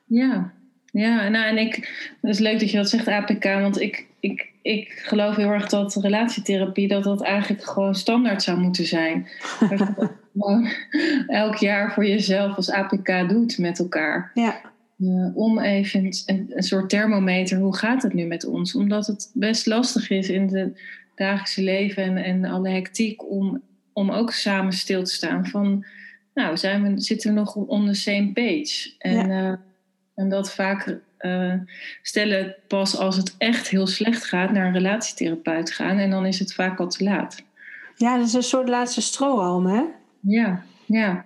Ja, 0.05 0.51
ja 0.91 1.29
nou, 1.29 1.45
en 1.45 1.57
ik, 1.57 1.75
het 2.21 2.31
is 2.31 2.39
leuk 2.39 2.59
dat 2.59 2.71
je 2.71 2.77
dat 2.77 2.89
zegt, 2.89 3.07
APK, 3.07 3.43
want 3.43 3.79
ik, 3.79 4.07
ik, 4.19 4.49
ik 4.61 5.01
geloof 5.05 5.35
heel 5.35 5.49
erg 5.49 5.69
dat 5.69 5.95
relatietherapie, 5.95 6.87
dat 6.87 7.03
dat 7.03 7.21
eigenlijk 7.21 7.63
gewoon 7.63 7.95
standaard 7.95 8.43
zou 8.43 8.59
moeten 8.59 8.85
zijn. 8.85 9.27
dat 9.59 9.69
je 9.69 9.93
dat 9.95 10.11
gewoon 10.33 10.67
elk 11.27 11.55
jaar 11.55 11.93
voor 11.93 12.05
jezelf 12.05 12.55
als 12.55 12.71
APK 12.71 13.29
doet 13.29 13.57
met 13.57 13.79
elkaar. 13.79 14.31
Ja. 14.33 14.61
Uh, 14.97 15.37
om 15.37 15.59
even 15.59 16.05
een, 16.25 16.51
een, 16.55 16.63
soort 16.63 16.89
thermometer, 16.89 17.57
hoe 17.57 17.75
gaat 17.75 18.03
het 18.03 18.13
nu 18.13 18.25
met 18.25 18.45
ons? 18.45 18.75
Omdat 18.75 19.07
het 19.07 19.31
best 19.33 19.65
lastig 19.65 20.09
is 20.09 20.29
in 20.29 20.55
het 20.55 20.79
dagelijkse 21.19 21.63
leven 21.63 22.03
en, 22.03 22.17
en 22.17 22.45
alle 22.45 22.69
hectiek 22.69 23.31
om, 23.31 23.61
om 23.93 24.11
ook 24.11 24.31
samen 24.31 24.73
stil 24.73 25.03
te 25.03 25.13
staan 25.13 25.47
van, 25.47 25.85
nou, 26.33 26.57
zijn 26.57 26.83
we, 26.83 27.01
zitten 27.01 27.33
we 27.33 27.39
nog 27.39 27.55
on 27.55 27.85
the 27.85 27.93
same 27.93 28.31
page? 28.33 28.93
En, 28.97 29.27
ja. 29.27 29.51
uh, 29.51 29.57
en 30.15 30.29
dat 30.29 30.53
vaak 30.53 30.97
uh, 31.19 31.53
stellen 32.01 32.55
pas 32.67 32.97
als 32.97 33.15
het 33.15 33.35
echt 33.37 33.69
heel 33.69 33.87
slecht 33.87 34.25
gaat 34.25 34.51
naar 34.51 34.65
een 34.65 34.73
relatietherapeut 34.73 35.71
gaan 35.71 35.97
en 35.97 36.09
dan 36.09 36.25
is 36.25 36.39
het 36.39 36.53
vaak 36.53 36.79
al 36.79 36.87
te 36.87 37.03
laat. 37.03 37.43
Ja, 37.95 38.17
dat 38.17 38.27
is 38.27 38.33
een 38.33 38.43
soort 38.43 38.69
laatste 38.69 39.01
strohalm, 39.01 39.65
hè? 39.65 39.83
Ja, 40.19 40.63
ja. 40.85 41.25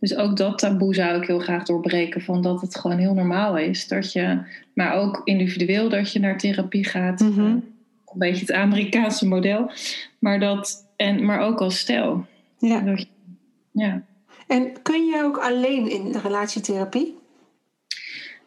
Dus 0.00 0.16
ook 0.16 0.36
dat 0.36 0.58
taboe 0.58 0.94
zou 0.94 1.20
ik 1.20 1.26
heel 1.26 1.38
graag 1.38 1.64
doorbreken. 1.64 2.20
Van 2.20 2.42
dat 2.42 2.60
het 2.60 2.76
gewoon 2.76 2.98
heel 2.98 3.14
normaal 3.14 3.58
is. 3.58 3.88
Dat 3.88 4.12
je, 4.12 4.38
maar 4.72 4.92
ook 4.92 5.20
individueel 5.24 5.88
dat 5.88 6.12
je 6.12 6.20
naar 6.20 6.38
therapie 6.38 6.84
gaat. 6.84 7.20
Mm 7.20 7.32
-hmm. 7.32 7.67
Een 8.12 8.18
beetje 8.18 8.40
het 8.40 8.52
Amerikaanse 8.52 9.26
model. 9.26 9.70
Maar, 10.18 10.40
dat, 10.40 10.86
en, 10.96 11.24
maar 11.24 11.40
ook 11.40 11.60
als 11.60 11.78
stel. 11.78 12.26
Ja. 12.58 12.80
Dat 12.80 13.06
ja. 13.72 14.02
En 14.46 14.82
kun 14.82 15.06
je 15.06 15.22
ook 15.24 15.38
alleen 15.38 15.90
in 15.90 16.12
de 16.12 16.20
relatietherapie? 16.20 17.16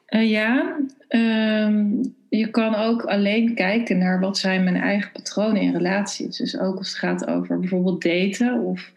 Uh, 0.10 0.30
ja, 0.30 0.78
um, 1.10 2.16
je 2.30 2.50
kan 2.50 2.76
ook 2.76 3.04
alleen 3.04 3.56
kijken 3.56 3.98
naar 3.98 4.20
wat 4.20 4.38
zijn 4.38 4.64
mijn 4.64 4.76
eigen 4.76 5.12
patronen 5.12 5.62
in 5.62 5.76
relaties. 5.76 6.38
Dus 6.38 6.60
ook 6.60 6.78
als 6.78 6.88
het 6.88 6.98
gaat 6.98 7.28
over 7.28 7.60
bijvoorbeeld 7.60 8.02
daten 8.04 8.60
of 8.60 8.92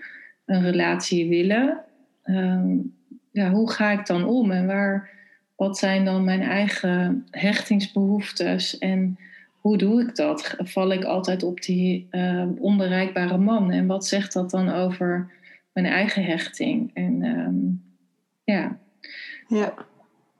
een 0.45 0.63
relatie 0.63 1.29
willen. 1.29 1.81
Um, 2.25 2.95
ja, 3.33 3.51
hoe 3.51 3.71
ga 3.71 3.91
ik 3.91 4.07
dan 4.07 4.25
om 4.25 4.51
en 4.51 4.67
waar, 4.67 5.11
wat 5.57 5.79
zijn 5.79 6.05
dan 6.05 6.25
mijn 6.25 6.43
eigen 6.43 7.27
hechtingsbehoeftes 7.31 8.79
en 8.79 9.19
hoe 9.65 9.77
doe 9.77 10.01
ik 10.01 10.17
dat? 10.17 10.55
Val 10.59 10.93
ik 10.93 11.05
altijd 11.05 11.43
op 11.43 11.63
die 11.63 12.09
uh, 12.11 12.45
onbereikbare 12.59 13.39
man 13.39 13.71
en 13.71 13.87
wat 13.87 14.07
zegt 14.07 14.33
dat 14.33 14.51
dan 14.51 14.73
over 14.73 15.31
mijn 15.73 15.87
eigen 15.87 16.25
hechting? 16.25 16.91
En 16.95 17.23
um, 17.23 17.83
ja. 18.45 18.79
ja. 19.49 19.75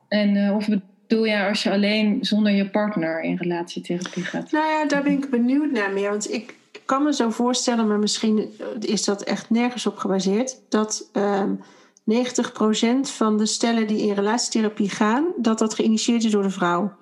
En 0.09 0.35
uh, 0.35 0.55
of 0.55 0.69
bedoel 0.69 1.25
je 1.25 1.47
als 1.47 1.63
je 1.63 1.71
alleen 1.71 2.19
zonder 2.21 2.53
je 2.53 2.71
partner 2.71 3.21
in 3.21 3.37
relatietherapie 3.37 4.23
gaat? 4.23 4.53
Nou 4.53 4.67
ja, 4.67 4.87
daar 4.87 5.03
ben 5.03 5.13
ik 5.13 5.31
benieuwd 5.31 5.71
naar 5.71 5.93
meer. 5.93 6.11
Want 6.11 6.33
ik 6.33 6.55
kan 6.85 7.03
me 7.03 7.15
zo 7.15 7.31
voorstellen, 7.31 7.89
maar 7.89 7.99
misschien 7.99 8.49
is 8.81 9.05
dat 9.05 9.23
echt 9.23 9.51
nergens 9.51 9.87
op 9.87 9.97
gebaseerd, 9.97 10.61
dat 10.69 11.11
um, 11.13 11.61
90% 12.13 13.01
van 13.01 13.39
de 13.39 13.47
stellen 13.47 13.87
die 13.87 14.07
in 14.07 14.15
relatietherapie 14.15 14.91
gaan, 14.91 15.25
dat 15.37 15.59
dat 15.59 15.75
geïnitieerd 15.75 16.25
is 16.25 16.31
door 16.31 16.43
de 16.43 16.51
vrouw. 16.51 16.93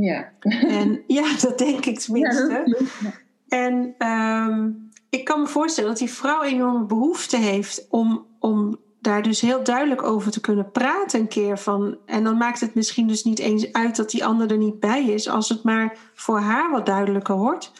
Ja. 0.00 0.32
En 0.68 1.02
ja, 1.06 1.36
dat 1.40 1.58
denk 1.58 1.86
ik 1.86 1.98
tenminste. 1.98 2.62
Ja, 3.00 3.12
en 3.48 3.94
um, 4.08 4.90
ik 5.10 5.24
kan 5.24 5.40
me 5.40 5.46
voorstellen 5.46 5.90
dat 5.90 5.98
die 5.98 6.10
vrouw 6.10 6.42
enorme 6.42 6.84
behoefte 6.84 7.36
heeft 7.36 7.86
om, 7.90 8.26
om 8.38 8.78
daar 9.00 9.22
dus 9.22 9.40
heel 9.40 9.64
duidelijk 9.64 10.02
over 10.02 10.30
te 10.30 10.40
kunnen 10.40 10.70
praten 10.70 11.20
een 11.20 11.28
keer 11.28 11.58
van. 11.58 11.98
En 12.06 12.24
dan 12.24 12.36
maakt 12.36 12.60
het 12.60 12.74
misschien 12.74 13.06
dus 13.06 13.24
niet 13.24 13.38
eens 13.38 13.72
uit 13.72 13.96
dat 13.96 14.10
die 14.10 14.24
ander 14.24 14.50
er 14.50 14.56
niet 14.56 14.80
bij 14.80 15.04
is, 15.04 15.28
als 15.28 15.48
het 15.48 15.62
maar 15.62 15.96
voor 16.14 16.38
haar 16.38 16.70
wat 16.70 16.86
duidelijker 16.86 17.36
wordt. 17.36 17.72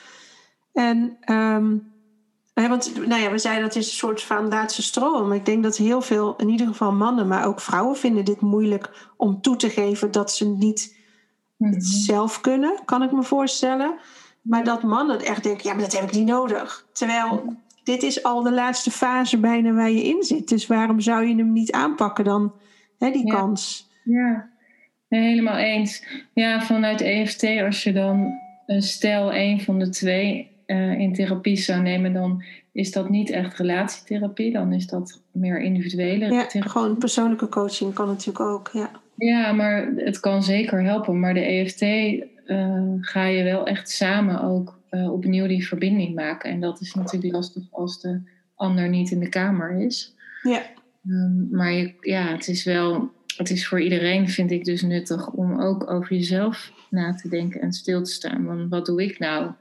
En 0.72 1.16
um, 1.30 1.94
want 2.54 3.06
nou 3.06 3.22
ja, 3.22 3.30
we 3.30 3.38
zeiden 3.38 3.64
dat 3.64 3.76
is 3.76 3.86
een 3.86 3.96
soort 3.96 4.22
van 4.22 4.48
laatste 4.48 4.82
stroom. 4.82 5.32
Ik 5.32 5.44
denk 5.44 5.62
dat 5.62 5.76
heel 5.76 6.00
veel, 6.00 6.34
in 6.36 6.48
ieder 6.48 6.66
geval 6.66 6.92
mannen, 6.92 7.28
maar 7.28 7.46
ook 7.46 7.60
vrouwen 7.60 7.96
vinden 7.96 8.24
dit 8.24 8.40
moeilijk 8.40 9.10
om 9.16 9.40
toe 9.40 9.56
te 9.56 9.70
geven 9.70 10.10
dat 10.10 10.32
ze 10.32 10.48
niet 10.48 10.95
Mhm. 11.57 11.72
het 11.72 11.84
zelf 11.86 12.40
kunnen, 12.40 12.78
kan 12.84 13.02
ik 13.02 13.12
me 13.12 13.22
voorstellen. 13.22 13.94
Maar 14.42 14.64
dat 14.64 14.82
mannen 14.82 15.20
echt 15.20 15.42
denken, 15.42 15.68
ja, 15.68 15.72
maar 15.74 15.82
dat 15.82 15.92
heb 16.00 16.02
ik 16.09 16.12
niet 16.14 16.26
nodig. 16.26 16.86
Terwijl 16.92 17.57
dit 17.84 18.02
is 18.02 18.22
al 18.22 18.42
de 18.42 18.52
laatste 18.52 18.90
fase 18.90 19.38
bijna 19.38 19.72
waar 19.72 19.90
je 19.90 20.02
in 20.04 20.22
zit. 20.22 20.48
Dus 20.48 20.66
waarom 20.66 21.00
zou 21.00 21.26
je 21.26 21.36
hem 21.36 21.52
niet 21.52 21.72
aanpakken 21.72 22.24
dan, 22.24 22.52
hè, 22.98 23.11
die 23.11 23.26
Ja. 23.26 23.34
kans? 23.34 23.88
Ja, 24.04 24.48
nee, 25.09 25.28
helemaal 25.28 25.57
eens. 25.57 26.04
Ja, 26.34 26.62
vanuit 26.62 27.00
EFT, 27.00 27.44
als 27.64 27.82
je 27.82 27.92
dan 27.92 28.32
een 28.66 28.82
stel 28.82 29.34
een 29.34 29.61
van 29.61 29.78
de 29.78 29.88
twee 29.88 30.54
eh, 30.66 30.98
in 30.98 31.12
therapie 31.14 31.57
zou 31.57 31.82
nemen, 31.82 32.12
dan 32.12 32.44
is 32.72 32.92
dat 32.92 33.09
niet 33.09 33.30
echt 33.30 33.59
relatietherapie. 33.59 34.52
Dan 34.52 34.72
is 34.72 34.86
dat 34.86 35.20
meer 35.32 35.61
individuele 35.61 36.24
Ja, 36.24 36.46
therapie. 36.46 36.70
gewoon 36.70 36.98
persoonlijke 36.98 37.48
coaching 37.48 37.94
kan 37.94 38.07
natuurlijk 38.07 38.40
ook, 38.40 38.70
ja. 38.72 38.90
Ja, 39.16 39.52
maar 39.52 39.92
het 39.96 40.20
kan 40.20 40.42
zeker 40.42 40.82
helpen. 40.82 41.20
Maar 41.20 41.34
de 41.34 41.40
EFT 41.40 41.82
eh, 41.82 42.82
ga 43.00 43.24
je 43.24 43.42
wel 43.42 43.66
echt 43.66 43.90
samen 43.90 44.42
ook 44.42 44.80
eh, 44.90 45.12
opnieuw 45.12 45.46
die 45.46 45.66
verbinding 45.66 46.14
maken. 46.14 46.50
En 46.50 46.60
dat 46.60 46.80
is 46.80 46.94
natuurlijk 46.94 47.34
lastig 47.34 47.62
als 47.70 48.00
de 48.00 48.20
ander 48.54 48.88
niet 48.88 49.10
in 49.10 49.20
de 49.20 49.28
kamer 49.28 49.80
is. 49.80 50.14
Ja, 50.42 50.62
Um, 51.08 51.48
maar 51.50 51.72
je, 51.72 51.94
ja, 52.00 52.26
het 52.26 52.48
is 52.48 52.64
wel, 52.64 53.10
het 53.36 53.50
is 53.50 53.68
voor 53.68 53.80
iedereen, 53.80 54.28
vind 54.28 54.50
ik 54.50 54.64
dus 54.64 54.82
nuttig 54.82 55.30
om 55.30 55.60
ook 55.60 55.90
over 55.90 56.16
jezelf 56.16 56.72
na 56.90 57.14
te 57.14 57.28
denken 57.28 57.60
en 57.60 57.72
stil 57.72 58.02
te 58.02 58.10
staan. 58.10 58.44
Want 58.44 58.70
wat 58.70 58.86
doe 58.86 59.02
ik 59.02 59.18
nou? 59.18 59.52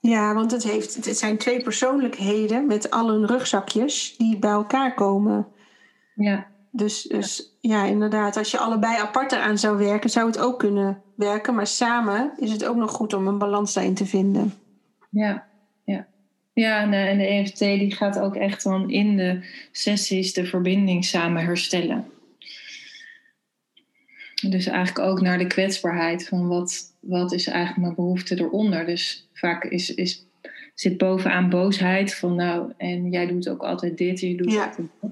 ja 0.00 0.34
want 0.34 0.50
het, 0.50 0.62
heeft, 0.62 1.06
het 1.06 1.16
zijn 1.16 1.36
twee 1.36 1.62
persoonlijkheden 1.62 2.66
met 2.66 2.90
al 2.90 3.08
hun 3.08 3.26
rugzakjes 3.26 4.16
die 4.16 4.38
bij 4.38 4.50
elkaar 4.50 4.94
komen. 4.94 5.46
Ja, 6.14 6.46
Dus, 6.70 7.02
dus 7.02 7.56
ja, 7.60 7.84
inderdaad, 7.84 8.36
als 8.36 8.50
je 8.50 8.58
allebei 8.58 8.96
apart 8.98 9.32
eraan 9.32 9.58
zou 9.58 9.76
werken, 9.78 10.10
zou 10.10 10.26
het 10.26 10.38
ook 10.38 10.58
kunnen 10.58 11.02
werken. 11.14 11.54
Maar 11.54 11.66
samen 11.66 12.32
is 12.36 12.50
het 12.50 12.64
ook 12.64 12.76
nog 12.76 12.90
goed 12.90 13.12
om 13.12 13.26
een 13.26 13.38
balans 13.38 13.74
daarin 13.74 13.94
te 13.94 14.06
vinden. 14.06 14.54
ja, 15.10 15.46
ja. 15.84 16.06
Ja, 16.52 16.80
en 16.80 16.90
de, 16.90 16.96
en 16.96 17.18
de 17.18 17.26
EFT 17.26 17.58
die 17.58 17.94
gaat 17.94 18.18
ook 18.18 18.36
echt 18.36 18.62
dan 18.62 18.90
in 18.90 19.16
de 19.16 19.44
sessies 19.72 20.32
de 20.32 20.44
verbinding 20.46 21.04
samen 21.04 21.44
herstellen. 21.44 22.06
Dus 24.48 24.66
eigenlijk 24.66 25.08
ook 25.08 25.20
naar 25.20 25.38
de 25.38 25.46
kwetsbaarheid 25.46 26.28
van 26.28 26.48
wat, 26.48 26.94
wat 27.00 27.32
is 27.32 27.46
eigenlijk 27.46 27.80
mijn 27.80 27.94
behoefte 27.94 28.40
eronder. 28.40 28.86
Dus 28.86 29.28
vaak 29.32 29.64
is, 29.64 29.94
is, 29.94 30.24
zit 30.74 30.98
bovenaan 30.98 31.50
boosheid 31.50 32.14
van 32.14 32.34
nou, 32.34 32.72
en 32.76 33.10
jij 33.10 33.26
doet 33.26 33.48
ook 33.48 33.62
altijd 33.62 33.98
dit, 33.98 34.20
je 34.20 34.36
doet 34.36 34.52
Ja. 34.52 34.64
altijd 34.64 34.88
dat. 35.00 35.10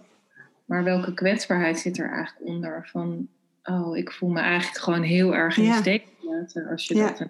Maar 0.66 0.84
welke 0.84 1.14
kwetsbaarheid 1.14 1.78
zit 1.78 1.98
er 1.98 2.10
eigenlijk 2.10 2.46
onder? 2.46 2.88
Van, 2.92 3.28
oh, 3.62 3.96
ik 3.96 4.12
voel 4.12 4.30
me 4.30 4.40
eigenlijk 4.40 4.78
gewoon 4.84 5.02
heel 5.02 5.34
erg 5.34 5.56
in 5.56 5.64
Ja. 5.64 5.72
de 5.74 5.80
steek 5.80 6.06
gelaten 6.20 6.66
als 6.66 6.86
je 6.86 6.94
Ja. 6.94 7.14
dat... 7.18 7.28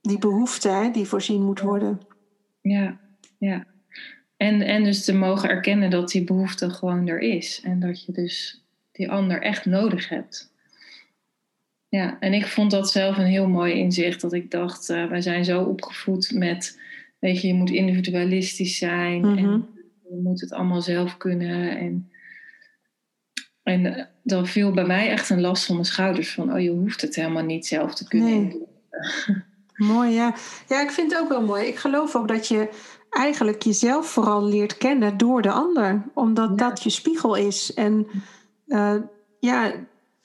Die 0.00 0.18
behoefte 0.18 0.68
hè, 0.68 0.90
die 0.90 1.06
voorzien 1.06 1.42
moet 1.42 1.60
worden. 1.60 2.00
Ja, 2.60 2.98
ja. 3.38 3.66
En, 4.36 4.62
en 4.62 4.84
dus 4.84 5.04
te 5.04 5.14
mogen 5.14 5.48
erkennen 5.48 5.90
dat 5.90 6.10
die 6.10 6.24
behoefte 6.24 6.70
gewoon 6.70 7.06
er 7.06 7.20
is. 7.20 7.60
En 7.64 7.80
dat 7.80 8.04
je 8.04 8.12
dus 8.12 8.64
die 8.92 9.10
ander 9.10 9.42
echt 9.42 9.64
nodig 9.64 10.08
hebt. 10.08 10.52
Ja, 11.88 12.16
en 12.20 12.32
ik 12.32 12.46
vond 12.46 12.70
dat 12.70 12.90
zelf 12.90 13.16
een 13.16 13.24
heel 13.26 13.48
mooi 13.48 13.72
inzicht. 13.72 14.20
Dat 14.20 14.32
ik 14.32 14.50
dacht, 14.50 14.88
eh, 14.90 15.06
wij 15.06 15.20
zijn 15.20 15.44
zo 15.44 15.62
opgevoed 15.62 16.32
met... 16.34 16.80
Weet 17.18 17.40
je, 17.40 17.46
je 17.48 17.54
moet 17.54 17.70
individualistisch 17.70 18.78
zijn. 18.78 19.20
Mhm. 19.20 19.38
En 19.38 19.66
je 20.10 20.20
moet 20.22 20.40
het 20.40 20.52
allemaal 20.52 20.82
zelf 20.82 21.16
kunnen. 21.16 21.78
En, 21.78 22.10
en 23.68 23.94
eh, 23.96 24.04
dan 24.22 24.46
viel 24.46 24.72
bij 24.72 24.86
mij 24.86 25.10
echt 25.10 25.30
een 25.30 25.40
last 25.40 25.64
van 25.64 25.74
mijn 25.74 25.86
schouders. 25.86 26.34
Van, 26.34 26.52
oh, 26.52 26.60
je 26.60 26.70
hoeft 26.70 27.00
het 27.00 27.14
helemaal 27.14 27.42
niet 27.44 27.66
zelf 27.66 27.94
te 27.94 28.08
kunnen. 28.08 28.32
Nee. 28.32 28.62
Mooi, 29.74 30.10
ja. 30.10 30.34
Ja, 30.68 30.80
ik 30.82 30.90
vind 30.90 31.12
het 31.12 31.20
ook 31.20 31.28
wel 31.28 31.42
mooi. 31.42 31.66
Ik 31.66 31.76
geloof 31.76 32.16
ook 32.16 32.28
dat 32.28 32.48
je 32.48 32.68
eigenlijk 33.10 33.62
jezelf 33.62 34.06
vooral 34.06 34.44
leert 34.44 34.76
kennen 34.78 35.16
door 35.16 35.42
de 35.42 35.50
ander. 35.50 36.02
Omdat 36.14 36.48
Ja. 36.48 36.54
dat 36.68 36.82
je 36.82 36.90
spiegel 36.90 37.34
is. 37.34 37.74
En 37.74 38.06
eh, 38.66 38.94
ja, 39.40 39.72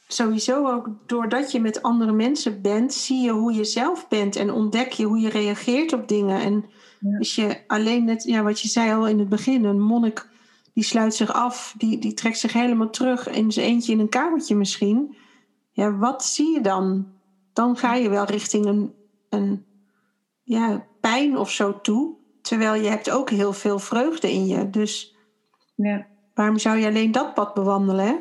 sowieso 0.08 0.68
ook 0.68 0.90
doordat 1.06 1.52
je 1.52 1.60
met 1.60 1.82
andere 1.82 2.12
mensen 2.12 2.62
bent, 2.62 2.94
zie 2.94 3.22
je 3.22 3.32
hoe 3.32 3.54
je 3.54 3.64
zelf 3.64 4.08
bent. 4.08 4.36
En 4.36 4.52
ontdek 4.52 4.92
je 4.92 5.06
hoe 5.06 5.20
je 5.20 5.30
reageert 5.30 5.94
op 5.94 6.08
dingen. 6.08 6.42
En 6.42 6.66
Ja. 7.00 7.18
als 7.18 7.36
je 7.36 7.58
alleen 7.68 8.06
net, 8.06 8.24
ja, 8.24 8.44
wat 8.44 8.60
je 8.62 8.68
zei 8.68 8.92
al 8.94 9.08
in 9.08 9.20
het 9.20 9.30
begin, 9.30 9.64
een 9.66 9.82
monnik 9.82 10.28
die 10.74 10.84
sluit 10.84 11.16
zich 11.16 11.34
af, 11.34 11.76
die, 11.78 12.00
die 12.00 12.14
trekt 12.14 12.38
zich 12.38 12.54
helemaal 12.54 12.90
terug 12.90 13.30
in 13.30 13.52
zijn 13.52 13.66
eentje 13.66 13.92
in 13.92 14.00
een 14.00 14.10
kamertje 14.10 14.56
misschien. 14.56 15.16
Ja, 15.72 15.98
wat 15.98 16.26
zie 16.26 16.54
je 16.54 16.62
dan? 16.62 17.08
Dan 17.54 17.78
ga 17.78 17.96
je 17.96 18.10
wel 18.10 18.26
richting 18.26 18.66
een, 18.66 18.94
een 19.30 19.66
ja, 20.44 20.86
pijn 21.02 21.38
of 21.38 21.52
zo 21.52 21.82
toe. 21.82 22.16
Terwijl 22.42 22.74
je 22.74 22.90
hebt 22.90 23.12
ook 23.12 23.30
heel 23.30 23.54
veel 23.54 23.80
vreugde 23.80 24.32
in 24.32 24.46
je. 24.46 24.70
Dus 24.70 25.16
ja. 25.76 26.08
waarom 26.34 26.58
zou 26.58 26.78
je 26.78 26.88
alleen 26.88 27.12
dat 27.12 27.34
pad 27.34 27.54
bewandelen? 27.54 28.06
Hè? 28.06 28.16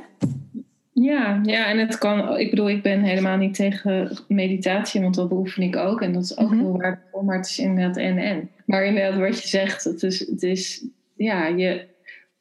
Ja, 0.92 1.40
ja, 1.42 1.66
en 1.66 1.78
het 1.78 1.98
kan. 1.98 2.38
Ik 2.38 2.50
bedoel, 2.50 2.70
ik 2.70 2.82
ben 2.82 3.02
helemaal 3.02 3.36
niet 3.36 3.54
tegen 3.54 4.18
meditatie, 4.28 5.00
want 5.00 5.14
dat 5.14 5.28
beoefen 5.28 5.62
ik 5.62 5.76
ook. 5.76 6.00
En 6.00 6.12
dat 6.12 6.22
is 6.22 6.38
ook 6.38 6.50
mm 6.50 6.58
heel 6.58 6.76
waardevol, 6.76 7.22
maar 7.22 7.36
het 7.36 7.46
is 7.46 7.58
inderdaad 7.58 7.96
en 7.96 8.18
en. 8.18 8.50
Maar 8.66 8.84
inderdaad, 8.84 9.20
wat 9.20 9.42
je 9.42 9.48
zegt, 9.48 9.84
het 9.84 10.02
is, 10.02 10.18
het 10.18 10.42
is 10.42 10.86
ja, 11.16 11.46
je, 11.46 11.88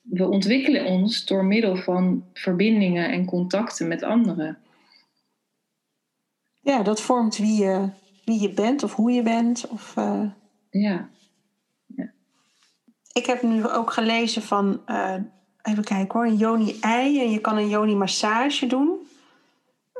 we 0.02 0.30
ontwikkelen 0.30 0.86
ons 0.86 1.26
door 1.26 1.46
middel 1.46 1.76
van 1.76 2.26
verbindingen 2.34 3.10
en 3.12 3.26
contacten 3.26 3.88
met 3.88 4.04
anderen. 4.04 4.58
Ja, 6.60 6.84
dat 6.84 7.02
vormt 7.02 7.38
wie 7.38 7.64
je, 7.64 7.90
wie 8.26 8.42
je 8.42 8.50
bent 8.50 8.84
of 8.84 8.96
hoe 8.96 9.12
je 9.12 9.22
bent. 9.22 9.68
Of, 9.68 9.96
uh... 9.98 10.30
ja. 10.70 11.10
ja. 11.96 12.12
Ik 13.14 13.26
heb 13.26 13.42
nu 13.42 13.68
ook 13.68 13.92
gelezen 13.92 14.42
van, 14.42 14.82
uh, 14.88 15.16
even 15.62 15.84
kijken 15.84 16.20
hoor, 16.20 16.26
een 16.26 16.38
yoni-ei 16.38 17.22
en 17.22 17.32
je 17.32 17.40
kan 17.40 17.58
een 17.58 17.70
yoni-massage 17.70 18.68
doen. 18.68 19.08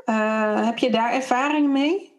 Uh, 0.06 0.64
heb 0.66 0.78
je 0.78 0.90
daar 0.90 1.12
ervaring 1.12 1.72
mee? 1.72 2.12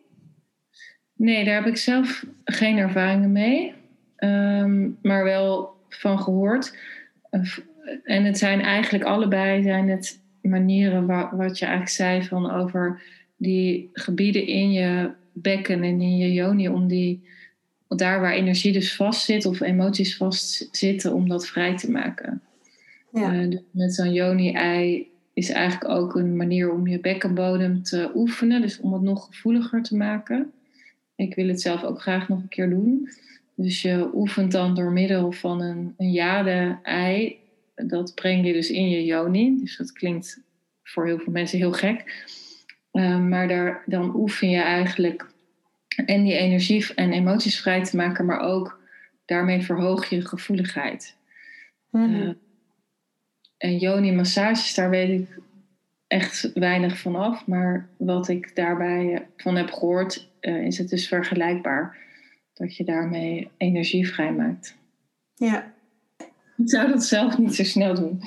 Nee, 1.13 1.45
daar 1.45 1.55
heb 1.55 1.65
ik 1.65 1.77
zelf 1.77 2.25
geen 2.43 2.77
ervaringen 2.77 3.31
mee. 3.31 3.73
Um, 4.17 4.99
maar 5.01 5.23
wel 5.23 5.75
van 5.89 6.19
gehoord. 6.19 6.77
En 8.03 8.23
het 8.23 8.37
zijn 8.37 8.61
eigenlijk 8.61 9.03
allebei 9.03 9.63
zijn 9.63 9.89
het 9.89 10.19
manieren 10.41 11.05
wat 11.37 11.59
je 11.59 11.65
eigenlijk 11.65 11.95
zei 11.95 12.23
van 12.23 12.51
over 12.51 13.01
die 13.37 13.89
gebieden 13.93 14.47
in 14.47 14.71
je 14.71 15.11
bekken 15.31 15.83
en 15.83 16.01
in 16.01 16.17
je 16.17 16.33
joni, 16.33 16.69
om 16.69 16.87
die, 16.87 17.23
daar 17.87 18.21
waar 18.21 18.33
energie 18.33 18.73
dus 18.73 18.95
vast 18.95 19.25
zit 19.25 19.45
of 19.45 19.61
emoties 19.61 20.17
vastzitten, 20.17 21.13
om 21.13 21.29
dat 21.29 21.47
vrij 21.47 21.77
te 21.77 21.91
maken. 21.91 22.41
Ja. 23.11 23.33
Uh, 23.33 23.49
dus 23.49 23.59
met 23.71 23.93
zo'n 23.93 24.13
joni-ei 24.13 25.11
is 25.33 25.49
eigenlijk 25.49 25.91
ook 25.91 26.15
een 26.15 26.35
manier 26.35 26.71
om 26.71 26.87
je 26.87 26.99
bekkenbodem 26.99 27.83
te 27.83 28.11
oefenen, 28.15 28.61
dus 28.61 28.79
om 28.79 28.93
het 28.93 29.01
nog 29.01 29.25
gevoeliger 29.25 29.83
te 29.83 29.95
maken. 29.95 30.51
Ik 31.15 31.35
wil 31.35 31.47
het 31.47 31.61
zelf 31.61 31.83
ook 31.83 32.01
graag 32.01 32.29
nog 32.29 32.41
een 32.41 32.47
keer 32.47 32.69
doen. 32.69 33.09
Dus 33.55 33.81
je 33.81 34.09
oefent 34.13 34.51
dan 34.51 34.75
door 34.75 34.91
middel 34.91 35.31
van 35.31 35.61
een, 35.61 35.93
een 35.97 36.11
jade-ei. 36.11 37.37
Dat 37.75 38.15
breng 38.15 38.45
je 38.45 38.53
dus 38.53 38.69
in 38.69 38.89
je 38.89 39.05
joni. 39.05 39.59
Dus 39.59 39.77
dat 39.77 39.91
klinkt 39.91 40.41
voor 40.83 41.05
heel 41.05 41.19
veel 41.19 41.33
mensen 41.33 41.57
heel 41.57 41.73
gek. 41.73 42.25
Ehm, 42.91 43.29
maar 43.29 43.47
daar, 43.47 43.83
dan 43.85 44.15
oefen 44.15 44.49
je 44.49 44.61
eigenlijk 44.61 45.31
en 46.05 46.23
die 46.23 46.37
energie 46.37 46.93
en 46.93 47.11
emoties 47.11 47.61
vrij 47.61 47.83
te 47.83 47.95
maken, 47.95 48.25
maar 48.25 48.39
ook 48.39 48.79
daarmee 49.25 49.61
verhoog 49.61 50.09
je 50.09 50.25
gevoeligheid. 50.25 51.15
Mm 51.89 52.41
en 53.63 53.77
yoni-massages, 53.77 54.73
daar 54.73 54.89
weet 54.89 55.21
ik 55.21 55.37
echt 56.07 56.51
weinig 56.53 56.99
van 56.99 57.15
af. 57.15 57.47
Maar 57.47 57.89
wat 57.97 58.27
ik 58.27 58.55
daarbij 58.55 59.27
van 59.37 59.55
heb 59.55 59.71
gehoord, 59.71 60.29
uh, 60.41 60.65
is 60.65 60.77
het 60.77 60.89
dus 60.89 61.07
vergelijkbaar. 61.07 61.97
Dat 62.53 62.75
je 62.75 62.83
daarmee 62.83 63.49
energie 63.57 64.07
vrijmaakt. 64.07 64.77
Ja. 65.35 65.72
Ik 66.57 66.69
zou 66.73 66.91
dat 66.91 67.03
zelf 67.03 67.37
niet 67.37 67.55
zo 67.55 67.63
snel 67.63 67.93
doen. 67.93 68.21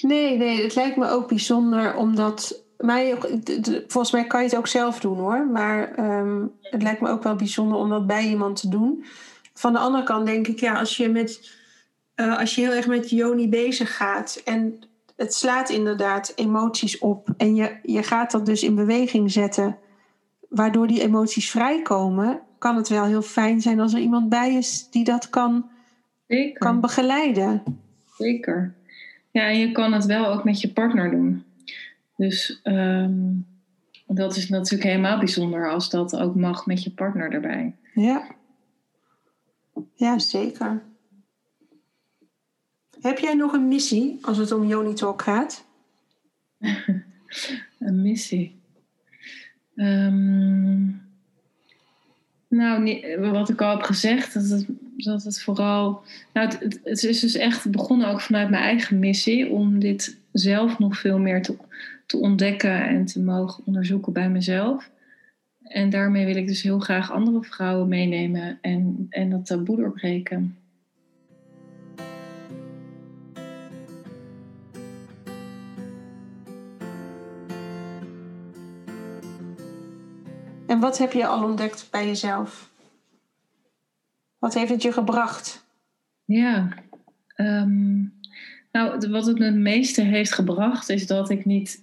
Nee, 0.00 0.36
nee, 0.36 0.62
het 0.62 0.74
lijkt 0.74 0.96
me 0.96 1.08
ook 1.08 1.28
bijzonder 1.28 1.96
omdat 1.96 2.62
mij, 2.78 3.18
volgens 3.86 4.12
mij 4.12 4.26
kan 4.26 4.40
je 4.40 4.46
het 4.46 4.56
ook 4.56 4.66
zelf 4.66 5.00
doen 5.00 5.18
hoor. 5.18 5.46
Maar 5.46 5.94
ehm, 5.94 6.46
het 6.62 6.82
lijkt 6.82 7.00
me 7.00 7.08
ook 7.08 7.22
wel 7.22 7.36
bijzonder 7.36 7.78
om 7.78 7.88
dat 7.88 8.06
bij 8.06 8.28
iemand 8.28 8.60
te 8.60 8.68
doen. 8.68 9.04
Van 9.54 9.72
de 9.72 9.78
andere 9.78 10.04
kant 10.04 10.26
denk 10.26 10.46
ik, 10.46 10.60
ja, 10.60 10.78
als 10.78 10.96
je, 10.96 11.08
met, 11.08 11.52
uh, 12.16 12.38
als 12.38 12.54
je 12.54 12.60
heel 12.60 12.72
erg 12.72 12.86
met 12.86 13.10
Joni 13.10 13.48
bezig 13.48 13.96
gaat 13.96 14.40
en 14.44 14.78
het 15.16 15.34
slaat 15.34 15.68
inderdaad 15.68 16.32
emoties 16.36 16.98
op 16.98 17.28
en 17.36 17.54
je, 17.54 17.76
je 17.82 18.02
gaat 18.02 18.30
dat 18.30 18.46
dus 18.46 18.62
in 18.62 18.74
beweging 18.74 19.32
zetten, 19.32 19.78
waardoor 20.48 20.86
die 20.86 21.02
emoties 21.02 21.50
vrijkomen, 21.50 22.40
kan 22.58 22.76
het 22.76 22.88
wel 22.88 23.04
heel 23.04 23.22
fijn 23.22 23.60
zijn 23.60 23.80
als 23.80 23.92
er 23.92 24.00
iemand 24.00 24.28
bij 24.28 24.54
is 24.54 24.88
die 24.90 25.04
dat 25.04 25.30
kan, 25.30 25.70
kan 26.58 26.80
begeleiden. 26.80 27.62
Zeker. 28.16 28.74
Ja, 29.30 29.48
en 29.48 29.58
je 29.58 29.72
kan 29.72 29.92
het 29.92 30.04
wel 30.04 30.26
ook 30.26 30.44
met 30.44 30.60
je 30.60 30.72
partner 30.72 31.10
doen. 31.10 31.44
Dus 32.16 32.60
ehm, 32.62 33.32
dat 34.06 34.36
is 34.36 34.48
natuurlijk 34.48 34.90
helemaal 34.90 35.18
bijzonder 35.18 35.70
als 35.70 35.90
dat 35.90 36.16
ook 36.16 36.34
mag 36.34 36.66
met 36.66 36.82
je 36.82 36.90
partner 36.90 37.30
erbij. 37.30 37.74
Ja, 37.94 38.26
ja 39.94 40.18
zeker. 40.18 40.82
Heb 43.00 43.18
jij 43.18 43.34
nog 43.34 43.52
een 43.52 43.68
missie 43.68 44.18
als 44.22 44.36
het 44.36 44.52
om 44.52 44.66
Joni 44.66 44.94
Talk 44.94 45.22
gaat? 45.22 45.64
een 47.78 48.02
missie. 48.02 48.60
Ehm, 49.74 50.88
nou, 52.56 53.30
wat 53.32 53.48
ik 53.48 53.62
al 53.62 53.70
heb 53.70 53.82
gezegd, 53.82 54.34
dat 54.34 54.50
het, 54.50 55.24
het 55.24 55.42
vooral. 55.42 56.02
Nou, 56.32 56.48
het, 56.48 56.80
het, 56.84 57.02
is 57.02 57.20
dus 57.20 57.34
echt 57.34 57.70
begonnen 57.70 58.08
ook 58.08 58.20
vanuit 58.20 58.50
mijn 58.50 58.62
eigen 58.62 58.98
missie 58.98 59.50
om 59.50 59.78
dit 59.78 60.18
zelf 60.32 60.78
nog 60.78 60.98
veel 60.98 61.18
meer 61.18 61.42
te, 61.42 61.56
te 62.06 62.16
ontdekken 62.16 62.86
en 62.88 63.04
te 63.04 63.20
mogen 63.22 63.62
onderzoeken 63.66 64.12
bij 64.12 64.30
mezelf. 64.30 64.90
En 65.62 65.90
daarmee 65.90 66.26
wil 66.26 66.36
ik 66.36 66.46
dus 66.46 66.62
heel 66.62 66.78
graag 66.78 67.12
andere 67.12 67.42
vrouwen 67.42 67.88
meenemen 67.88 68.58
en, 68.60 69.06
en 69.10 69.30
dat 69.30 69.46
taboe 69.46 69.76
doorbreken. 69.76 70.56
En 80.74 80.80
wat 80.80 80.98
heb 80.98 81.12
je 81.12 81.26
al 81.26 81.44
ontdekt 81.44 81.88
bij 81.90 82.06
jezelf? 82.06 82.70
Wat 84.38 84.54
heeft 84.54 84.70
het 84.70 84.82
je 84.82 84.92
gebracht? 84.92 85.64
Ja, 86.24 86.68
ehm, 87.34 87.98
nou, 88.72 89.10
wat 89.10 89.26
het 89.26 89.38
me 89.38 89.44
het 89.44 89.54
meeste 89.54 90.02
heeft 90.02 90.32
gebracht 90.32 90.88
is 90.88 91.06
dat 91.06 91.30
ik 91.30 91.44
niet 91.44 91.82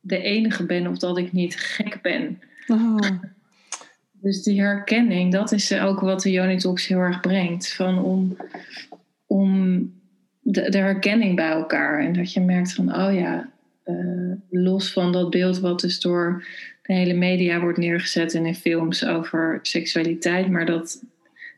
de 0.00 0.18
enige 0.18 0.66
ben 0.66 0.86
of 0.86 0.98
dat 0.98 1.18
ik 1.18 1.32
niet 1.32 1.56
gek 1.56 1.98
ben. 2.02 2.42
Oh. 2.66 3.08
Dus 4.12 4.42
die 4.42 4.60
herkenning, 4.60 5.32
dat 5.32 5.52
is 5.52 5.72
ook 5.72 6.00
wat 6.00 6.22
de 6.22 6.30
Jonitox 6.30 6.86
heel 6.86 6.98
erg 6.98 7.20
brengt. 7.20 7.72
Van 7.74 7.98
om 7.98 8.36
om 9.26 9.78
de, 10.40 10.70
de, 10.70 10.78
herkenning 10.78 11.36
bij 11.36 11.50
elkaar. 11.50 12.00
En 12.00 12.12
dat 12.12 12.32
je 12.32 12.40
merkt 12.40 12.74
van, 12.74 12.94
oh 12.94 13.14
ja, 13.14 13.50
uh, 13.84 14.32
los 14.50 14.92
van 14.92 15.12
dat 15.12 15.30
beeld 15.30 15.58
wat 15.58 15.80
dus 15.80 16.00
door 16.00 16.44
de 16.82 16.92
hele 16.92 17.14
media 17.14 17.60
wordt 17.60 17.78
neergezet 17.78 18.34
en 18.34 18.46
in 18.46 18.54
films 18.54 19.06
over 19.06 19.58
seksualiteit, 19.62 20.50
maar 20.50 20.66
dat, 20.66 21.02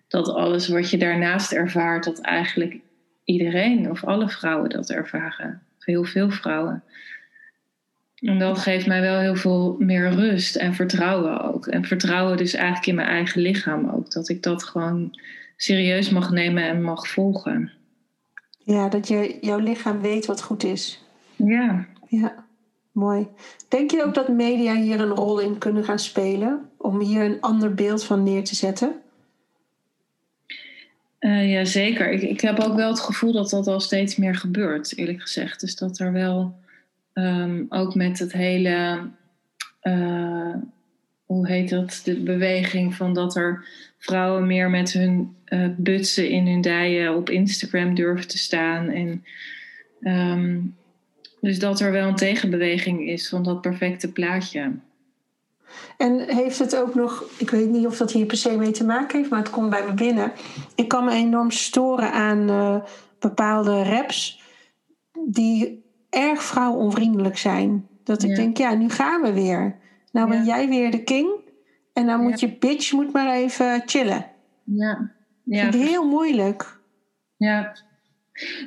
dat 0.08 0.28
alles 0.28 0.68
wat 0.68 0.90
je 0.90 0.98
daarnaast 0.98 1.52
ervaart, 1.52 2.04
dat 2.04 2.20
eigenlijk 2.20 2.76
iedereen 3.24 3.90
of 3.90 4.04
alle 4.04 4.28
vrouwen 4.28 4.70
dat 4.70 4.90
ervaren. 4.90 5.62
Heel 5.78 6.04
veel 6.04 6.30
vrouwen. 6.30 6.82
En 8.18 8.38
dat 8.38 8.58
geeft 8.58 8.86
mij 8.86 9.00
wel 9.00 9.18
heel 9.18 9.36
veel 9.36 9.76
meer 9.78 10.10
rust 10.10 10.56
en 10.56 10.74
vertrouwen 10.74 11.40
ook. 11.40 11.66
En 11.66 11.84
vertrouwen 11.84 12.36
dus 12.36 12.54
eigenlijk 12.54 12.86
in 12.86 12.94
mijn 12.94 13.08
eigen 13.08 13.40
lichaam 13.40 13.88
ook. 13.88 14.12
Dat 14.12 14.28
ik 14.28 14.42
dat 14.42 14.64
gewoon 14.64 15.18
serieus 15.56 16.10
mag 16.10 16.30
nemen 16.30 16.62
en 16.62 16.82
mag 16.82 17.08
volgen. 17.08 17.72
Ja, 18.58 18.88
dat 18.88 19.08
je, 19.08 19.38
jouw 19.40 19.58
lichaam 19.58 20.00
weet 20.00 20.26
wat 20.26 20.42
goed 20.42 20.64
is. 20.64 21.04
Ja. 21.36 21.86
Ja, 22.08 22.43
mooi. 22.94 23.26
Denk 23.68 23.90
je 23.90 24.04
ook 24.04 24.14
dat 24.14 24.28
media 24.28 24.74
hier 24.74 25.00
een 25.00 25.14
rol 25.14 25.38
in 25.38 25.58
kunnen 25.58 25.84
gaan 25.84 25.98
spelen? 25.98 26.70
Om 26.76 27.00
hier 27.00 27.24
een 27.24 27.40
ander 27.40 27.74
beeld 27.74 28.04
van 28.04 28.22
neer 28.22 28.44
te 28.44 28.54
zetten? 28.54 28.92
Uh, 31.20 31.52
ja, 31.52 31.64
zeker. 31.64 32.10
Ik, 32.10 32.22
ik 32.22 32.40
heb 32.40 32.60
ook 32.60 32.74
wel 32.74 32.88
het 32.88 33.00
gevoel 33.00 33.32
dat 33.32 33.50
dat 33.50 33.66
al 33.66 33.80
steeds 33.80 34.16
meer 34.16 34.34
gebeurt, 34.34 34.96
eerlijk 34.96 35.20
gezegd. 35.20 35.60
Dus 35.60 35.76
dat 35.76 35.98
er 35.98 36.12
wel 36.12 36.54
um, 37.14 37.66
ook 37.68 37.94
met 37.94 38.18
het 38.18 38.32
hele, 38.32 39.00
uh, 39.82 40.54
hoe 41.24 41.46
heet 41.46 41.70
dat, 41.70 42.00
de 42.04 42.20
beweging 42.20 42.94
van 42.94 43.14
dat 43.14 43.36
er 43.36 43.64
vrouwen 43.98 44.46
meer 44.46 44.70
met 44.70 44.92
hun 44.92 45.36
uh, 45.48 45.68
butsen 45.76 46.28
in 46.28 46.46
hun 46.46 46.60
dijen 46.60 47.14
op 47.14 47.30
Instagram 47.30 47.94
durven 47.94 48.28
te 48.28 48.38
staan. 48.38 48.88
En 48.88 49.24
um, 50.00 50.76
dus 51.44 51.58
dat 51.58 51.80
er 51.80 51.92
wel 51.92 52.08
een 52.08 52.16
tegenbeweging 52.16 53.08
is 53.08 53.28
van 53.28 53.42
dat 53.42 53.60
perfecte 53.60 54.12
plaatje. 54.12 54.72
En 55.96 56.20
heeft 56.20 56.58
het 56.58 56.76
ook 56.76 56.94
nog, 56.94 57.24
ik 57.38 57.50
weet 57.50 57.68
niet 57.68 57.86
of 57.86 57.96
dat 57.96 58.12
hier 58.12 58.26
per 58.26 58.36
se 58.36 58.56
mee 58.56 58.70
te 58.70 58.84
maken 58.84 59.18
heeft, 59.18 59.30
maar 59.30 59.38
het 59.38 59.50
komt 59.50 59.70
bij 59.70 59.84
me 59.86 59.94
binnen. 59.94 60.32
Ik 60.74 60.88
kan 60.88 61.04
me 61.04 61.12
enorm 61.12 61.50
storen 61.50 62.12
aan 62.12 62.50
uh, 62.50 62.76
bepaalde 63.18 63.82
raps 63.82 64.42
die 65.28 65.84
erg 66.10 66.42
vrouwonvriendelijk 66.42 67.38
zijn. 67.38 67.88
Dat 68.04 68.22
ik 68.22 68.36
denk, 68.36 68.56
ja, 68.56 68.74
nu 68.74 68.88
gaan 68.88 69.22
we 69.22 69.32
weer. 69.32 69.76
Nou 70.12 70.28
ben 70.28 70.44
jij 70.44 70.68
weer 70.68 70.90
de 70.90 71.02
king. 71.02 71.28
En 71.92 72.06
dan 72.06 72.20
moet 72.20 72.40
je 72.40 72.56
bitch 72.58 72.92
moet 72.92 73.12
maar 73.12 73.34
even 73.34 73.82
chillen. 73.86 74.26
Ja. 74.64 75.10
ja. 75.42 75.62
Vind 75.62 75.74
ik 75.74 75.88
heel 75.88 76.08
moeilijk. 76.08 76.78
Ja. 77.36 77.76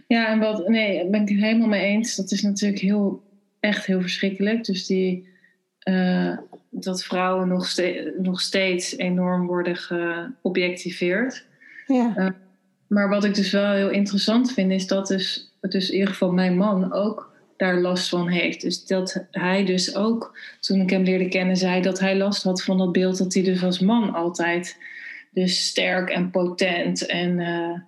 Ja, 0.08 0.28
en 0.28 0.40
wat, 0.40 0.68
nee, 0.68 1.10
ben 1.10 1.22
ik 1.22 1.30
het 1.30 1.40
helemaal 1.40 1.68
mee 1.68 1.86
eens. 1.86 2.16
Dat 2.16 2.32
is 2.32 2.42
natuurlijk 2.42 2.82
heel, 2.82 3.24
echt 3.60 3.86
heel 3.86 4.02
verschrikkelijk. 4.02 4.66
Dus 4.66 4.86
die, 4.86 5.28
uh, 5.90 6.38
dat 6.70 7.04
vrouwen 7.04 7.48
nog, 7.48 7.68
ste 7.68 8.16
nog 8.22 8.42
steeds 8.42 8.98
enorm 8.98 9.48
worden 9.48 9.76
geobjectiveerd. 9.76 11.46
Ja. 11.88 12.14
Uh, 12.18 12.28
maar 12.88 13.10
wat 13.10 13.24
ik 13.24 13.36
dus 13.36 13.52
wel 13.52 13.72
heel 13.72 13.90
interessant 13.90 14.54
vind, 14.54 14.72
is 14.72 14.88
dat 14.88 15.08
dus, 15.08 15.54
dus 15.62 15.90
in 15.90 15.94
ieder 15.94 16.10
geval 16.10 16.32
mijn 16.32 16.58
man 16.58 16.94
ook 16.94 17.36
daar 17.58 17.80
last 17.80 18.10
van 18.10 18.28
heeft. 18.28 18.62
Dus 18.62 18.86
dat 18.86 19.26
hij 19.32 19.66
dus 19.66 19.96
ook, 19.96 20.40
toen 20.60 20.82
ik 20.82 20.90
hem 20.90 21.04
leerde 21.04 21.30
kennen, 21.30 21.58
zei 21.58 21.82
dat 21.82 22.00
hij 22.00 22.18
last 22.18 22.44
had 22.44 22.64
van 22.64 22.78
dat 22.78 22.92
beeld 22.92 23.18
dat 23.18 23.34
hij 23.34 23.44
dus 23.44 23.64
als 23.64 23.80
man 23.80 24.14
altijd 24.14 24.78
dus 25.32 25.68
sterk 25.68 26.10
en 26.10 26.32
potent 26.32 27.06
en, 27.06 27.40
uh, 27.40 27.80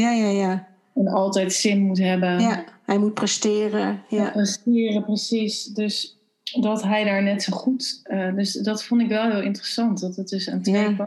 ja, 0.00 0.12
ja, 0.12 0.28
ja. 0.28 0.71
En 0.94 1.08
altijd 1.08 1.52
zin 1.52 1.80
moet 1.80 1.98
hebben. 1.98 2.40
Ja, 2.40 2.64
hij 2.84 2.98
moet 2.98 3.14
presteren. 3.14 4.02
Ja. 4.08 4.30
presteren, 4.30 5.04
precies. 5.04 5.64
Dus 5.64 6.18
dat 6.60 6.82
hij 6.82 7.04
daar 7.04 7.22
net 7.22 7.42
zo 7.42 7.56
goed. 7.56 8.00
Uh, 8.04 8.34
dus 8.34 8.52
dat 8.52 8.84
vond 8.84 9.00
ik 9.00 9.08
wel 9.08 9.30
heel 9.30 9.42
interessant. 9.42 10.00
Dat 10.00 10.16
het 10.16 10.28
dus 10.28 10.46
een 10.46 10.62
twee. 10.62 10.82
Ja. 10.82 10.88
Uh, 10.88 11.06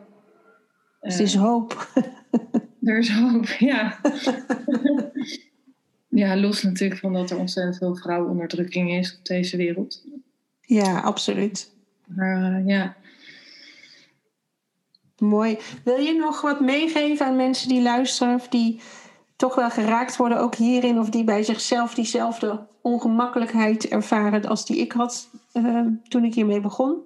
het 0.99 1.19
is 1.19 1.35
hoop. 1.35 1.89
er 2.83 2.97
is 2.97 3.09
hoop, 3.09 3.45
ja. 3.71 3.97
Ja, 6.09 6.37
los 6.37 6.63
natuurlijk 6.63 6.99
van 6.99 7.13
dat 7.13 7.29
er 7.29 7.37
ontzettend 7.37 7.77
veel 7.77 7.95
vrouwenonderdrukking 7.95 8.93
is 8.93 9.17
op 9.17 9.25
deze 9.25 9.57
wereld. 9.57 10.03
Ja, 10.61 10.99
absoluut. 10.99 11.71
Maar 12.05 12.59
uh, 12.59 12.67
ja. 12.67 12.95
Mooi. 15.17 15.57
Wil 15.83 15.97
je 15.97 16.13
nog 16.13 16.41
wat 16.41 16.59
meegeven 16.59 17.25
aan 17.25 17.35
mensen 17.35 17.67
die 17.67 17.81
luisteren 17.81 18.35
of 18.35 18.47
die 18.47 18.79
toch 19.35 19.55
wel 19.55 19.69
geraakt 19.69 20.17
worden, 20.17 20.39
ook 20.39 20.55
hierin, 20.55 20.99
of 20.99 21.09
die 21.09 21.23
bij 21.23 21.43
zichzelf 21.43 21.93
diezelfde 21.93 22.59
ongemakkelijkheid 22.81 23.87
ervaren 23.87 24.45
als 24.45 24.65
die 24.65 24.77
ik 24.77 24.91
had 24.91 25.29
uh, 25.53 25.87
toen 26.07 26.23
ik 26.23 26.33
hiermee 26.33 26.61
begon? 26.61 26.97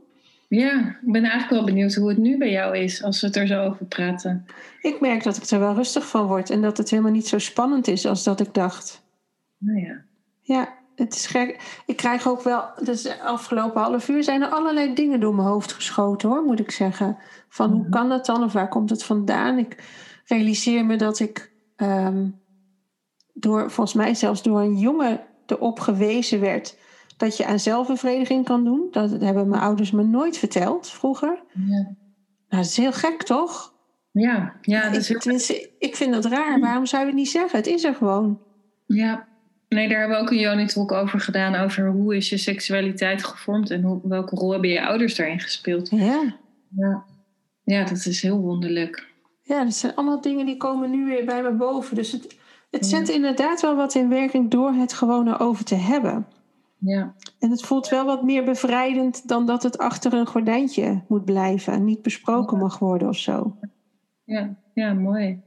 Ja, 0.48 0.80
ik 0.80 1.12
ben 1.12 1.24
eigenlijk 1.24 1.50
wel 1.50 1.64
benieuwd 1.64 1.94
hoe 1.94 2.10
het 2.10 2.18
nu 2.18 2.38
bij 2.38 2.52
jou 2.52 2.78
is 2.78 3.04
als 3.04 3.22
we 3.22 3.28
het 3.28 3.36
er 3.36 3.48
zo 3.48 3.64
over 3.64 3.86
praten. 3.86 4.46
Ik 4.82 5.00
merk 5.00 5.24
dat 5.24 5.38
ik 5.38 5.44
er 5.44 5.60
wel 5.60 5.74
rustig 5.74 6.08
van 6.08 6.28
word 6.28 6.50
en 6.50 6.62
dat 6.62 6.78
het 6.78 6.90
helemaal 6.90 7.12
niet 7.12 7.28
zo 7.28 7.38
spannend 7.38 7.88
is 7.88 8.06
als 8.06 8.24
dat 8.24 8.40
ik 8.40 8.54
dacht. 8.54 9.02
Nou 9.58 9.80
ja. 9.80 10.02
Ja, 10.42 10.74
het 10.96 11.16
is 11.16 11.26
gek. 11.26 11.82
Ik 11.86 11.98
krijg 11.98 12.28
ook 12.28 12.42
wel, 12.42 12.64
dus 12.84 13.02
de 13.02 13.22
afgelopen 13.22 13.82
half 13.82 14.10
uur 14.10 14.24
zijn 14.24 14.42
er 14.42 14.50
allerlei 14.50 14.94
dingen 14.94 15.20
door 15.20 15.36
mijn 15.36 15.48
hoofd 15.48 15.74
geschoten 15.74 16.30
hoor, 16.30 16.44
moet 16.44 16.60
ik 16.60 16.72
zeggen. 16.72 17.18
Van 17.50 17.72
hoe 17.72 17.82
mhm. 17.82 17.90
kan 17.90 18.10
dat 18.10 18.26
dan 18.26 18.44
of 18.44 18.54
waar 18.54 18.70
komt 18.70 18.90
het 18.90 19.04
vandaan? 19.04 19.58
Ik 19.58 19.84
realiseer 20.26 20.86
me 20.86 20.96
dat 20.96 21.20
ik 21.20 21.49
um, 21.82 22.40
door, 23.34 23.72
volgens 23.72 23.96
mij 23.96 24.14
zelfs 24.14 24.44
door 24.44 24.62
een 24.62 24.78
jongen 24.78 25.22
erop 25.46 25.80
gewezen 25.80 26.40
werd 26.40 26.78
dat 27.18 27.38
je 27.38 27.46
aan 27.46 27.60
zelfbevrediging 27.60 28.46
kan 28.46 28.64
doen. 28.64 28.88
Dat 28.92 29.12
hebben 29.12 29.50
mijn 29.50 29.62
ouders 29.62 29.92
me 29.92 30.04
nooit 30.04 30.38
verteld 30.38 30.90
vroeger. 30.90 31.44
Ja. 31.54 31.96
Nou, 32.50 32.64
dat 32.64 32.66
is 32.66 32.78
heel 32.78 32.94
gek, 32.94 33.24
toch? 33.24 33.74
Ja, 34.12 34.56
ja 34.62 34.90
dat 34.90 34.96
is 34.96 35.10
ik, 35.50 35.70
ik 35.80 35.96
vind 35.96 36.14
dat 36.14 36.26
raar. 36.26 36.60
Waarom 36.60 36.86
zou 36.86 37.02
je 37.02 37.08
het 37.08 37.18
niet 37.18 37.30
zeggen? 37.30 37.58
Het 37.58 37.68
is 37.68 37.84
er 37.84 37.96
gewoon. 37.96 38.42
Ja, 38.86 39.28
nee, 39.70 39.90
daar 39.90 40.00
hebben 40.00 40.18
we 40.18 40.24
ook 40.24 40.32
een 40.32 40.40
Joni 40.40 40.66
Talk 40.66 40.92
over 40.92 41.20
gedaan. 41.20 41.56
Over 41.56 41.90
hoe 41.90 42.16
is 42.16 42.30
je 42.30 42.38
seksualiteit 42.38 43.24
gevormd 43.24 43.70
en 43.70 43.82
hoe, 43.82 44.00
welke 44.04 44.36
rol 44.36 44.52
hebben 44.52 44.70
je 44.70 44.86
ouders 44.86 45.16
daarin 45.16 45.40
gespeeld. 45.40 45.90
Ja. 45.90 46.36
ja. 46.76 47.06
Ja, 47.64 47.84
dat 47.84 48.06
is 48.06 48.22
heel 48.22 48.40
wonderlijk. 48.40 49.08
Ja, 49.50 49.64
dat 49.64 49.74
zijn 49.74 49.96
allemaal 49.96 50.22
dingen 50.22 50.46
die 50.46 50.58
komen 50.58 50.90
nu 50.90 51.06
weer 51.06 51.26
bij 51.26 51.42
me 51.42 51.52
boven. 51.52 51.96
Dus 51.96 52.12
het, 52.12 52.38
het 52.72 52.86
zet 52.86 53.10
inderdaad 53.10 53.62
wel 53.62 53.76
wat 53.76 53.96
in 53.96 54.10
werking 54.10 54.50
door 54.50 54.72
het 54.72 54.94
gewoon 54.94 55.40
over 55.40 55.66
te 55.66 55.76
hebben. 55.76 56.28
Ja. 56.78 57.14
En 57.40 57.50
het 57.50 57.62
voelt 57.62 57.90
wel 57.90 58.06
wat 58.06 58.24
meer 58.24 58.44
bevrijdend 58.44 59.28
dan 59.28 59.46
dat 59.46 59.64
het 59.64 59.78
achter 59.78 60.14
een 60.14 60.26
gordijntje 60.26 61.02
moet 61.08 61.26
blijven 61.26 61.74
en 61.74 61.86
niet 61.86 62.02
besproken 62.02 62.58
mag 62.58 62.80
worden 62.80 63.08
of 63.08 63.18
zo. 63.18 63.58
Ja, 64.24 64.56
ja, 64.74 64.94
mooi. 64.94 65.42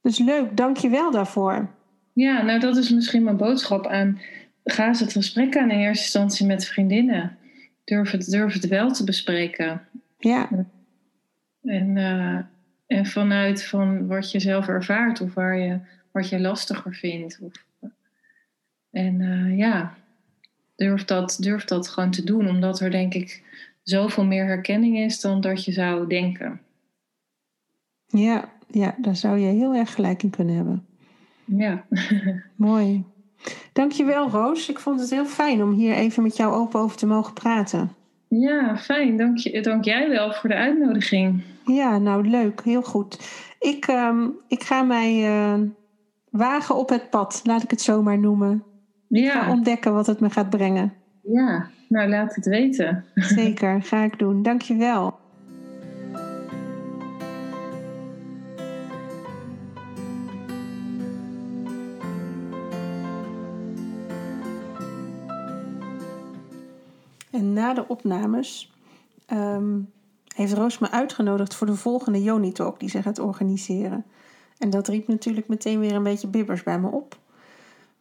Dus 0.00 0.18
leuk, 0.18 0.56
dank 0.56 0.76
je 0.76 0.88
wel 0.88 1.10
daarvoor. 1.10 1.70
Ja, 2.12 2.42
nou 2.42 2.60
dat 2.60 2.76
is 2.76 2.90
misschien 2.90 3.22
mijn 3.22 3.36
boodschap 3.36 3.86
aan. 3.86 4.20
Ga 4.64 4.86
eens 4.86 5.00
het 5.00 5.12
gesprek 5.12 5.56
aan 5.56 5.70
in 5.70 5.78
eerste 5.78 6.04
instantie 6.04 6.46
met 6.46 6.64
vriendinnen. 6.64 7.36
Durf 7.84 8.10
het, 8.10 8.30
durf 8.30 8.52
het 8.52 8.68
wel 8.68 8.90
te 8.90 9.04
bespreken. 9.04 9.82
Ja. 10.18 10.48
En, 11.62 11.96
uh, 11.96 12.38
en 12.86 13.06
vanuit 13.06 13.64
van 13.64 14.06
wat 14.06 14.30
je 14.30 14.40
zelf 14.40 14.68
ervaart 14.68 15.20
of 15.20 15.34
waar 15.34 15.58
je, 15.58 15.78
wat 16.10 16.28
je 16.28 16.40
lastiger 16.40 16.94
vindt. 16.94 17.38
Of, 17.42 17.52
en 18.90 19.20
uh, 19.20 19.58
ja, 19.58 19.94
durf 20.76 21.04
dat, 21.04 21.36
durf 21.40 21.64
dat 21.64 21.88
gewoon 21.88 22.10
te 22.10 22.24
doen, 22.24 22.48
omdat 22.48 22.80
er 22.80 22.90
denk 22.90 23.14
ik 23.14 23.42
zoveel 23.82 24.24
meer 24.24 24.44
herkenning 24.44 24.98
is 24.98 25.20
dan 25.20 25.40
dat 25.40 25.64
je 25.64 25.72
zou 25.72 26.06
denken. 26.08 26.60
Ja, 28.06 28.48
ja 28.70 28.94
daar 28.98 29.16
zou 29.16 29.38
je 29.38 29.46
heel 29.46 29.74
erg 29.74 29.94
gelijk 29.94 30.22
in 30.22 30.30
kunnen 30.30 30.54
hebben. 30.54 30.86
Ja. 31.44 31.84
Mooi. 32.56 33.04
Dankjewel 33.72 34.28
Roos. 34.28 34.68
Ik 34.68 34.78
vond 34.78 35.00
het 35.00 35.10
heel 35.10 35.26
fijn 35.26 35.62
om 35.62 35.72
hier 35.72 35.94
even 35.94 36.22
met 36.22 36.36
jou 36.36 36.54
open 36.54 36.80
over 36.80 36.96
te 36.96 37.06
mogen 37.06 37.32
praten. 37.32 37.92
Ja, 38.28 38.76
fijn. 38.76 39.16
Dank, 39.16 39.38
je, 39.38 39.60
dank 39.62 39.84
jij 39.84 40.08
wel 40.08 40.32
voor 40.32 40.48
de 40.48 40.56
uitnodiging. 40.56 41.42
Ja, 41.64 41.98
nou 41.98 42.28
leuk. 42.28 42.60
Heel 42.64 42.82
goed. 42.82 43.18
Ik, 43.58 43.86
um, 43.86 44.36
ik 44.48 44.62
ga 44.62 44.82
mij 44.82 45.28
uh, 45.28 45.60
wagen 46.30 46.76
op 46.76 46.88
het 46.88 47.10
pad, 47.10 47.40
laat 47.44 47.62
ik 47.62 47.70
het 47.70 47.80
zo 47.80 48.02
maar 48.02 48.18
noemen. 48.18 48.64
Ja. 49.08 49.42
ga 49.42 49.50
ontdekken 49.50 49.92
wat 49.92 50.06
het 50.06 50.20
me 50.20 50.30
gaat 50.30 50.50
brengen. 50.50 50.92
Ja, 51.22 51.68
nou 51.88 52.08
laat 52.08 52.34
het 52.34 52.46
weten. 52.46 53.04
Zeker, 53.14 53.82
ga 53.82 54.02
ik 54.02 54.18
doen. 54.18 54.42
Dankjewel. 54.42 55.18
En 67.30 67.52
na 67.52 67.74
de 67.74 67.88
opnames 67.88 68.72
um, 69.32 69.92
heeft 70.34 70.52
Roos 70.52 70.78
me 70.78 70.90
uitgenodigd 70.90 71.54
voor 71.54 71.66
de 71.66 71.74
volgende 71.74 72.22
Joni 72.22 72.52
Talk 72.52 72.80
die 72.80 72.88
ze 72.88 73.02
gaat 73.02 73.18
organiseren. 73.18 74.04
En 74.58 74.70
dat 74.70 74.88
riep 74.88 75.08
natuurlijk 75.08 75.48
meteen 75.48 75.80
weer 75.80 75.94
een 75.94 76.02
beetje 76.02 76.26
bibbers 76.26 76.62
bij 76.62 76.78
me 76.78 76.88
op. 76.88 77.18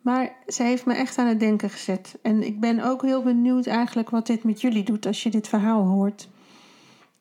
Maar 0.02 0.36
ze 0.48 0.64
heeft 0.64 0.86
me 0.86 0.94
echt 0.94 1.18
aan 1.18 1.28
het 1.28 1.40
denken 1.40 1.70
gezet. 1.70 2.18
En 2.22 2.44
ik 2.44 2.60
ben 2.60 2.80
ook 2.80 3.02
heel 3.02 3.24
benieuwd 3.24 3.68
eigenlijk 3.68 4.10
wat 4.10 4.28
dit 4.28 4.44
met 4.44 4.62
jullie 4.62 4.84
doet 4.84 5.06
als 5.06 5.24
je 5.24 5.30
dit 5.30 5.48
verhaal 5.48 5.86
hoort. 5.86 6.28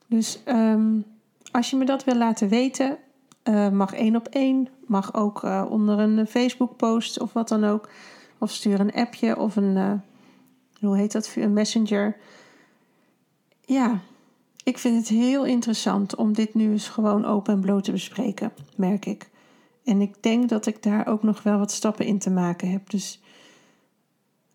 Dus 0.07 0.43
um, 0.49 1.05
als 1.51 1.71
je 1.71 1.77
me 1.77 1.85
dat 1.85 2.05
wil 2.05 2.15
laten 2.15 2.49
weten, 2.49 2.99
uh, 3.45 3.69
mag 3.69 3.93
één 3.93 4.17
op 4.17 4.29
één. 4.29 4.69
Mag 4.87 5.15
ook 5.15 5.43
uh, 5.43 5.67
onder 5.69 5.99
een 5.99 6.27
Facebook 6.27 6.77
post 6.77 7.21
of 7.21 7.33
wat 7.33 7.49
dan 7.49 7.65
ook. 7.65 7.89
Of 8.39 8.51
stuur 8.51 8.81
een 8.81 8.93
appje 8.93 9.39
of 9.39 9.57
een, 9.57 9.77
uh, 9.77 9.93
hoe 10.81 10.97
heet 10.97 11.13
dat, 11.13 11.33
een 11.37 11.53
messenger. 11.53 12.17
Ja, 13.61 14.01
ik 14.65 14.79
vind 14.79 14.97
het 14.97 15.09
heel 15.09 15.45
interessant 15.45 16.15
om 16.15 16.33
dit 16.33 16.55
nu 16.55 16.71
eens 16.71 16.89
gewoon 16.89 17.25
open 17.25 17.55
en 17.55 17.61
bloot 17.61 17.85
te 17.85 17.93
bespreken, 17.93 18.53
merk 18.77 19.07
ik. 19.07 19.31
En 19.85 20.01
ik 20.01 20.23
denk 20.23 20.49
dat 20.49 20.67
ik 20.67 20.83
daar 20.83 21.07
ook 21.07 21.23
nog 21.23 21.43
wel 21.43 21.59
wat 21.59 21.73
stappen 21.73 22.07
in 22.07 22.19
te 22.19 22.31
maken 22.31 22.71
heb. 22.71 22.91
Dus 22.91 23.21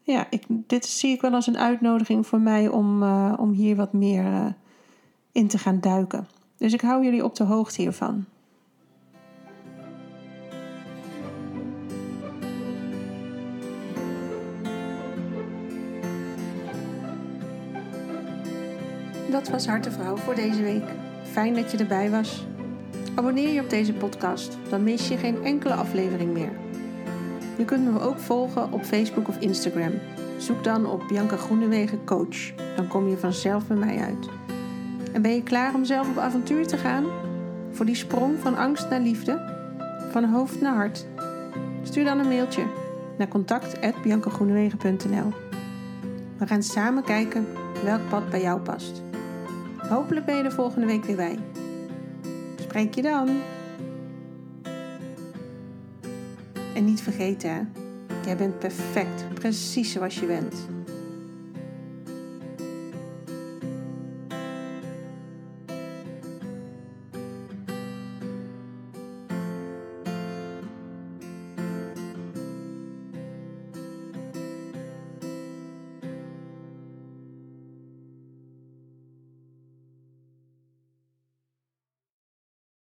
ja, 0.01 0.27
ik, 0.29 0.43
dit 0.49 0.85
zie 0.85 1.13
ik 1.13 1.21
wel 1.21 1.33
als 1.33 1.47
een 1.47 1.57
uitnodiging 1.57 2.27
voor 2.27 2.39
mij 2.39 2.67
om, 2.67 3.03
uh, 3.03 3.33
om 3.37 3.51
hier 3.51 3.75
wat 3.75 3.93
meer 3.93 4.23
uh, 4.23 4.45
in 5.31 5.47
te 5.47 5.57
gaan 5.57 5.79
duiken. 5.79 6.27
Dus 6.57 6.73
ik 6.73 6.81
hou 6.81 7.03
jullie 7.03 7.23
op 7.23 7.35
de 7.35 7.43
hoogte 7.43 7.81
hiervan. 7.81 8.25
Dat 19.37 19.49
was 19.49 19.67
Hartevrouw 19.67 20.15
voor 20.15 20.35
deze 20.35 20.61
week. 20.61 20.83
Fijn 21.23 21.53
dat 21.53 21.71
je 21.71 21.77
erbij 21.77 22.09
was. 22.09 22.45
Abonneer 23.15 23.49
je 23.49 23.61
op 23.61 23.69
deze 23.69 23.93
podcast, 23.93 24.57
dan 24.69 24.83
mis 24.83 25.07
je 25.07 25.17
geen 25.17 25.43
enkele 25.43 25.73
aflevering 25.73 26.33
meer. 26.33 26.51
Je 27.57 27.65
kunt 27.65 27.91
me 27.91 27.99
ook 27.99 28.19
volgen 28.19 28.71
op 28.71 28.83
Facebook 28.83 29.27
of 29.27 29.39
Instagram. 29.39 29.91
Zoek 30.37 30.63
dan 30.63 30.85
op 30.85 31.03
Bianca 31.07 31.35
Groenewegen 31.35 32.05
Coach. 32.05 32.53
Dan 32.75 32.87
kom 32.87 33.09
je 33.09 33.17
vanzelf 33.17 33.67
bij 33.67 33.77
mij 33.77 33.97
uit. 33.97 34.29
En 35.13 35.21
ben 35.21 35.33
je 35.33 35.43
klaar 35.43 35.73
om 35.73 35.85
zelf 35.85 36.09
op 36.09 36.17
avontuur 36.17 36.67
te 36.67 36.77
gaan? 36.77 37.05
Voor 37.71 37.85
die 37.85 37.95
sprong 37.95 38.39
van 38.39 38.57
angst 38.57 38.89
naar 38.89 39.01
liefde? 39.01 39.41
Van 40.11 40.23
hoofd 40.23 40.61
naar 40.61 40.75
hart? 40.75 41.05
Stuur 41.83 42.03
dan 42.03 42.19
een 42.19 42.27
mailtje 42.27 42.63
naar 43.17 43.27
contact.biancagroenewegen.nl 43.27 45.33
We 46.37 46.47
gaan 46.47 46.63
samen 46.63 47.03
kijken 47.03 47.47
welk 47.83 48.09
pad 48.09 48.29
bij 48.29 48.41
jou 48.41 48.59
past. 48.59 49.05
Hopelijk 49.89 50.25
ben 50.25 50.35
je 50.35 50.43
de 50.43 50.51
volgende 50.51 50.85
week 50.85 51.05
weer 51.05 51.15
bij. 51.15 51.39
Spreek 52.55 52.95
je 52.95 53.01
dan. 53.01 53.41
En 56.75 56.85
niet 56.85 57.01
vergeten, 57.01 57.73
jij 58.25 58.37
bent 58.37 58.59
perfect, 58.59 59.33
precies 59.33 59.91
zoals 59.91 60.19
je 60.19 60.25
bent. 60.25 60.76